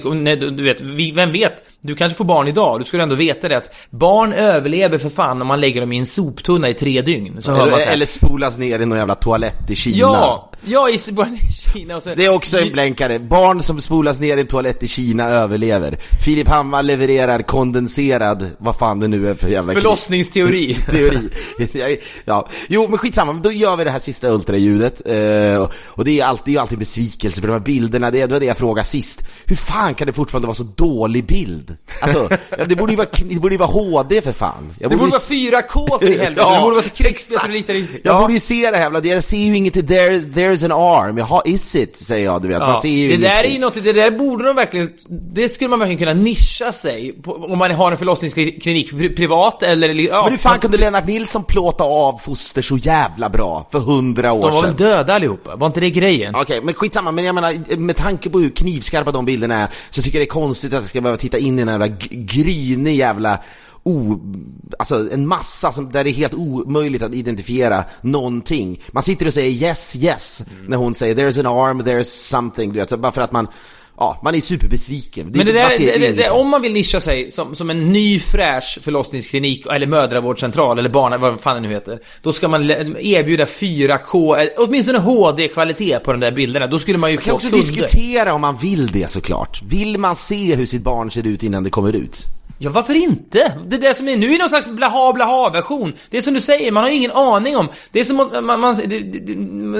Du 0.55 0.63
vet, 0.63 0.81
vem 1.15 1.31
vet? 1.31 1.53
Du 1.81 1.95
kanske 1.95 2.17
får 2.17 2.25
barn 2.25 2.47
idag, 2.47 2.79
du 2.79 2.83
skulle 2.85 3.03
ändå 3.03 3.15
veta 3.15 3.49
det 3.49 3.57
att 3.57 3.71
barn 3.89 4.33
överlever 4.33 4.97
för 4.97 5.09
fan 5.09 5.41
om 5.41 5.47
man 5.47 5.61
lägger 5.61 5.81
dem 5.81 5.93
i 5.93 5.97
en 5.97 6.05
soptunna 6.05 6.69
i 6.69 6.73
tre 6.73 7.01
dygn. 7.01 7.41
Så 7.41 7.51
hör 7.51 7.57
man 7.59 7.69
så 7.69 7.75
Eller, 7.75 7.85
här, 7.85 7.93
eller 7.93 8.05
spolas 8.05 8.57
ner 8.57 8.79
i 8.79 8.85
någon 8.85 8.97
jävla 8.97 9.15
toalett 9.15 9.71
i 9.71 9.75
Kina. 9.75 9.97
Ja! 9.97 10.50
Ja, 10.63 10.89
i 10.89 11.11
bara 11.11 11.27
i 11.27 11.53
Kina 11.73 11.97
och 11.97 12.03
sen... 12.03 12.17
Det 12.17 12.25
är 12.25 12.33
också 12.33 12.59
en 12.59 12.71
blänkare. 12.71 13.19
Barn 13.19 13.61
som 13.61 13.81
spolas 13.81 14.19
ner 14.19 14.37
i 14.37 14.41
en 14.41 14.47
toalett 14.47 14.83
i 14.83 14.87
Kina 14.87 15.23
överlever. 15.23 15.97
Filip 16.25 16.47
Hammar 16.47 16.83
levererar 16.83 17.41
kondenserad, 17.41 18.49
vad 18.57 18.75
fan 18.75 18.99
det 18.99 19.07
nu 19.07 19.29
är 19.29 19.35
för 19.35 19.47
jävla. 19.47 19.73
Förlossningsteori. 19.73 20.75
teori. 20.89 21.99
ja. 22.25 22.47
Jo, 22.67 22.87
men 22.87 22.97
skitsamma, 22.97 23.33
då 23.33 23.51
gör 23.51 23.75
vi 23.75 23.83
det 23.83 23.91
här 23.91 23.99
sista 23.99 24.29
ultraljudet. 24.29 25.01
Eh, 25.05 25.69
och 25.85 26.05
det 26.05 26.19
är 26.19 26.25
alltid, 26.25 26.53
det 26.53 26.57
är 26.57 26.61
alltid 26.61 26.79
besvikelse 26.79 27.41
för 27.41 27.47
de 27.47 27.53
här 27.53 27.59
bilderna, 27.59 28.11
det, 28.11 28.25
var 28.25 28.39
det 28.39 28.45
jag 28.45 28.57
frågade 28.57 28.87
sist. 28.87 29.23
Hur 29.45 29.55
fan 29.55 29.95
kan 29.95 30.07
det 30.07 30.13
fortfarande 30.13 30.47
vara 30.47 30.55
så 30.55 30.63
dålig 30.63 31.25
bild? 31.25 31.77
Alltså, 32.01 32.29
ja, 32.49 32.65
det 32.65 32.75
borde 32.75 32.91
ju 32.91 32.97
vara, 32.97 33.07
det 33.25 33.35
borde 33.35 33.53
ju 33.53 33.59
vara 33.59 33.69
HD 33.69 34.21
för 34.21 34.31
fan. 34.31 34.73
Jag 34.79 34.91
Det 34.91 34.97
borde 34.97 35.09
ju 35.09 35.51
vara 35.51 35.61
4K 35.61 35.99
för 35.99 36.07
helvete, 36.07 36.33
det 36.55 36.61
borde 36.61 36.75
vara 36.75 36.81
så 36.81 36.89
krigsigt 36.89 37.41
så 37.41 37.47
det 37.47 37.53
litar 37.53 37.73
inte. 37.73 37.99
Jag 38.03 38.21
borde 38.21 38.33
ju 38.33 38.39
se 38.39 38.71
det 38.71 38.77
här 38.77 38.83
jävla, 38.83 38.99
jag 38.99 39.23
ser 39.23 39.37
ju 39.37 39.57
inget 39.57 39.73
till 39.73 39.87
there, 39.87 40.19
there's 40.51 40.65
an 40.65 40.71
arm, 40.71 41.17
jaha, 41.17 41.41
is 41.45 41.75
it? 41.75 41.95
Säger 41.97 42.25
jag, 42.25 42.41
du 42.41 42.47
vet. 42.47 42.59
Man 42.59 42.81
ser 42.81 42.89
ju 42.89 43.17
det 43.17 43.27
där 43.27 43.43
är 43.43 43.47
ju 43.49 43.59
något, 43.59 43.73
det 43.73 43.93
där 43.93 44.11
borde 44.11 44.45
de 44.45 44.55
verkligen, 44.55 44.89
det 45.33 45.49
skulle 45.49 45.69
man 45.69 45.79
verkligen 45.79 45.99
kunna 45.99 46.13
nischa 46.13 46.71
sig 46.71 47.13
på, 47.23 47.33
om 47.35 47.57
man 47.57 47.71
har 47.71 47.91
en 47.91 47.97
förlossningsklinik 47.97 48.91
pri- 48.93 49.15
privat 49.15 49.63
eller... 49.63 49.89
Ja, 49.93 50.21
Men 50.23 50.31
hur 50.31 50.37
fan 50.39 50.59
kunde 50.59 50.77
Lennart 50.77 51.07
Nilsson 51.07 51.43
plåta 51.43 51.83
av 51.83 52.17
foster 52.17 52.61
så 52.61 52.77
jävla 52.77 53.29
bra 53.29 53.67
för 53.71 53.79
hundra 53.79 54.31
år 54.33 54.41
De 54.41 54.51
var 54.51 54.61
sedan? 54.61 54.69
väl 54.69 54.77
döda 54.77 55.13
allihopa? 55.13 55.55
Var 55.55 55.67
inte 55.67 55.79
det 55.79 55.89
grejen? 55.89 56.35
Okej, 56.35 56.59
men 56.63 56.73
skitsamma, 56.73 57.11
men 57.11 57.25
jag 57.25 57.35
menar, 57.35 57.77
med 57.77 57.95
tanke 57.95 58.29
på 58.29 58.39
hur 58.39 58.49
knivskarpa 58.49 59.11
de 59.11 59.25
bilderna 59.25 59.55
är, 59.55 59.67
så 59.89 60.01
tycker 60.01 60.17
jag 60.19 60.27
det 60.27 60.29
är 60.29 60.33
konstigt 60.41 60.73
att 60.73 60.79
jag 60.79 60.89
ska 60.89 61.01
behöva 61.01 61.17
titta 61.17 61.37
in 61.37 61.59
i 61.59 61.61
en 61.61 61.67
jävla 61.67 61.87
g- 61.87 62.07
grynig 62.11 62.95
jävla 62.95 63.39
O, 63.83 64.19
alltså 64.79 65.11
en 65.11 65.27
massa 65.27 65.71
som, 65.71 65.91
där 65.91 66.03
det 66.03 66.09
är 66.09 66.13
helt 66.13 66.33
omöjligt 66.33 67.01
att 67.01 67.13
identifiera 67.13 67.83
någonting. 68.01 68.81
Man 68.91 69.03
sitter 69.03 69.27
och 69.27 69.33
säger 69.33 69.67
yes, 69.67 69.95
yes, 69.95 70.43
när 70.67 70.77
hon 70.77 70.93
säger 70.93 71.15
there's 71.15 71.39
an 71.39 71.45
arm, 71.45 71.81
there's 71.81 72.03
something, 72.03 72.73
du 72.73 72.79
vet, 72.79 72.89
så 72.89 72.97
bara 72.97 73.11
för 73.11 73.21
att 73.21 73.31
man, 73.31 73.47
ja, 73.97 74.19
man 74.23 74.35
är 74.35 74.41
superbesviken. 74.41 75.27
Men 75.33 75.45
det 75.45 75.51
där, 75.51 75.99
det, 75.99 76.11
det, 76.11 76.29
om 76.29 76.49
man 76.49 76.61
vill 76.61 76.73
nischa 76.73 76.99
sig 76.99 77.31
som, 77.31 77.55
som 77.55 77.69
en 77.69 77.91
ny 77.93 78.19
fräsch 78.19 78.79
förlossningsklinik, 78.81 79.65
eller 79.65 79.87
mödravårdscentral, 79.87 80.79
eller 80.79 80.89
barn, 80.89 81.21
vad 81.21 81.39
fan 81.39 81.55
det 81.55 81.67
nu 81.67 81.73
heter. 81.73 81.99
Då 82.21 82.33
ska 82.33 82.47
man 82.47 82.69
erbjuda 82.99 83.45
4K, 83.45 84.37
eller 84.37 84.53
åtminstone 84.57 84.99
HD-kvalitet 84.99 85.99
på 85.99 86.11
de 86.11 86.19
där 86.19 86.31
bilderna. 86.31 86.67
Då 86.67 86.79
skulle 86.79 86.97
man 86.97 87.11
ju 87.11 87.15
Man 87.17 87.23
kan 87.23 87.31
få 87.31 87.35
också 87.35 87.49
kunder. 87.49 87.65
diskutera 87.65 88.33
om 88.33 88.41
man 88.41 88.57
vill 88.57 88.91
det 88.91 89.11
såklart. 89.11 89.61
Vill 89.63 89.97
man 89.97 90.15
se 90.15 90.55
hur 90.55 90.65
sitt 90.65 90.83
barn 90.83 91.11
ser 91.11 91.27
ut 91.27 91.43
innan 91.43 91.63
det 91.63 91.69
kommer 91.69 91.93
ut? 91.95 92.27
Ja, 92.63 92.69
varför 92.69 92.93
inte? 92.93 93.53
Det 93.67 93.75
är 93.75 93.79
det 93.79 93.95
som 93.97 94.07
är, 94.07 94.17
nu 94.17 94.27
är 94.27 94.31
det 94.31 94.37
någon 94.37 94.49
slags 94.49 94.67
blaha 94.67 95.13
blaha 95.13 95.49
version. 95.49 95.93
Det 96.09 96.17
är 96.17 96.21
som 96.21 96.33
du 96.33 96.41
säger, 96.41 96.71
man 96.71 96.83
har 96.83 96.89
ingen 96.91 97.11
aning 97.11 97.57
om. 97.57 97.67
Det 97.91 97.99
är 97.99 98.03
som 98.03 98.19
att 98.19 98.43
man, 98.43 98.59
man, 98.59 98.75
det- 98.85 98.99
det- 98.99 99.35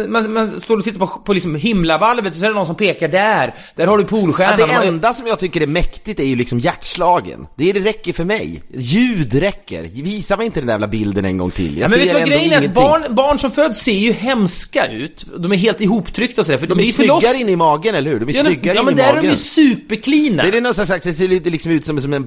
man, 0.08 0.34
man 0.34 0.60
står 0.62 0.78
och 0.78 0.84
tittar 0.84 1.00
på, 1.00 1.08
på 1.08 1.34
liksom 1.34 1.56
himlavalvet 1.56 2.32
och 2.34 2.38
så 2.39 2.46
är 2.46 2.50
det 2.50 2.56
någon 2.56 2.65
som 2.65 2.76
pekar 2.76 3.08
där. 3.08 3.56
Där 3.76 3.88
har 3.88 3.98
du 3.98 4.04
Ja, 4.04 4.08
polstjärnan. 4.08 4.58
det 4.58 4.67
Man 4.67 4.76
har- 4.76 4.84
enda 4.84 5.13
som 5.13 5.28
jag 5.28 5.39
tycker 5.39 5.62
är 5.62 5.67
mäktigt 5.67 6.20
är 6.20 6.24
ju 6.26 6.36
liksom 6.36 6.60
hjärtslagen. 6.60 7.48
Det, 7.56 7.70
är, 7.70 7.74
det 7.74 7.80
räcker 7.80 8.13
för 8.13 8.26
mig. 8.26 8.63
Ljud 8.74 9.34
räcker. 9.34 9.84
Visa 9.84 10.38
mig 10.38 10.46
inte 10.46 10.60
den 10.60 10.67
där 10.67 10.74
jävla 10.74 10.88
bilden 10.88 11.26
en 11.26 11.38
gång 11.38 11.52
till. 11.52 11.78
Jag 11.78 11.86
Ja, 11.86 11.89
men 11.89 12.00
vet 12.00 12.08
du 12.08 12.13
ser 12.13 12.20
vad 12.20 12.30
grejen 12.30 12.63
är? 12.63 12.67
Att 12.67 12.74
barn, 12.74 13.04
barn 13.15 13.39
som 13.39 13.52
föds 13.52 13.80
ser 13.84 13.91
ju 13.98 14.12
hemska 14.12 14.88
ut. 14.88 15.26
De 15.38 15.52
är 15.52 15.56
helt 15.58 15.82
ihoptryckta 15.82 16.41
och 16.41 16.46
sådär. 16.46 16.60
För 16.60 16.67
De 16.67 16.80
är 16.80 16.84
ju 16.84 16.91
förloss- 16.91 17.22
snyggare 17.24 17.38
inne 17.41 17.52
i 17.52 17.56
magen, 17.56 17.96
eller 17.96 18.12
hur? 18.12 18.20
De 18.20 18.30
är 18.30 18.34
Ja, 18.34 18.44
de- 18.44 18.50
snyggare 18.50 18.76
ja 18.76 18.82
inne 18.82 18.91
men 18.91 19.00
i 19.00 19.02
där 19.02 19.10
är 19.10 19.13
de 19.13 19.17
magen. 19.17 19.32
ju 19.32 19.38
supercleana. 19.38 20.44
Det 20.44 20.50
är 20.50 20.52
det 20.52 20.62
någon 20.62 20.74
sagt, 20.74 21.04
det 21.04 21.13
ser 21.13 21.28
liksom 21.52 21.72
ut 21.72 21.86
som, 21.86 22.02
som 22.02 22.13
en 22.13 22.26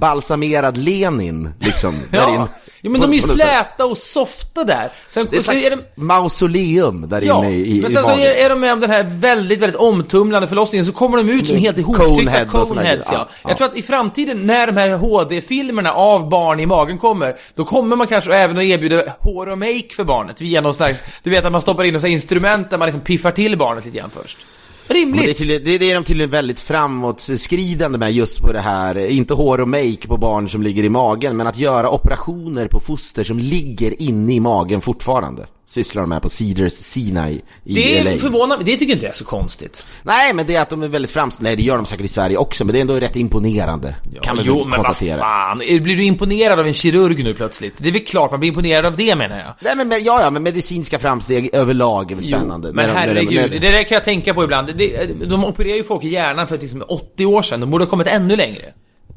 balsamerad 0.49 0.77
Lenin, 0.77 1.51
liksom. 1.61 1.95
där 2.11 2.29
in. 2.29 2.35
Ja. 2.35 2.49
ja, 2.81 2.91
men 2.91 3.01
På- 3.01 3.07
de 3.07 3.13
är 3.13 3.17
ju 3.17 3.23
släta 3.23 3.87
och 3.87 3.99
softa 3.99 4.65
där. 4.65 4.91
Sen 5.09 5.27
Det 5.31 5.37
är 5.37 5.41
ett 5.41 5.47
så 5.47 5.53
slags 5.53 5.67
är 5.67 5.71
de... 5.71 6.03
mausoleum 6.03 7.09
där 7.09 7.23
Ja, 7.23 7.39
inne 7.45 7.51
i, 7.57 7.77
i, 7.77 7.81
men 7.83 7.91
i 7.91 7.95
sen 7.95 8.03
så 8.03 8.09
magen. 8.09 8.25
är, 8.27 8.45
är 8.45 8.49
de 8.51 8.61
med 8.61 8.73
om 8.73 8.81
den 8.81 8.91
här 8.91 9.05
väldigt, 9.09 9.61
väldigt 9.61 9.81
omtumlande 9.81 10.49
förlossningen 10.49 10.85
så 10.85 10.93
kommer 10.93 11.17
de 11.17 11.31
ut 11.31 11.49
som 11.49 11.57
helt 11.57 11.79
ihoptryckta 11.79 12.45
coneheads, 12.45 13.09
ja. 13.13 13.19
Ja, 13.19 13.29
Jag 13.43 13.51
ja. 13.53 13.57
tror 13.57 13.67
att 13.69 13.77
i 13.77 13.83
framtiden 13.83 14.47
när 14.47 14.67
de 14.67 14.77
här 14.77 14.91
HD-filmerna 14.97 15.93
av 15.93 16.29
barn 16.29 16.61
i 16.61 16.67
magen 16.67 16.99
kommer, 16.99 17.37
då 17.55 17.65
kommer 17.65 17.97
man 17.97 18.07
kanske 18.07 18.35
även 18.35 18.57
att 18.59 18.63
erbjuda 18.65 19.03
hår 19.19 19.49
och 19.49 19.59
make 19.59 19.89
för 19.97 20.05
barnet 20.05 20.41
via 20.41 20.61
någon 20.61 20.75
slags, 20.75 21.03
du 21.23 21.31
vet 21.31 21.45
att 21.45 21.53
man 21.53 21.61
stoppar 21.61 21.85
in 21.85 21.95
något 21.95 22.05
instrument 22.05 22.71
där 22.71 22.79
man 22.79 22.87
liksom 22.87 23.01
piffar 23.01 23.31
till 23.31 23.59
barnet 23.59 23.85
lite 23.85 23.99
grann 23.99 24.11
först. 24.23 24.39
Men 24.89 25.13
det, 25.13 25.31
är 25.31 25.35
tydligen, 25.35 25.65
det, 25.65 25.79
det 25.79 25.91
är 25.91 25.95
de 25.95 26.05
tydligen 26.05 26.31
väldigt 26.31 26.61
framåtskridande 26.61 27.99
med 27.99 28.13
just 28.13 28.41
på 28.41 28.53
det 28.53 28.61
här, 28.61 28.99
inte 29.07 29.35
hår 29.35 29.61
och 29.61 29.69
make 29.69 30.07
på 30.07 30.17
barn 30.17 30.49
som 30.49 30.63
ligger 30.63 30.85
i 30.85 30.89
magen, 30.89 31.37
men 31.37 31.47
att 31.47 31.59
göra 31.59 31.91
operationer 31.91 32.69
på 32.69 32.81
foster 32.81 33.25
som 33.25 33.39
ligger 33.39 34.03
inne 34.03 34.33
i 34.35 34.41
magen 34.41 34.81
fortfarande 34.81 35.47
sysslar 35.75 36.03
de 36.03 36.09
med 36.09 36.23
på 36.23 36.29
Cedars 36.29 36.73
Sinai 36.73 37.41
i 37.65 37.75
Det 37.75 38.03
LA. 38.05 38.11
är 38.11 38.19
förvånande, 38.19 38.65
det 38.65 38.77
tycker 38.77 38.93
inte 38.93 39.05
jag 39.07 39.11
är 39.13 39.17
så 39.17 39.25
konstigt. 39.25 39.85
Nej, 40.03 40.35
men 40.35 40.47
det 40.47 40.55
är 40.55 40.63
att 40.63 40.71
de 40.71 40.83
är 40.83 40.89
väldigt 40.89 41.11
framstående. 41.11 41.51
Nej, 41.51 41.57
det 41.57 41.63
gör 41.63 41.77
de 41.77 41.87
säkert 41.87 42.05
i 42.05 42.09
Sverige 42.09 42.37
också, 42.37 42.65
men 42.65 42.73
det 42.73 42.79
är 42.79 42.81
ändå 42.81 42.95
rätt 42.95 43.17
imponerande. 43.17 43.95
kan 44.23 44.37
man 44.37 44.45
jo, 44.45 44.59
väl 44.59 44.67
men 44.69 44.77
konstatera. 44.77 45.19
fan. 45.21 45.59
Blir 45.59 45.97
du 45.97 46.05
imponerad 46.05 46.61
av 46.61 46.67
en 46.67 46.75
kirurg 46.75 47.25
nu 47.25 47.35
plötsligt? 47.35 47.75
Det 47.79 47.89
är 47.89 47.93
väl 47.93 48.05
klart 48.05 48.31
man 48.31 48.41
blir 48.41 48.49
imponerad 48.49 48.87
av 48.87 48.97
det 48.97 49.15
menar 49.17 49.39
jag. 49.39 49.55
Nej 49.61 49.77
men, 49.77 49.89
men 49.89 50.05
ja, 50.05 50.21
ja, 50.23 50.31
men 50.31 50.43
medicinska 50.43 50.99
framsteg 50.99 51.51
överlag 51.55 52.11
är 52.11 52.15
väl 52.15 52.25
spännande. 52.25 52.69
Jo, 52.69 52.75
men 52.75 52.87
När 52.87 52.95
när 52.95 53.07
de- 53.07 53.11
herregud, 53.15 53.41
när- 53.53 53.61
det 53.61 53.69
där 53.73 53.83
kan 53.85 53.95
jag 53.95 54.05
tänka 54.05 54.35
på 54.35 54.45
ibland. 54.45 54.71
Det, 54.77 55.07
de 55.27 55.45
opererar 55.45 55.77
ju 55.77 55.85
folk 55.85 56.05
i 56.05 56.09
hjärnan 56.09 56.47
för 56.49 56.59
liksom 56.59 56.85
80 56.89 57.27
år 57.27 57.43
sedan, 57.43 57.61
de 57.61 57.71
borde 57.71 57.85
ha 57.85 57.91
kommit 57.91 58.07
ännu 58.07 58.37
längre. 58.37 58.63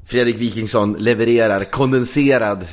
Fredrik 0.08 0.36
Wikingsson 0.36 0.94
levererar 0.94 1.64
kondenserad 1.64 2.66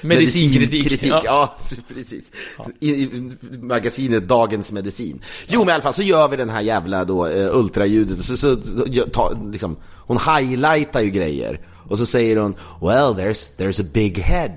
Medicinkritik, 0.00 0.60
medicinkritik. 0.60 1.10
ja. 1.10 1.22
Ja, 1.24 1.56
precis. 1.88 2.32
I, 2.80 2.90
I 2.90 3.30
magasinet 3.60 4.28
Dagens 4.28 4.72
Medicin. 4.72 5.22
Jo, 5.48 5.60
men 5.60 5.68
i 5.68 5.72
alla 5.72 5.82
fall 5.82 5.94
så 5.94 6.02
gör 6.02 6.28
vi 6.28 6.36
den 6.36 6.50
här 6.50 6.60
jävla 6.60 7.04
då 7.04 7.26
uh, 7.26 7.56
ultraljudet. 7.56 8.24
Så, 8.24 8.36
så, 8.36 8.62
så 8.62 9.06
ta, 9.12 9.32
liksom, 9.52 9.76
hon 9.96 10.18
highlightar 10.18 11.00
ju 11.00 11.10
grejer. 11.10 11.60
Och 11.88 11.98
så 11.98 12.06
säger 12.06 12.36
hon 12.36 12.54
Well, 12.80 13.14
there's, 13.14 13.56
there's 13.56 13.82
a 13.82 13.86
big 13.92 14.18
head. 14.18 14.56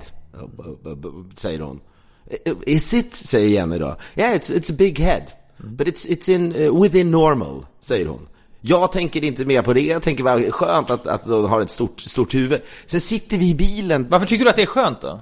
Säger 1.35 1.59
hon. 1.59 1.79
Is 2.65 2.93
it? 2.93 3.15
Säger 3.15 3.49
Jenny 3.49 3.77
då. 3.77 3.95
Yeah, 4.15 4.35
it's, 4.35 4.51
it's 4.51 4.71
a 4.71 4.75
big 4.77 4.99
head. 4.99 5.23
But 5.57 5.87
it's, 5.87 6.07
it's 6.07 6.29
in, 6.35 6.55
uh, 6.55 6.81
within 6.81 7.11
normal, 7.11 7.65
säger 7.81 8.05
hon. 8.05 8.27
Jag 8.65 8.91
tänker 8.91 9.23
inte 9.23 9.45
mer 9.45 9.61
på 9.61 9.73
det, 9.73 9.81
jag 9.81 10.01
tänker 10.01 10.23
bara 10.23 10.51
skönt 10.51 10.89
att, 10.89 11.07
att 11.07 11.25
de 11.25 11.45
har 11.49 11.61
ett 11.61 11.69
stort, 11.69 12.01
stort 12.01 12.33
huvud. 12.33 12.61
Sen 12.85 13.01
sitter 13.01 13.37
vi 13.37 13.49
i 13.49 13.55
bilen, 13.55 14.07
Varför 14.09 14.27
tycker 14.27 14.43
du 14.43 14.49
att 14.49 14.55
det 14.55 14.61
är 14.61 14.65
skönt 14.65 15.01
då? 15.01 15.21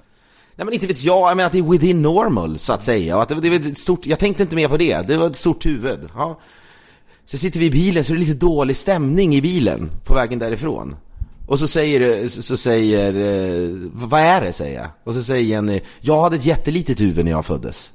nej 0.56 0.65
men 0.65 0.73
inte 0.73 0.88
vet 0.88 1.04
jag, 1.04 1.30
jag 1.30 1.38
menar 1.38 1.47
att 1.47 1.51
det 1.51 1.58
är 1.58 1.71
within 1.71 2.01
normal 2.01 2.60
så 2.60 2.73
att 2.73 2.84
säga. 2.84 3.15
Och 3.15 3.21
att 3.21 3.30
det, 3.30 3.36
det 3.36 3.49
var 3.49 3.56
ett 3.56 3.77
stort, 3.77 4.06
jag 4.06 4.19
tänkte 4.19 4.43
inte 4.43 4.56
mer 4.56 4.67
på 4.67 4.77
det, 4.77 5.08
det 5.08 5.17
var 5.17 5.27
ett 5.27 5.36
stort 5.36 5.65
huvud. 5.65 5.99
Ja. 6.15 6.39
Så 7.25 7.38
sitter 7.38 7.60
vi 7.60 7.65
i 7.65 7.71
bilen 7.71 8.04
så 8.04 8.13
är 8.13 8.15
det 8.15 8.23
lite 8.23 8.45
dålig 8.45 8.77
stämning 8.77 9.36
i 9.36 9.41
bilen 9.41 9.91
på 10.06 10.13
vägen 10.13 10.39
därifrån. 10.39 10.95
Och 11.47 11.60
så 11.60 11.67
säger, 11.67 12.27
så 12.27 12.58
säger, 12.58 13.13
eh, 13.13 13.69
vad 13.93 14.21
är 14.21 14.41
det 14.41 14.54
säger 14.54 14.82
jag? 14.82 14.89
Och 15.04 15.13
så 15.13 15.23
säger 15.23 15.43
Jenny, 15.43 15.82
jag 16.01 16.21
hade 16.21 16.36
ett 16.36 16.45
jättelitet 16.45 16.99
huvud 16.99 17.25
när 17.25 17.32
jag 17.32 17.45
föddes. 17.45 17.91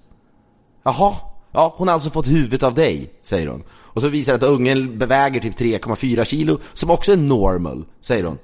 Jaha, 0.85 1.15
ja 1.57 1.75
hon 1.77 1.89
har 1.89 1.95
alltså 1.95 2.11
fått 2.11 2.29
huvudet 2.29 2.63
av 2.63 2.75
dig, 2.75 3.11
säger 3.23 3.47
hon. 3.47 3.65
Och 3.71 4.03
så 4.03 4.09
visar 4.09 4.33
det 4.33 4.47
att 4.47 4.53
ungen 4.53 4.99
beväger 4.99 5.41
typ 5.41 5.59
3,4 5.59 6.25
kilo, 6.25 6.59
som 6.73 6.91
också 6.91 7.13
är 7.13 7.17
normal, 7.17 7.85
säger 8.01 8.25
hon. 8.25 8.39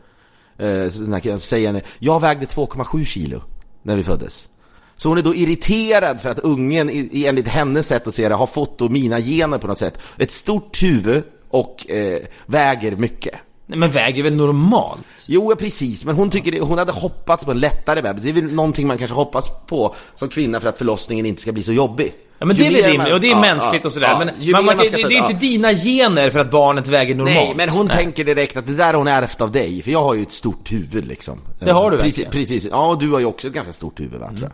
Eh, 0.59 0.88
så 0.88 1.03
den 1.03 1.12
här 1.12 1.20
killen 1.20 1.40
säger 1.40 1.66
henne, 1.66 1.83
jag 1.98 2.20
vägde 2.20 2.46
2,7 2.46 3.05
kilo 3.05 3.42
när 3.83 3.96
vi 3.96 4.03
föddes. 4.03 4.48
Så 4.96 5.09
hon 5.09 5.18
är 5.18 5.22
då 5.22 5.35
irriterad 5.35 6.20
för 6.20 6.31
att 6.31 6.38
ungen, 6.38 7.11
enligt 7.12 7.48
hennes 7.48 7.87
sätt 7.87 8.07
att 8.07 8.14
se 8.14 8.29
det, 8.29 8.35
har 8.35 8.46
fått 8.46 8.79
då 8.79 8.88
mina 8.88 9.20
gener 9.20 9.59
på 9.59 9.66
något 9.66 9.79
sätt. 9.79 9.98
Ett 10.18 10.31
stort 10.31 10.83
huvud 10.83 11.22
och 11.48 11.90
eh, 11.90 12.22
väger 12.46 12.96
mycket. 12.96 13.35
Nej, 13.66 13.79
men 13.79 13.90
väger 13.90 14.22
väl 14.22 14.35
normalt? 14.35 15.27
Jo, 15.29 15.55
precis. 15.59 16.05
Men 16.05 16.14
hon 16.14 16.31
tycker 16.31 16.53
det, 16.53 16.61
hon 16.61 16.79
hade 16.79 16.92
hoppats 16.92 17.44
på 17.44 17.51
en 17.51 17.59
lättare 17.59 18.03
bebis. 18.03 18.22
Det 18.22 18.29
är 18.29 18.35
väl 18.35 18.53
någonting 18.53 18.87
man 18.87 18.98
kanske 18.98 19.14
hoppas 19.14 19.66
på 19.66 19.94
som 20.14 20.29
kvinna 20.29 20.61
för 20.61 20.68
att 20.68 20.79
förlossningen 20.79 21.27
inte 21.27 21.42
ska 21.42 21.53
bli 21.53 21.62
så 21.62 21.72
jobbig. 21.72 22.14
Ja 22.42 22.46
men 22.46 22.57
Ju 22.57 22.62
det 22.62 22.68
är 22.68 22.83
väl 22.83 22.90
rimligt, 22.90 23.12
och 23.12 23.20
det 23.20 23.26
är 23.26 23.31
ja, 23.31 23.40
mänskligt 23.40 23.85
ja, 23.85 23.87
och 23.87 23.92
sådär. 23.92 24.09
ja. 24.09 24.18
men 24.18 24.52
man, 24.52 24.76
man, 24.76 24.85
ska 24.85 24.96
det, 24.96 25.09
det 25.09 25.14
är 25.14 25.31
inte 25.31 25.33
dina 25.33 25.72
gener 25.72 26.31
för 26.31 26.38
att 26.38 26.50
barnet 26.50 26.88
väger 26.88 27.14
normalt. 27.14 27.37
Nej, 27.37 27.55
men 27.57 27.68
hon 27.68 27.88
tänker 27.88 28.24
direkt 28.24 28.57
att 28.57 28.66
det 28.66 28.74
där 28.74 28.87
har 28.87 28.94
hon 28.94 29.09
ärvt 29.09 29.40
av 29.40 29.52
dig, 29.52 29.83
för 29.83 29.90
jag 29.90 30.02
har 30.02 30.14
ju 30.14 30.22
ett 30.22 30.33
stort 30.33 30.72
huvud 30.72 31.07
liksom. 31.07 31.38
Det 31.59 31.70
har 31.70 31.90
du 31.90 31.96
precis, 31.96 32.18
verkligen. 32.18 32.33
precis. 32.33 32.68
Ja, 32.70 32.87
och 32.87 32.98
du 32.98 33.11
har 33.11 33.18
ju 33.18 33.26
också 33.26 33.46
ett 33.48 33.52
ganska 33.55 33.72
stort 33.72 34.00
huvud 34.00 34.20
va, 34.20 34.28
tror 34.28 34.42
jag. 34.42 34.52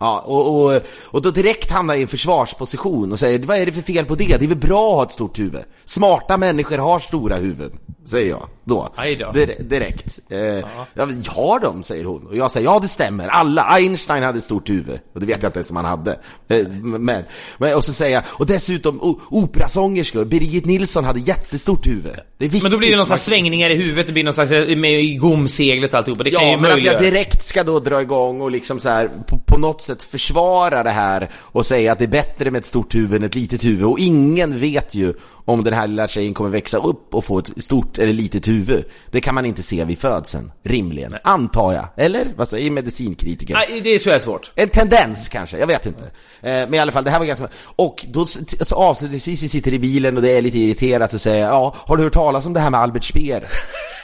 Ja, 0.00 0.18
och, 0.26 0.64
och, 0.64 0.80
och 1.04 1.22
då 1.22 1.30
direkt 1.30 1.70
hamnar 1.70 1.94
jag 1.94 1.98
i 1.98 2.02
en 2.02 2.08
försvarsposition 2.08 3.12
och 3.12 3.18
säger 3.18 3.38
vad 3.38 3.56
är 3.56 3.66
det 3.66 3.72
för 3.72 3.82
fel 3.82 4.04
på 4.04 4.14
det? 4.14 4.36
Det 4.38 4.44
är 4.44 4.48
väl 4.48 4.56
bra 4.56 4.90
att 4.90 4.96
ha 4.96 5.02
ett 5.02 5.12
stort 5.12 5.38
huvud? 5.38 5.60
Smarta 5.84 6.36
människor 6.36 6.78
har 6.78 6.98
stora 6.98 7.36
huvuden, 7.36 7.78
säger 8.04 8.30
jag 8.30 8.40
då. 8.64 8.88
Då. 8.96 9.32
Dir- 9.32 9.62
direkt. 9.62 10.18
Eh, 10.30 10.38
ja. 10.38 11.08
har 11.26 11.60
de, 11.60 11.82
säger 11.82 12.04
hon. 12.04 12.26
Och 12.26 12.36
jag 12.36 12.50
säger 12.50 12.66
ja 12.66 12.78
det 12.82 12.88
stämmer, 12.88 13.28
alla. 13.28 13.62
Einstein 13.62 14.22
hade 14.22 14.38
ett 14.38 14.44
stort 14.44 14.70
huvud. 14.70 15.00
Och 15.14 15.20
det 15.20 15.26
vet 15.26 15.42
jag 15.42 15.48
inte 15.48 15.58
ens 15.58 15.70
om 15.70 15.76
han 15.76 15.84
hade. 15.84 16.10
Eh, 16.48 16.66
Men, 16.82 17.24
men, 17.58 17.74
och 17.76 17.84
så 17.84 17.92
säger 17.92 18.14
jag, 18.14 18.22
och 18.28 18.46
dessutom 18.46 19.16
operasångerskor, 19.30 20.24
Birgit 20.24 20.64
Nilsson 20.64 21.04
hade 21.04 21.20
jättestort 21.20 21.86
huvud. 21.86 22.12
Det 22.38 22.44
är 22.44 22.48
viktigt. 22.48 22.62
Men 22.62 22.72
då 22.72 22.78
blir 22.78 22.90
det 22.90 22.96
någon 22.96 23.06
slags 23.06 23.24
svängningar 23.24 23.70
i 23.70 23.74
huvudet, 23.74 24.06
det 24.06 24.12
blir 24.12 24.24
någon 24.24 24.34
slags 24.34 24.50
eh, 24.50 24.76
med 24.76 25.20
gomseglet 25.20 25.92
och 25.92 25.98
alltihopa. 25.98 26.22
Det 26.22 26.30
kan 26.30 26.42
Ja, 26.46 26.50
ju 26.50 26.56
men 26.60 26.72
att 26.72 26.82
jag 26.82 27.00
direkt 27.02 27.42
ska 27.42 27.62
då 27.64 27.80
dra 27.80 28.02
igång 28.02 28.40
och 28.40 28.50
liksom 28.50 28.78
så 28.78 28.88
här 28.88 29.10
på, 29.26 29.38
på 29.50 29.58
något 29.58 29.82
sätt 29.82 30.02
försvara 30.02 30.82
det 30.82 30.90
här 30.90 31.30
och 31.36 31.66
säga 31.66 31.92
att 31.92 31.98
det 31.98 32.04
är 32.04 32.08
bättre 32.08 32.50
med 32.50 32.58
ett 32.58 32.66
stort 32.66 32.94
huvud 32.94 33.14
än 33.20 33.24
ett 33.26 33.34
litet 33.34 33.64
huvud. 33.64 33.84
Och 33.84 33.98
ingen 33.98 34.58
vet 34.58 34.94
ju 34.94 35.14
om 35.44 35.64
den 35.64 35.74
här 35.74 35.86
lilla 35.86 36.08
tjejen 36.08 36.34
kommer 36.34 36.50
växa 36.50 36.78
upp 36.78 37.14
och 37.14 37.24
få 37.24 37.38
ett 37.38 37.62
stort 37.62 37.98
eller 37.98 38.12
litet 38.12 38.48
huvud. 38.48 38.84
Det 39.10 39.20
kan 39.20 39.34
man 39.34 39.46
inte 39.46 39.62
se 39.62 39.84
vid 39.84 39.98
födseln, 39.98 40.52
rimligen. 40.64 41.16
Antar 41.24 41.72
jag. 41.72 41.88
Eller? 41.96 42.26
Vad 42.36 42.48
säger 42.48 42.70
medicinkritiker? 42.70 43.54
Nej, 43.54 43.80
det 43.80 43.98
tror 43.98 44.10
jag 44.12 44.20
är 44.20 44.24
svårt. 44.24 44.52
En 44.54 44.68
tendens 44.68 45.28
kanske, 45.28 45.58
jag 45.58 45.66
vet 45.66 45.86
inte. 45.86 46.02
Eh, 46.04 46.10
Men 46.42 46.74
i 46.74 46.78
alla 46.78 46.92
fall, 46.92 47.04
det 47.04 47.10
här 47.10 47.18
var 47.18 47.26
ganska... 47.26 47.48
Och 47.76 48.06
då 48.08 48.22
s- 48.22 48.68
så 48.68 48.74
avslutningsvis, 48.74 49.42
vi 49.42 49.48
sitter 49.48 49.72
i 49.74 49.78
bilen 49.78 50.16
och 50.16 50.22
det 50.22 50.30
är 50.30 50.42
lite 50.42 50.58
irriterat 50.58 51.14
och 51.14 51.20
säger 51.20 51.46
ja, 51.46 51.74
har 51.78 51.96
du 51.96 52.02
hört 52.02 52.12
talas 52.12 52.46
om 52.46 52.52
det 52.52 52.60
här 52.60 52.70
med 52.70 52.80
Albert 52.80 53.04
Speer? 53.04 53.48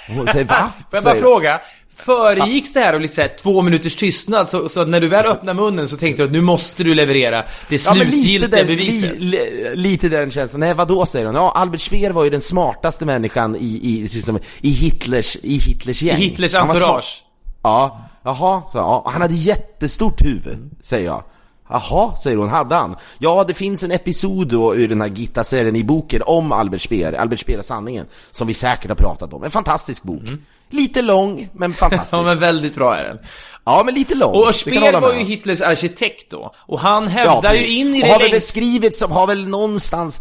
Och 0.08 0.14
hon 0.14 0.26
säger 0.26 0.44
va? 0.44 0.72
Får 0.90 0.96
jag 0.96 1.04
bara 1.04 1.14
fråga? 1.14 1.60
Föregicks 1.96 2.72
det 2.72 2.80
här 2.80 2.94
av 2.94 3.00
lite 3.00 3.14
så 3.14 3.20
här 3.20 3.36
två 3.42 3.62
minuters 3.62 3.96
tystnad, 3.96 4.48
så, 4.48 4.68
så 4.68 4.80
att 4.80 4.88
när 4.88 5.00
du 5.00 5.08
väl 5.08 5.26
öppnar 5.26 5.54
munnen 5.54 5.88
så 5.88 5.96
tänkte 5.96 6.22
du 6.22 6.26
att 6.26 6.32
nu 6.32 6.40
måste 6.40 6.84
du 6.84 6.94
leverera 6.94 7.44
det 7.68 7.84
Ja, 7.84 7.94
men 7.94 7.98
lite 7.98 8.10
slutgiltiga 8.10 8.48
den, 8.56 8.66
beviset? 8.66 9.18
li, 9.18 9.26
li, 9.28 9.70
lite 9.74 10.08
den 10.08 10.30
känslan. 10.30 10.60
Nej, 10.60 10.74
vadå 10.74 11.06
säger 11.06 11.26
hon? 11.26 11.34
Ja, 11.34 11.52
Albert 11.56 11.80
Speer 11.80 12.10
var 12.10 12.24
ju 12.24 12.30
den 12.30 12.40
smartaste 12.40 13.04
människan 13.06 13.56
i, 13.56 13.80
i, 13.82 14.00
liksom, 14.02 14.38
i, 14.60 14.70
Hitlers, 14.70 15.36
i 15.42 15.56
Hitlers 15.58 16.02
gäng. 16.02 16.18
I 16.18 16.20
Hitlers 16.24 16.54
entourage. 16.54 17.24
Ja, 17.62 18.08
jaha, 18.24 18.62
så, 18.72 18.78
ja, 18.78 19.10
han 19.12 19.22
hade 19.22 19.34
jättestort 19.34 20.24
huvud, 20.24 20.70
säger 20.82 21.06
jag. 21.06 21.24
Jaha, 21.68 22.16
säger 22.16 22.36
hon, 22.36 22.48
hade 22.48 22.74
han? 22.74 22.96
Ja, 23.18 23.44
det 23.48 23.54
finns 23.54 23.82
en 23.82 23.90
episod 23.90 24.48
då 24.48 24.76
ur 24.76 24.88
den 24.88 25.00
här 25.00 25.08
Gitta-serien 25.08 25.76
i 25.76 25.84
boken 25.84 26.22
om 26.26 26.52
Albert 26.52 26.82
Speer, 26.82 27.12
Albert 27.12 27.40
Speer 27.40 27.58
och 27.58 27.64
sanningen, 27.64 28.06
som 28.30 28.46
vi 28.46 28.54
säkert 28.54 28.88
har 28.88 28.96
pratat 28.96 29.32
om. 29.32 29.44
En 29.44 29.50
fantastisk 29.50 30.02
bok. 30.02 30.22
Lite 30.70 31.02
lång, 31.02 31.48
men 31.52 31.72
fantastisk. 31.72 32.12
Ja 32.12 32.22
men 32.22 32.38
väldigt 32.38 32.74
bra 32.74 32.96
är 32.96 33.04
den. 33.04 33.18
ja, 33.64 33.82
men 33.84 33.94
lite 33.94 34.14
lång. 34.14 34.34
Och 34.34 34.54
Speer 34.54 35.00
var 35.00 35.14
ju. 35.14 35.24
Hitlers 35.24 35.60
arkitekt 35.60 36.30
då. 36.30 36.52
Och 36.56 36.80
han 36.80 37.08
hävdar 37.08 37.54
ju 37.54 37.66
in 37.66 37.94
i 37.94 38.02
och 38.02 38.06
det 38.06 38.12
har 38.12 38.18
väl 38.18 38.30
beskrivits 38.30 38.98
som, 38.98 39.12
har 39.12 39.26
väl 39.26 39.48
någonstans 39.48 40.20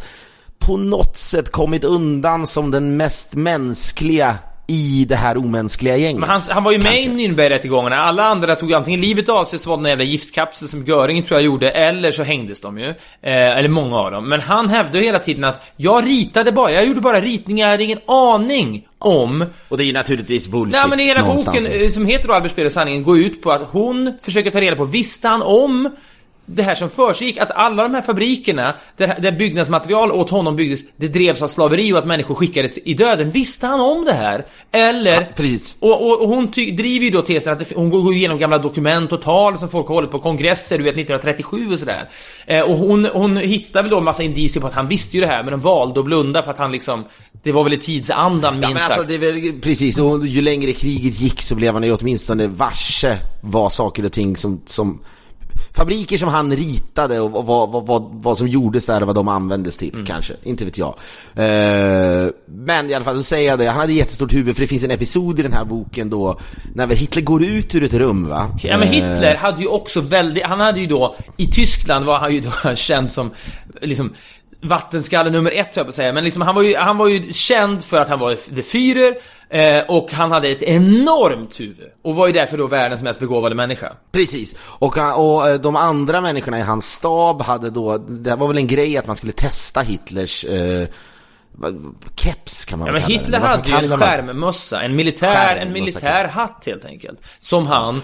på 0.60 0.78
något 0.78 1.18
sätt 1.18 1.52
kommit 1.52 1.84
undan 1.84 2.48
som 2.48 2.72
den 2.72 2.98
mest 2.98 3.36
mänskliga 3.36 4.38
i 4.68 5.06
det 5.10 5.16
här 5.16 5.38
omänskliga 5.38 5.98
gänget. 5.98 6.20
Men 6.20 6.30
han, 6.30 6.42
han 6.50 6.64
var 6.64 6.72
ju 6.72 6.78
med 6.78 6.86
Kanske. 6.86 7.12
i 7.12 7.28
Nürnbergrättegångarna, 7.28 7.96
alla 7.96 8.24
andra 8.24 8.56
tog 8.56 8.74
antingen 8.74 9.02
livet 9.02 9.30
av 9.30 9.46
sig 9.46 9.60
så 9.60 9.70
var 9.70 9.78
det 9.78 9.84
en 9.84 9.90
jävla 9.90 10.04
giftkapsel 10.04 10.68
som 10.68 10.86
Göring 10.86 11.24
tror 11.24 11.40
jag 11.40 11.46
gjorde, 11.46 11.72
eller 11.72 12.12
så 12.12 12.24
hängdes 12.24 12.62
de 12.62 12.78
ju. 12.78 12.90
Eh, 12.90 12.96
eller 13.22 13.70
många 13.70 13.98
av 13.98 14.12
dem. 14.12 14.30
Men 14.30 14.42
han 14.42 14.70
hävdade 14.70 15.06
hela 15.06 15.20
tiden 15.20 15.44
att 15.44 15.72
jag 15.78 16.08
ritade 16.08 16.52
bara, 16.52 16.72
jag 16.72 16.86
gjorde 16.86 17.02
bara 17.02 17.22
ritningar, 17.22 17.66
jag 17.66 17.72
hade 17.72 17.84
ingen 17.84 18.00
aning 18.06 18.88
om 19.00 19.46
Och 19.70 19.78
det 19.78 19.84
är 19.84 19.86
ju 19.86 19.94
naturligtvis 19.94 20.48
bullshit 20.48 20.74
Nej 20.74 20.90
men 20.90 21.00
hela 21.00 21.24
boken 21.24 21.66
eh, 21.66 21.90
som 21.90 22.06
heter 22.06 22.28
då 22.28 22.34
Albert 22.34 22.52
Speer 22.52 22.66
och 22.66 22.72
sanningen 22.72 23.04
går 23.04 23.20
ut 23.20 23.42
på 23.42 23.52
att 23.52 23.62
hon 23.72 24.14
försöker 24.22 24.52
ta 24.52 24.62
reda 24.62 24.76
på, 24.76 24.86
visste 24.86 25.28
han 25.28 25.42
om 25.42 25.90
det 26.46 26.64
här 26.64 26.76
som 26.76 26.90
försiggick, 26.90 27.38
att 27.38 27.52
alla 27.52 27.84
de 27.84 27.94
här 27.94 28.02
fabrikerna 28.02 28.76
där, 28.98 29.20
där 29.20 29.32
byggnadsmaterial 29.32 30.12
åt 30.12 30.30
honom 30.30 30.56
byggdes, 30.56 30.82
det 30.98 31.08
drevs 31.08 31.42
av 31.42 31.48
slaveri 31.48 31.94
och 31.94 31.98
att 31.98 32.06
människor 32.06 32.36
skickades 32.36 32.78
i 32.78 32.94
döden. 32.94 33.32
Visste 33.32 33.68
han 33.68 33.80
om 33.80 34.06
det 34.06 34.14
här? 34.14 34.46
Eller? 34.72 35.22
Ja, 35.22 35.28
precis. 35.36 35.78
Och, 35.80 36.06
och, 36.06 36.22
och 36.22 36.30
hon 36.30 36.52
driver 36.52 37.06
ju 37.06 37.10
då 37.10 37.22
tesen 37.22 37.54
att 37.54 37.60
det, 37.60 37.76
hon 37.76 37.90
går 37.90 38.14
igenom 38.14 38.38
gamla 38.38 38.58
dokument 38.58 39.12
och 39.12 39.22
tal 39.22 39.58
som 39.60 39.70
folk 39.70 39.88
har 39.88 39.96
hållit 39.96 40.12
på 40.12 40.20
kongresser, 40.20 40.78
du 40.78 40.84
vet 40.84 40.94
1937 40.94 41.72
och 41.72 41.80
sådär. 41.80 42.10
Eh, 42.46 42.62
och 42.62 42.76
hon, 42.76 43.06
hon 43.06 43.38
hittar 43.38 43.82
väl 43.82 43.92
då 43.92 43.98
en 43.98 44.04
massa 44.04 44.24
indicier 44.24 44.62
på 44.62 44.68
att 44.68 44.74
han 44.74 44.88
visste 44.88 45.18
ju 45.18 45.22
det 45.22 45.28
här, 45.28 45.44
men 45.44 45.52
de 45.52 45.60
valde 45.60 46.00
att 46.00 46.06
blunda 46.06 46.44
för 46.44 46.52
att 46.52 46.58
han 46.58 46.72
liksom, 46.72 47.06
det 47.44 47.52
var 47.52 47.64
väl 47.64 47.74
i 47.74 47.78
tidsandan 47.78 48.54
minst 48.54 48.70
Ja 48.70 48.74
men 48.74 48.82
sagt. 48.82 48.92
alltså 48.92 49.08
det 49.08 49.28
är 49.28 49.34
väl 49.34 49.62
precis, 49.62 50.00
och 50.00 50.28
ju 50.28 50.42
längre 50.42 50.72
kriget 50.72 51.20
gick 51.20 51.42
så 51.42 51.56
blev 51.56 51.74
han 51.74 51.84
ju 51.84 51.96
åtminstone 51.96 52.48
varse 52.48 53.18
vad 53.42 53.74
saker 53.74 54.06
och 54.06 54.12
ting 54.12 54.38
som, 54.38 54.62
som 54.66 55.00
Fabriker 55.76 56.18
som 56.18 56.30
han 56.30 56.56
ritade 56.56 57.20
och 57.20 57.32
vad, 57.32 57.72
vad, 57.72 57.86
vad, 57.88 58.10
vad 58.12 58.38
som 58.38 58.48
gjordes 58.48 58.86
där 58.86 59.02
och 59.02 59.08
vad 59.08 59.16
de 59.16 59.28
användes 59.28 59.78
till 59.78 59.94
Mm. 59.94 60.06
kanske, 60.06 60.34
inte 60.44 60.66
vet 60.66 60.78
jag. 60.78 60.96
Eh, 61.36 62.28
men 62.46 62.90
i 62.90 62.94
alla 62.94 63.06
fall, 63.06 63.16
så 63.18 63.24
säger 63.24 63.50
jag 63.50 63.60
det, 63.60 63.66
han 63.68 63.80
hade 63.80 63.94
jättestort 63.94 64.34
huvud 64.34 64.56
för 64.56 64.62
det 64.62 64.68
finns 64.68 64.84
en 64.84 64.92
episod 64.92 65.40
i 65.40 65.44
den 65.44 65.54
här 65.54 65.66
boken 65.66 66.10
då 66.10 66.40
när 66.76 66.88
väl 66.88 66.98
Hitler 66.98 67.22
går 67.22 67.44
ut 67.44 67.76
ur 67.76 67.84
ett 67.84 67.94
rum 67.94 68.28
va? 68.30 68.48
Ja 68.64 68.78
men 68.78 68.88
Eh, 68.88 68.94
Hitler 68.94 69.36
hade 69.36 69.62
ju 69.62 69.68
också 69.68 70.02
väldigt, 70.02 70.44
han 70.46 70.60
hade 70.60 70.80
ju 70.80 70.86
då, 70.88 71.16
i 71.38 71.48
Tyskland 71.48 72.06
var 72.06 72.20
han 72.20 72.34
ju 72.34 72.40
då 72.40 72.76
känd 72.76 73.12
som, 73.12 73.32
liksom, 73.82 74.14
vattenskalle 74.62 75.30
nummer 75.30 75.52
ett 75.52 75.58
höll 75.58 75.68
jag 75.76 75.86
på 75.86 75.90
att 75.90 75.96
säga, 75.96 76.14
men 76.14 76.24
liksom 76.24 76.42
han 76.42 76.56
var 76.56 76.62
ju, 76.62 76.76
han 76.76 76.98
var 76.98 77.08
ju 77.08 77.34
känd 77.34 77.84
för 77.84 78.02
att 78.02 78.10
han 78.10 78.20
var 78.20 78.36
the 78.36 78.62
Führer, 78.62 79.14
Eh, 79.50 79.84
och 79.88 80.12
han 80.12 80.32
hade 80.32 80.48
ett 80.48 80.64
enormt 80.64 81.60
huvud. 81.60 81.92
Och 82.02 82.16
var 82.16 82.28
ju 82.28 82.34
därför 82.34 82.58
då 82.58 82.68
världens 82.68 83.02
mest 83.02 83.20
begåvade 83.20 83.56
människa. 83.56 83.94
Precis, 84.12 84.56
och, 84.60 84.98
eh, 84.98 85.20
och 85.20 85.50
eh, 85.50 85.60
de 85.60 85.76
andra 85.76 86.22
människorna 86.22 86.60
i 86.60 86.62
hans 86.62 86.94
stab 86.94 87.42
hade 87.42 87.70
då, 87.70 87.98
det 87.98 88.36
var 88.36 88.48
väl 88.48 88.58
en 88.58 88.68
grej 88.68 88.98
att 88.98 89.08
man 89.08 89.16
skulle 89.16 89.34
testa 89.34 89.82
Hitlers 89.82 90.46
eh, 90.46 90.88
keps 92.16 92.66
kan 92.66 92.80
man 92.80 92.88
Ja, 92.88 92.92
men 92.94 93.02
kalla 93.02 93.14
det. 93.14 93.20
Hitler 93.24 93.40
Vad 93.40 93.50
hade 93.50 93.70
ju 93.70 93.94
en 93.94 94.00
skärmmössa, 94.00 94.82
en 94.82 94.96
militär, 94.96 95.28
en 95.28 95.36
Skärmmössa, 95.58 95.74
militär 95.74 96.28
hatt 96.28 96.64
helt 96.66 96.86
enkelt. 96.86 97.20
Som 97.40 97.68
han, 97.68 97.96
eh, 97.96 98.02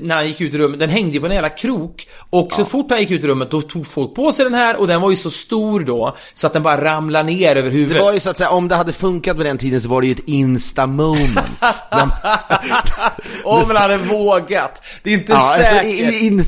när 0.00 0.14
han 0.14 0.26
gick 0.26 0.40
ut 0.40 0.54
i 0.54 0.58
rummet, 0.58 0.78
den 0.80 0.88
hängde 0.90 1.12
ju 1.12 1.20
på 1.20 1.26
en 1.26 1.32
jävla 1.32 1.48
krok. 1.48 2.08
Och 2.30 2.52
så 2.52 2.64
fort 2.64 2.86
han 2.90 3.00
gick 3.00 3.10
ut 3.10 3.24
i 3.24 3.26
rummet 3.26 3.50
då 3.50 3.60
tog 3.62 3.86
folk 3.86 4.14
på 4.14 4.32
sig 4.32 4.44
den 4.44 4.54
här 4.54 4.76
och 4.76 4.86
den 4.86 5.00
var 5.00 5.10
ju 5.10 5.16
så 5.16 5.30
stor 5.30 5.80
då 5.80 6.16
så 6.34 6.46
att 6.46 6.52
den 6.52 6.62
bara 6.62 6.84
ramlade 6.84 7.24
ner 7.32 7.50
över 7.56 7.62
Det 7.70 7.76
huvudet. 7.76 8.02
var 8.02 8.12
ju 8.12 8.20
så 8.20 8.30
att 8.30 8.36
säga, 8.36 8.50
om 8.50 8.68
det 8.68 8.74
hade 8.74 8.92
funkat 8.92 9.36
på 9.36 9.42
den 9.42 9.58
tiden 9.58 9.80
så 9.80 9.88
var 9.88 10.00
det 10.00 10.06
ju 10.06 10.12
ett 10.12 10.28
insta-moment. 10.28 11.48
Om 13.44 13.66
man 13.68 13.76
hade 13.76 13.96
vågat. 13.96 14.82
Det 15.02 15.10
är 15.10 15.14
inte 15.14 15.32
Ja, 15.32 15.38
alltså, 15.38 15.60
säkert. 15.60 16.12
i- 16.12 16.26
in, 16.26 16.44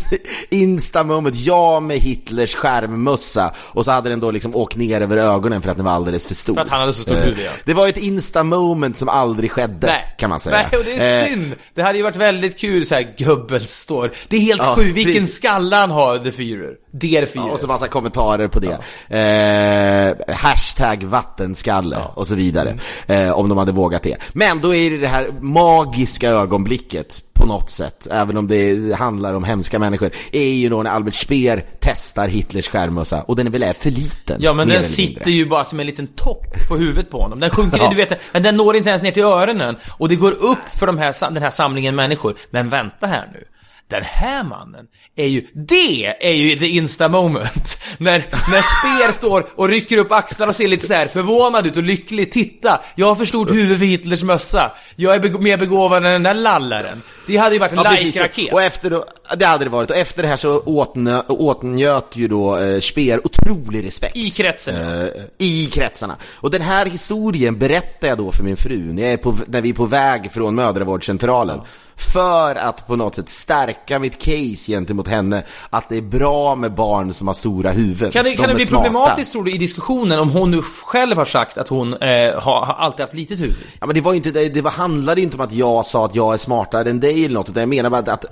Insta-moment, 0.51 1.37
jag 1.37 1.83
med 1.83 1.99
Hitlers 1.99 2.55
skärmmössa 2.55 3.55
och 3.59 3.85
så 3.85 3.91
hade 3.91 4.09
den 4.11 4.21
då 4.21 4.31
liksom 4.31 4.57
åkt 4.57 4.77
ner 4.77 5.01
över 5.01 5.17
ögonen 5.17 5.63
för 5.63 5.71
att 5.71 5.77
den 5.81 5.85
var 5.85 5.93
alldeles 5.93 6.27
för 6.27 6.35
stor. 6.35 6.55
För 6.55 6.61
att 6.61 6.69
han 6.69 6.81
hade 6.81 6.93
så 6.93 7.03
stort 7.03 7.17
Eh, 7.17 7.23
huvud, 7.23 7.45
ja. 7.45 7.51
Det 7.65 7.75
var 7.75 7.89
ett 7.89 7.97
Insta-moment 7.97 8.97
som 8.97 9.09
aldrig 9.09 9.51
skedde, 9.53 9.87
Nej. 9.87 10.15
kan 10.19 10.31
man 10.31 10.41
säga. 10.41 10.57
Nej, 10.57 10.79
och 10.79 10.85
det 10.85 10.93
är 10.93 11.23
Eh, 11.23 11.29
synd. 11.29 11.55
Det 11.75 11.83
hade 11.83 11.99
ju 11.99 12.05
varit 12.05 12.17
väldigt 12.17 12.59
kul 12.59 12.87
så 12.87 12.95
här 12.95 13.15
Goebbels 13.19 13.71
står. 13.71 14.13
Det 14.29 14.37
är 14.37 14.41
helt 14.41 14.63
Ja, 14.65 14.75
sjukt, 14.77 14.97
vilken 14.97 15.27
skalle 15.27 15.77
han 15.77 15.91
har, 15.91 16.19
The 16.19 16.31
Führer. 16.31 16.75
Der 16.93 17.27
Führer. 17.27 17.47
Ja, 17.47 17.53
och 17.53 17.59
så 17.61 17.67
massa 17.67 17.89
kommentarer 17.89 18.49
på 18.49 18.61
det. 18.61 18.79
Eh, 19.09 20.35
hashtag 20.35 21.03
vattenskalle 21.05 21.97
och 22.15 22.27
så 22.27 22.35
vidare. 22.35 22.75
Eh, 23.07 23.31
om 23.31 23.49
de 23.49 23.59
hade 23.59 23.73
vågat 23.73 24.03
det. 24.03 24.17
Men 24.33 24.61
då 24.61 24.75
är 24.75 24.91
det 24.91 24.99
det 24.99 25.09
här 25.09 25.31
magiska 25.41 26.31
ögonblicket 26.31 27.23
på 27.35 27.47
något 27.47 27.71
sätt, 27.71 28.07
även 28.11 28.37
om 28.37 28.49
det 28.49 28.95
handlar 28.97 29.35
om 29.35 29.45
hemska 29.45 29.79
människor, 29.79 30.11
är 30.33 30.45
ju 30.49 30.69
då 30.69 30.83
när 30.83 30.91
Albert 30.91 31.15
Speer 31.15 31.65
testar 31.81 32.29
Hitlers 32.29 32.69
skärmmössa 32.69 33.23
och 33.23 33.37
den 33.37 33.47
är 33.47 33.51
väl 33.51 33.63
är 33.63 33.73
för 33.73 33.91
liten. 33.91 34.37
Ja 34.41 34.53
men 34.53 34.69
den 34.69 34.85
sitter 34.85 35.15
mindre. 35.15 35.31
ju 35.31 35.47
bara 35.47 35.65
som 35.65 35.81
en 35.81 35.87
liten 35.87 36.07
topp 36.07 36.47
på 36.69 36.77
huvudet 36.77 37.11
på 37.11 37.23
honom. 37.23 37.41
Den 37.41 37.51
sjunker 37.51 37.79
Ja. 37.79 37.91
du 37.91 37.97
vet, 37.97 38.21
den 38.33 38.57
når 38.57 38.77
inte 38.77 38.89
ens 38.91 39.03
ner 39.03 39.11
till 39.13 39.23
öronen. 39.23 39.77
Och 39.99 40.09
det 40.09 40.17
går 40.17 40.33
upp 40.33 40.59
för 40.79 40.87
de 40.87 40.99
här, 40.99 41.31
den 41.31 41.43
här 41.43 41.51
samlingen 41.51 41.95
människor. 41.97 42.35
Men 42.51 42.71
vänta 42.71 43.07
här 43.07 43.29
nu. 43.33 43.45
Den 43.91 44.03
här 44.05 44.45
mannen 44.45 44.87
är 45.17 45.27
ju, 45.27 45.47
det 45.55 46.07
är 46.21 46.33
ju 46.33 46.59
the 46.59 46.69
insta 46.69 47.09
moment. 47.09 47.79
När, 47.99 48.19
när 48.51 48.63
Speer 48.63 49.13
står 49.13 49.47
och 49.55 49.69
rycker 49.69 49.99
upp 49.99 50.13
axlarna 50.13 50.51
och 50.51 50.57
ser 50.57 50.69
lite 50.69 50.87
så 50.87 50.95
här 50.95 51.07
förvånad 51.07 51.67
ut 51.67 51.77
och 51.77 51.83
lycklig. 51.83 52.33
Titta, 52.33 52.81
jag 52.95 53.07
har 53.07 53.15
för 53.15 53.25
stort 53.25 53.51
huvud 53.51 53.79
för 53.79 53.87
Hitlers 53.87 54.23
mössa. 54.23 54.73
Jag 54.97 55.15
är 55.15 55.19
beg- 55.21 55.41
mer 55.41 55.57
begåvad 55.57 56.05
än 56.07 56.13
den 56.13 56.23
där 56.23 56.35
lallaren. 56.35 57.03
Det 57.27 57.37
hade 57.37 57.55
ju 57.55 57.59
varit 57.61 57.73
en 57.73 57.79
Ja, 57.85 57.91
like-raket. 57.91 58.53
Och 58.53 58.63
efter 58.63 58.91
då, 58.91 59.05
det 59.37 59.45
hade 59.45 59.65
det 59.65 59.71
varit. 59.71 59.91
Och 59.91 59.97
efter 59.97 60.23
det 60.23 60.29
här 60.29 60.37
så 60.37 60.59
åtnö, 60.61 61.23
åtnjöt 61.29 62.07
ju 62.17 62.29
då 62.29 62.57
eh, 62.59 62.81
Speer 62.81 63.21
otrolig 63.27 63.87
respekt. 63.87 64.17
I 64.17 64.31
kretsen. 64.31 64.75
ja. 64.75 65.07
Eh, 65.07 65.23
I 65.39 65.67
kretsarna. 65.67 66.17
Och 66.41 66.51
den 66.51 66.63
här 66.63 66.87
historien 66.87 67.59
berättar 67.59 68.09
jag 68.09 68.19
då 68.19 68.33
för 68.33 68.43
min 68.45 68.57
fru 68.57 68.93
när, 68.93 69.17
på, 69.17 69.35
när 69.47 69.61
vi 69.61 69.69
är 69.71 69.75
på 69.75 69.85
väg 69.87 70.31
från 70.33 70.55
mödravårdscentralen. 70.55 71.61
För 71.97 72.55
att 72.55 72.87
på 72.87 72.97
något 72.97 73.15
sätt 73.15 73.29
stärka 73.29 73.99
mitt 73.99 74.19
case 74.19 74.73
gentemot 74.73 75.09
henne 75.09 75.43
att 75.71 75.89
det 75.89 75.97
är 75.97 76.03
bra 76.03 76.55
med 76.55 76.75
barn 76.75 77.13
som 77.15 77.27
har 77.27 77.35
stora 77.35 77.71
huvuden. 77.71 78.13
Kan 78.13 78.25
det, 78.25 78.31
De 78.31 78.37
kan 78.37 78.49
det 78.49 78.55
bli 78.55 78.67
smarta. 78.67 78.85
problematiskt 78.85 79.33
tror 79.33 79.45
du 79.45 79.53
i 79.55 79.59
diskussionen 79.59 80.19
om 80.19 80.31
hon 80.31 80.51
nu 80.51 80.63
själv 80.63 81.17
har 81.17 81.25
sagt 81.25 81.59
att 81.59 81.69
hon 81.69 81.95
eh, 81.95 81.99
har, 82.41 82.65
har 82.67 82.75
alltid 82.75 83.01
haft 83.01 83.15
litet 83.15 83.41
huvud? 83.41 83.57
Ja 83.81 83.87
men 83.87 83.95
det 83.95 84.01
var 84.01 84.13
ju 84.13 84.17
inte, 84.17 84.31
det, 84.31 84.49
det 84.49 84.69
handlade 84.69 85.21
inte 85.21 85.37
om 85.37 85.41
att 85.41 85.53
jag 85.53 85.87
sa 85.87 86.05
att 86.05 86.15
jag 86.15 86.33
är 86.35 86.39
smartare 86.39 86.91
än 86.91 87.01
dig 87.01 87.10
eller 87.11 87.35
något, 87.35 87.57
jag 87.57 87.69
menar 87.69 87.91
bara 87.91 87.99
att, 87.99 88.09
att 88.09 88.25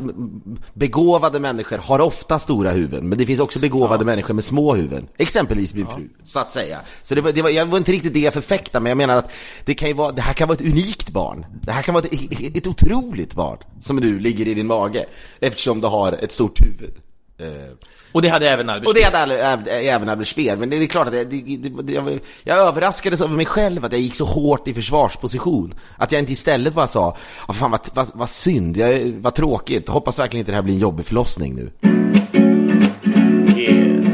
begåvade 0.75 1.41
människor 1.41 1.79
har 1.79 2.01
ofta 2.01 2.39
stora 2.39 2.71
huvuden, 2.71 3.09
men 3.09 3.19
det 3.19 3.27
finns 3.27 3.41
också 3.41 3.59
begåvade 3.59 4.05
människor 4.05 4.35
med 4.35 4.45
små 4.45 4.75
huvuden. 4.75 5.09
Exempelvis 5.17 5.75
min 5.75 5.87
fru, 5.87 6.09
så 6.25 6.41
att 6.41 6.53
säga. 6.53 6.81
Så 7.03 7.15
det 7.15 7.21
var, 7.21 7.33
det 7.33 7.43
var, 7.43 7.51
jag 7.51 7.67
var 7.67 7.79
inte 7.79 7.93
riktigt 7.93 8.15
det 8.15 8.21
jag 8.21 8.33
förfäktade, 8.33 8.83
men 8.83 8.91
jag 8.91 8.97
menar 8.97 9.17
att 9.17 9.31
det, 9.65 9.75
kan 9.75 9.89
ju 9.89 9.95
vara, 9.95 10.13
det 10.13 10.23
här 10.23 10.33
kan 10.33 10.49
vara 10.49 10.57
ett 10.57 10.67
unikt 10.73 11.11
barn. 11.11 11.47
Det 11.63 11.73
här 11.73 11.83
kan 11.83 11.95
vara 11.95 12.05
ett, 12.05 12.57
ett 12.57 12.67
otroligt 12.67 13.35
barn, 13.35 13.59
som 13.81 13.97
nu 13.97 14.19
ligger 14.19 14.49
i 14.49 14.55
din 14.55 14.67
mage, 14.67 15.07
eftersom 15.41 15.81
du 15.81 15.87
har 15.87 16.13
ett 16.13 16.33
stort 16.33 16.61
huvud. 16.61 16.95
Eh, 17.39 17.73
Och 18.13 18.23
det 18.23 18.29
hade 18.29 18.51
även 18.51 18.71
Albert 18.71 18.89
och 18.89 18.95
det 18.95 19.01
Speer. 19.01 19.19
hade 19.21 19.39
även- 19.39 19.67
även 19.69 20.09
Albert 20.09 20.29
Speer, 20.29 20.57
men 20.57 20.71
det 20.71 20.77
är 20.77 20.87
klart 20.87 21.07
att 21.07 21.13
det, 21.13 21.25
det, 21.25 21.57
det, 21.83 21.93
jag, 21.93 22.19
jag 22.45 22.59
överraskades 22.59 23.21
över 23.21 23.35
mig 23.35 23.47
själv 23.47 23.85
att 23.85 23.93
jag 23.93 24.01
gick 24.01 24.15
så 24.15 24.25
hårt 24.25 24.69
i 24.69 24.75
försvarsposition. 24.75 25.75
Att 25.97 26.13
jag 26.13 26.19
inte 26.19 26.33
istället 26.33 26.75
bara 26.75 26.87
sa, 26.87 27.17
"Ah, 27.49 27.53
fan 27.53 27.71
vad, 27.71 27.81
vad, 27.95 28.11
vad 28.15 28.29
synd, 28.31 28.77
jag, 28.77 29.13
vad 29.21 29.35
tråkigt, 29.35 29.89
hoppas 29.89 30.19
verkligen 30.19 30.41
inte 30.41 30.53
det 30.53 30.57
här 30.57 30.63
blir 30.63 30.75
en 30.75 30.81
jobbig 30.81 31.07
förlossning 31.07 31.55
nu. 31.55 31.71
Yeah. 33.57 34.05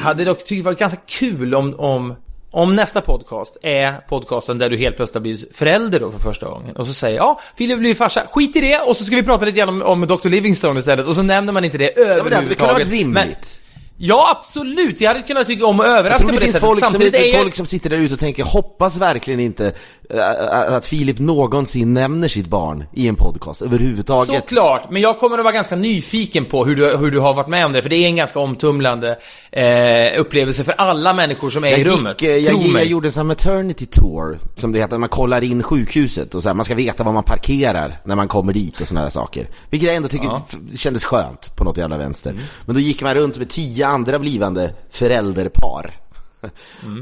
Hade 0.00 0.24
dock 0.24 0.38
tyckt 0.44 0.48
det 0.60 0.64
varit 0.64 0.78
ganska 0.78 0.98
kul 1.06 1.54
om, 1.54 1.74
om, 1.78 2.14
om 2.50 2.76
nästa 2.76 3.00
podcast 3.00 3.56
är 3.62 3.92
podcasten 4.08 4.58
där 4.58 4.70
du 4.70 4.76
helt 4.76 4.96
plötsligt 4.96 5.22
blir 5.22 5.36
förälder 5.54 6.00
då 6.00 6.10
för 6.10 6.18
första 6.18 6.46
gången. 6.48 6.76
Och 6.76 6.86
så 6.86 6.94
säger 6.94 7.16
ja, 7.16 7.40
Filip 7.56 7.78
blir 7.78 7.94
farsa, 7.94 8.22
skit 8.32 8.56
i 8.56 8.60
det! 8.60 8.78
Och 8.80 8.96
så 8.96 9.04
ska 9.04 9.16
vi 9.16 9.22
prata 9.22 9.44
lite 9.44 9.58
grann 9.58 9.68
om, 9.68 9.82
om 9.82 10.06
Dr. 10.06 10.28
Livingstone 10.28 10.78
istället. 10.80 11.06
Och 11.06 11.14
så 11.14 11.22
nämner 11.22 11.52
man 11.52 11.64
inte 11.64 11.78
det 11.78 11.92
Ja, 11.96 12.02
men 12.04 12.06
det 12.06 12.12
hade 12.14 12.20
överhuvudtaget. 12.36 12.74
kunnat 12.74 12.88
Men- 12.88 13.24
rimligt. 13.24 13.62
Ja, 14.00 14.36
absolut! 14.38 15.00
Jag 15.00 15.08
hade 15.10 15.22
kunnat 15.22 15.46
tycka 15.46 15.66
om 15.66 15.80
att 15.80 15.86
Jag 15.86 15.98
överraska 15.98 16.26
på 16.26 16.32
det 16.32 16.36
det 16.36 16.40
finns 16.40 16.52
sättet. 16.52 16.66
folk 16.68 16.78
som, 16.80 16.88
Samtidigt 16.90 17.12
det 17.12 17.28
är 17.30 17.32
jag- 17.32 17.42
folk 17.42 17.54
som 17.54 17.66
sitter 17.66 17.90
där 17.90 17.96
ute 17.96 18.14
och 18.14 18.20
tänker, 18.20 18.44
hoppas 18.44 18.96
verkligen 18.96 19.40
inte 19.40 19.72
äh, 20.14 20.72
att 20.74 20.86
Filip 20.86 21.18
någonsin 21.18 21.94
nämner 21.94 22.28
sitt 22.28 22.46
barn 22.46 22.84
i 22.92 23.08
en 23.08 23.16
podcast 23.16 23.62
överhuvudtaget. 23.62 24.34
Såklart, 24.36 24.90
men 24.90 25.02
jag 25.02 25.18
kommer 25.18 25.38
att 25.38 25.44
vara 25.44 25.54
ganska 25.54 25.76
nyfiken 25.76 26.44
på 26.44 26.64
hur 26.64 26.76
du, 26.76 26.96
hur 26.96 27.10
du 27.10 27.18
har 27.20 27.34
varit 27.34 27.48
med 27.48 27.66
om 27.66 27.72
det, 27.72 27.82
för 27.82 27.88
det 27.88 27.96
är 27.96 28.06
en 28.06 28.16
ganska 28.16 28.38
omtumlande 28.40 29.18
eh, 29.52 30.20
upplevelse 30.20 30.64
för 30.64 30.72
alla 30.72 31.14
människor 31.14 31.50
som 31.50 31.64
är 31.64 31.68
Jag, 31.70 31.78
i 31.80 31.84
rummet. 31.84 32.22
gick, 32.22 32.30
eh, 32.30 32.36
jag, 32.36 32.54
jag, 32.54 32.72
mig. 32.72 32.86
gjorde 32.88 33.08
en 33.08 33.12
sån 33.12 33.20
här 33.20 33.24
maternity 33.24 33.86
tour, 33.86 34.38
som 34.54 34.72
det 34.72 34.78
heter, 34.78 34.98
man 34.98 35.08
kollar 35.08 35.42
in 35.44 35.62
sjukhuset 35.62 36.34
och 36.34 36.42
så 36.42 36.48
här, 36.48 36.54
man 36.54 36.64
ska 36.64 36.74
veta 36.74 37.04
var 37.04 37.12
man 37.12 37.22
parkerar 37.22 38.00
när 38.04 38.16
man 38.16 38.28
kommer 38.28 38.52
dit 38.52 38.80
och 38.80 38.88
såna 38.88 39.02
där 39.02 39.10
saker. 39.10 39.48
Vilket 39.70 39.86
jag 39.86 39.96
ändå 39.96 40.08
tycker 40.08 40.24
Ja. 40.26 40.46
kändes 40.76 41.04
skönt 41.04 41.56
på 41.56 41.64
något 41.64 41.76
jävla 41.76 41.98
vänster. 41.98 42.34
Men 42.66 42.74
då 42.74 42.80
gick 42.80 43.02
man 43.02 43.14
runt 43.14 43.38
med 43.38 43.48
tio 43.48 43.87
andra 43.88 44.18
blivande 44.18 44.74
förälderpar. 44.90 45.94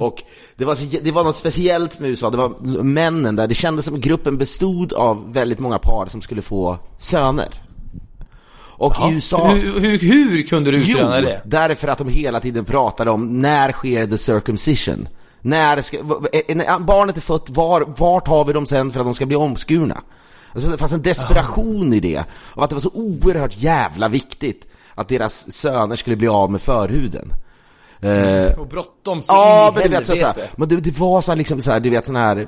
Och 0.00 0.22
det 0.56 0.64
var, 0.64 0.74
så, 0.74 0.98
det 1.02 1.12
var 1.12 1.24
något 1.24 1.36
speciellt 1.36 2.00
med 2.00 2.10
USA, 2.10 2.30
det 2.30 2.36
var 2.36 2.82
männen 2.82 3.36
där, 3.36 3.46
det 3.46 3.54
kändes 3.54 3.84
som 3.84 4.00
gruppen 4.00 4.38
bestod 4.38 4.92
av 4.92 5.32
väldigt 5.32 5.58
många 5.58 5.78
par 5.78 6.06
som 6.10 6.22
skulle 6.22 6.42
få 6.42 6.78
söner. 6.98 7.48
Och 8.78 8.94
i 9.10 9.14
USA... 9.14 9.48
Hur, 9.48 9.80
hur, 9.80 9.98
hur 9.98 10.42
kunde 10.42 10.70
du 10.70 10.76
utröna 10.76 11.20
det? 11.20 11.42
därför 11.44 11.88
att 11.88 11.98
de 11.98 12.08
hela 12.08 12.40
tiden 12.40 12.64
pratade 12.64 13.10
om 13.10 13.38
när 13.38 13.72
sker 13.72 14.06
the 14.06 14.18
circumcision? 14.18 15.08
När 15.40 15.82
ska, 15.82 15.96
när 16.48 16.78
barnet 16.78 17.16
är 17.16 17.20
fött, 17.20 17.50
var, 17.50 17.94
vart 17.96 18.28
har 18.28 18.44
vi 18.44 18.52
dem 18.52 18.66
sen 18.66 18.92
för 18.92 19.00
att 19.00 19.06
de 19.06 19.14
ska 19.14 19.26
bli 19.26 19.36
omskurna? 19.36 20.02
Alltså, 20.52 20.70
det 20.70 20.78
fanns 20.78 20.92
en 20.92 21.02
desperation 21.02 21.92
i 21.92 22.00
det, 22.00 22.24
och 22.30 22.64
att 22.64 22.70
det 22.70 22.76
var 22.76 22.80
så 22.80 22.90
oerhört 22.94 23.56
jävla 23.56 24.08
viktigt 24.08 24.68
att 24.96 25.08
deras 25.08 25.52
söner 25.52 25.96
skulle 25.96 26.16
bli 26.16 26.28
av 26.28 26.50
med 26.50 26.60
förhuden. 26.60 27.32
Eh, 28.00 28.58
Och 28.58 28.66
bråttom 28.68 29.22
så 29.22 29.32
Ja, 29.32 29.72
men 29.74 29.82
du 29.82 29.88
vet 29.88 30.06
så, 30.06 30.16
så 30.16 30.26
här, 30.26 30.34
men 30.56 30.68
det, 30.68 30.76
det 30.76 30.98
var 30.98 31.22
så 31.22 31.30
här, 31.30 31.36
liksom 31.36 31.62
så 31.62 31.70
här, 31.72 31.80
du 31.80 31.90
vet 31.90 32.06
sån 32.06 32.16
här 32.16 32.46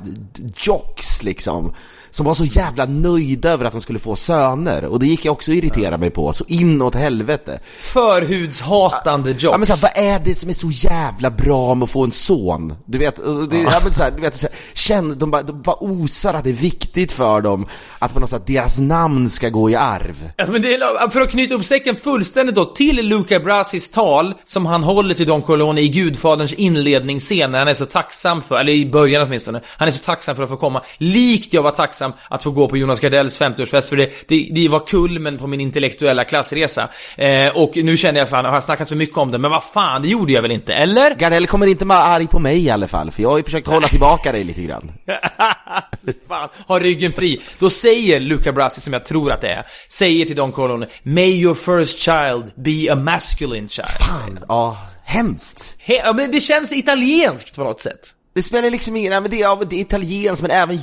jocks 0.57 1.08
liksom 1.23 1.73
som 2.11 2.27
var 2.27 2.35
så 2.35 2.45
jävla 2.45 2.85
nöjda 2.85 3.51
över 3.51 3.65
att 3.65 3.73
de 3.73 3.83
skulle 3.83 3.99
få 3.99 4.17
söner 4.17 4.85
och 4.85 5.01
det 5.01 5.07
gick 5.07 5.25
jag 5.25 5.33
också 5.33 5.53
irritera 5.53 5.99
mig 5.99 6.11
på, 6.11 6.33
så 6.33 6.45
inåt 6.49 6.95
helvete. 6.95 7.61
Förhudshatande 7.81 9.31
jocks. 9.31 9.43
Ja 9.43 9.59
men 9.59 9.67
så 9.67 9.73
här, 9.73 9.81
vad 9.83 10.05
är 10.05 10.25
det 10.25 10.35
som 10.35 10.51
är 10.51 10.55
så 10.55 10.71
jävla 10.71 11.31
bra 11.31 11.75
med 11.75 11.85
att 11.85 11.91
få 11.91 12.05
en 12.05 12.13
son? 12.13 12.75
Du 12.87 12.99
vet, 12.99 13.17
det, 13.51 13.59
ja. 13.59 13.81
men 13.85 13.95
så 13.95 14.03
här, 14.03 14.11
du 14.11 14.21
vet 14.21 14.37
så 14.37 14.47
här, 14.47 14.57
känn, 14.75 15.19
de, 15.19 15.31
bara, 15.31 15.43
de 15.43 15.63
bara 15.63 15.77
osar 15.77 16.35
att 16.35 16.45
det 16.45 16.51
är 16.51 16.55
viktigt 16.55 17.13
för 17.13 17.41
dem 17.41 17.67
att 17.99 18.15
på 18.15 18.21
något 18.21 18.31
sätt 18.31 18.47
deras 18.47 18.79
namn 18.79 19.31
ska 19.31 19.49
gå 19.49 19.71
i 19.71 19.77
arv. 19.77 20.31
Ja, 20.37 20.45
Men 20.49 20.63
det 20.63 20.75
är, 20.75 21.11
för 21.11 21.21
att 21.21 21.31
knyta 21.31 21.55
upp 21.55 21.65
säcken 21.65 21.97
fullständigt 21.97 22.55
då 22.55 22.65
till 22.65 23.09
Luca 23.09 23.41
Brasis 23.41 23.91
tal 23.91 24.35
som 24.45 24.67
han 24.67 24.83
håller 24.83 25.15
till 25.15 25.27
Don 25.27 25.43
Corleone 25.43 25.81
i 25.81 25.89
Gudfaderns 25.89 26.53
inledningsscen 26.53 27.53
när 27.53 27.59
han 27.59 27.69
är 27.69 27.75
så 27.75 27.87
tacksam 27.87 28.43
för, 28.43 28.57
eller 28.57 28.73
i 28.73 28.91
början 28.91 29.23
åtminstone, 29.23 29.61
han 29.77 29.89
är 29.89 29.93
så 29.93 30.05
tacksam 30.05 30.37
för 30.37 30.43
att 30.43 30.49
få 30.49 30.57
komma. 30.57 30.83
Likt 31.13 31.53
jag 31.53 31.63
var 31.63 31.71
tacksam 31.71 32.13
att 32.29 32.43
få 32.43 32.51
gå 32.51 32.69
på 32.69 32.77
Jonas 32.77 33.01
Gardells 33.01 33.41
50-årsfest 33.41 33.89
för 33.89 33.97
det, 33.97 34.11
det, 34.29 34.49
det 34.53 34.69
var 34.69 34.87
kulmen 34.87 35.39
på 35.39 35.47
min 35.47 35.61
intellektuella 35.61 36.25
klassresa. 36.25 36.89
Eh, 37.17 37.49
och 37.49 37.77
nu 37.77 37.97
känner 37.97 38.21
jag 38.21 38.29
fan, 38.29 38.45
har 38.45 38.55
jag 38.55 38.63
snackat 38.63 38.89
för 38.89 38.97
mycket 38.97 39.17
om 39.17 39.31
det? 39.31 39.39
Men 39.39 39.51
vad 39.51 39.65
fan, 39.65 40.03
det 40.03 40.09
gjorde 40.09 40.33
jag 40.33 40.43
väl 40.43 40.53
inte, 40.53 40.75
eller? 40.75 41.15
Gardell 41.15 41.47
kommer 41.47 41.67
inte 41.67 41.85
vara 41.85 41.99
arg 41.99 42.27
på 42.27 42.39
mig 42.39 42.65
i 42.65 42.71
alla 42.71 42.89
fall, 42.89 43.11
för 43.11 43.23
jag 43.23 43.31
har 43.31 43.39
ju 43.39 43.45
försökt 43.45 43.67
hålla 43.67 43.89
tillbaka 43.89 44.33
dig 44.33 44.45
lite 44.45 44.63
grann. 44.63 44.93
Fan, 46.29 46.49
ha 46.67 46.79
ryggen 46.79 47.13
fri. 47.13 47.41
Då 47.59 47.71
säger 47.71 48.21
Luca 48.21 48.53
Brasi, 48.53 48.81
som 48.81 48.93
jag 48.93 49.05
tror 49.05 49.33
att 49.33 49.41
det 49.41 49.49
är, 49.49 49.65
säger 49.89 50.27
till 50.27 50.37
Don 50.37 50.53
Corleone 50.53 50.87
May 51.03 51.41
your 51.41 51.55
first 51.55 51.99
child 51.99 52.53
be 52.55 52.93
a 52.93 52.97
masculine 52.97 53.69
child. 53.69 53.89
Fan, 53.89 54.39
ja, 54.49 54.77
hemskt. 55.05 55.77
He, 55.79 55.95
ja, 55.95 56.13
men 56.13 56.31
det 56.31 56.41
känns 56.41 56.73
italienskt 56.73 57.55
på 57.55 57.65
något 57.65 57.81
sätt. 57.81 58.15
Det 58.39 58.43
spelar 58.43 58.71
liksom 58.71 58.97
ingen 58.97 59.13
roll, 59.13 59.23
men 59.23 59.31
det 59.31 59.43
är, 59.43 59.65
det 59.65 59.77
är 59.77 59.81
italienskt 59.81 60.43
men 60.43 60.51
även 60.51 60.77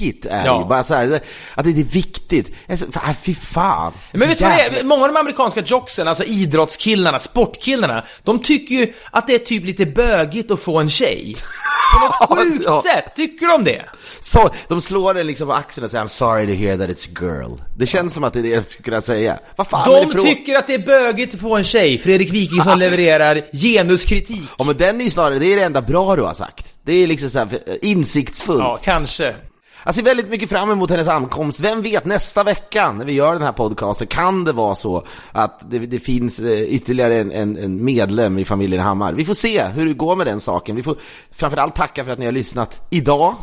jockigt 0.00 0.26
är 0.26 0.46
Ja. 0.46 0.58
det 0.58 0.64
Bara 0.64 0.84
så 0.84 0.94
här, 0.94 1.20
att 1.54 1.64
det 1.64 1.70
är 1.70 1.84
viktigt. 1.84 2.52
Alltså, 2.68 2.92
fan, 2.92 3.14
Fy 3.24 3.34
fan. 3.34 3.92
Men 4.12 4.20
Så 4.20 4.26
vet 4.28 4.38
du 4.38 4.44
vad 4.44 4.52
det 4.56 4.80
är? 4.80 4.84
Många 4.84 5.02
av 5.02 5.08
de 5.12 5.16
amerikanska 5.20 5.60
jocksen, 5.66 6.08
alltså 6.08 6.24
idrottskillarna, 6.24 7.18
sportkillarna, 7.18 8.04
de 8.22 8.38
tycker 8.38 8.74
ju 8.74 8.92
att 9.10 9.26
det 9.26 9.34
är 9.34 9.38
typ 9.38 9.64
lite 9.64 9.86
bögigt 9.86 10.50
att 10.50 10.60
få 10.62 10.78
en 10.80 10.90
tjej. 10.90 11.36
På 12.28 12.34
något 12.34 12.38
sjukt 12.44 12.62
Ja. 12.66 12.82
sätt, 12.82 13.04
tycker 13.16 13.46
de 13.46 13.64
det? 13.64 13.82
Så, 14.20 14.50
de 14.68 14.80
slår 14.80 15.14
den 15.14 15.26
liksom 15.26 15.48
på 15.48 15.54
axeln 15.54 15.84
och 15.84 15.90
säger 15.90 16.04
I'm 16.04 16.08
sorry 16.08 16.46
to 16.46 16.52
hear 16.52 16.76
that 16.78 16.88
it's 16.88 17.08
a 17.08 17.16
girl. 17.20 17.58
Det 17.78 17.86
känns 17.86 18.14
som 18.14 18.24
att 18.24 18.32
det 18.32 18.38
är 18.38 18.42
det 18.42 18.48
jag 18.48 18.70
skulle 18.70 18.84
kunna 18.84 19.00
säga. 19.02 19.38
Vad 19.56 19.66
fan 19.70 19.90
är 19.92 19.94
det 19.94 20.04
De 20.06 20.12
för 20.12 20.18
tycker 20.18 20.58
att 20.58 20.66
det 20.66 20.74
är 20.74 20.78
bögigt 20.86 21.34
att 21.34 21.40
få 21.40 21.56
en 21.56 21.64
tjej. 21.64 21.98
Fredrik 21.98 22.32
Wikingsson 22.32 22.78
levererar 22.84 23.42
genuskritik. 23.52 24.42
Ja 24.58 24.64
men 24.64 24.76
den 24.76 25.00
är 25.00 25.04
ju 25.04 25.10
snarare, 25.10 25.38
det 25.38 25.46
är 25.52 25.56
det 25.56 25.62
enda 25.62 25.82
bra 25.82 26.16
du 26.16 26.22
har 26.22 26.34
sagt. 26.34 26.66
Det 26.84 26.92
är 26.92 27.06
liksom 27.06 27.30
så 27.30 27.38
här, 27.38 27.48
eh, 27.66 27.74
insiktsfullt. 27.82 28.60
Ja, 28.60 28.78
kanske. 28.84 29.34
Jag 29.84 29.94
ser 29.94 30.02
väldigt 30.02 30.30
mycket 30.30 30.48
fram 30.50 30.70
emot 30.70 30.90
hennes 30.90 31.08
ankomst. 31.08 31.60
Vem 31.60 31.82
vet, 31.82 32.04
nästa 32.04 32.44
vecka 32.44 32.92
när 32.92 33.04
vi 33.04 33.12
gör 33.12 33.32
den 33.32 33.42
här 33.42 33.52
podcasten 33.52 34.06
kan 34.06 34.44
det 34.44 34.52
vara 34.52 34.74
så 34.74 35.04
att 35.32 35.70
det, 35.70 35.78
det 35.78 36.00
finns 36.00 36.40
eh, 36.40 36.62
ytterligare 36.62 37.14
en, 37.20 37.32
en, 37.32 37.56
en 37.56 37.84
medlem 37.84 38.38
i 38.38 38.44
familjen 38.44 38.82
Hammar. 38.82 39.12
Vi 39.12 39.24
får 39.24 39.34
se 39.34 39.64
hur 39.64 39.86
det 39.86 39.94
går 39.94 40.16
med 40.16 40.26
den 40.26 40.40
saken. 40.40 40.76
Vi 40.76 40.82
får 40.82 40.96
framförallt 41.30 41.74
tacka 41.74 42.04
för 42.04 42.12
att 42.12 42.18
ni 42.18 42.24
har 42.24 42.32
lyssnat 42.32 42.86
idag 42.90 43.34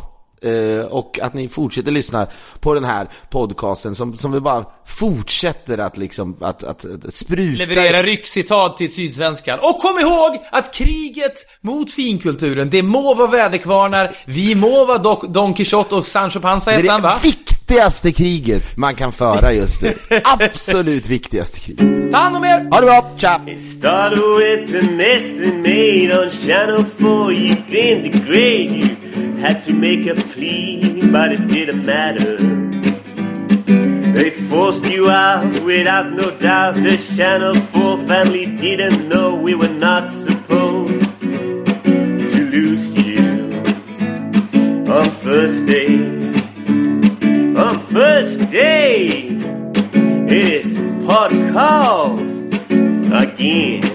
eh, 0.42 0.84
Och 0.86 1.18
att 1.22 1.34
ni 1.34 1.48
fortsätter 1.48 1.90
lyssna 1.90 2.26
på 2.60 2.74
den 2.74 2.84
här 2.84 3.06
podcasten 3.30 3.94
som, 3.94 4.16
som 4.16 4.32
vi 4.32 4.40
bara 4.40 4.64
fortsätter 4.86 5.78
att 5.78 5.96
liksom, 5.96 6.36
att, 6.40 6.64
att, 6.64 6.84
att 7.06 7.14
spruta 7.14 7.64
Leverera 7.64 8.02
ryckcitat 8.02 8.76
till 8.76 8.92
Sydsvenskan. 8.92 9.58
Och 9.62 9.78
kom 9.80 9.98
ihåg 9.98 10.38
att 10.52 10.74
kriget 10.74 11.34
mot 11.60 11.90
finkulturen, 11.90 12.70
det 12.70 12.82
må 12.82 13.14
vara 13.14 13.28
väderkvarnar, 13.30 14.16
vi 14.24 14.54
må 14.54 14.84
vara 14.84 14.98
Doc- 14.98 15.32
Don 15.32 15.54
Quixote 15.54 15.94
och 15.94 16.06
Sancho 16.06 16.40
Panza 16.40 16.70
Det 16.70 16.76
är 16.86 16.90
han 16.90 17.02
va? 17.02 17.18
det 17.22 17.28
viktigaste 17.28 18.12
kriget 18.12 18.76
man 18.76 18.94
kan 18.94 19.12
föra 19.12 19.52
just 19.52 19.82
nu. 19.82 19.94
Absolut 20.24 21.06
viktigaste 21.06 21.60
kriget. 21.60 22.10
Ta 22.12 22.18
hand 22.18 22.36
om 22.36 22.44
er! 22.44 22.68
Ha 22.70 22.80
det 22.80 22.86
bra, 22.86 23.10
tja! 23.16 23.40
It 23.46 23.60
started 23.60 24.18
with 24.18 24.74
an 24.88 25.00
estimate 25.00 26.18
on 26.24 26.30
Channel 26.30 26.84
4. 26.84 27.32
You've 27.32 27.70
been 27.70 28.12
the 28.12 28.18
great. 28.18 28.98
Had 29.40 29.62
to 29.64 29.72
make 29.72 30.06
a 30.06 30.14
plea, 30.14 31.06
but 31.10 31.32
it 31.32 31.46
didn't 31.48 31.84
matter. 31.84 32.36
They 34.12 34.30
forced 34.30 34.84
you 34.84 35.10
out 35.10 35.62
without 35.62 36.12
no 36.12 36.30
doubt. 36.38 36.74
The 36.74 36.96
Channel 37.16 37.56
4 37.56 38.06
family 38.06 38.46
didn't 38.46 39.08
know 39.08 39.34
we 39.34 39.54
were 39.54 39.68
not 39.68 40.08
supposed 40.08 41.20
to 41.20 42.50
lose 42.50 42.94
you 42.94 43.50
on 44.92 45.10
first 45.10 45.66
day. 45.66 45.96
On 47.56 47.78
first 47.80 48.50
day, 48.50 49.26
it 50.28 50.32
is 50.32 50.76
podcast 51.06 52.32
again. 53.12 53.91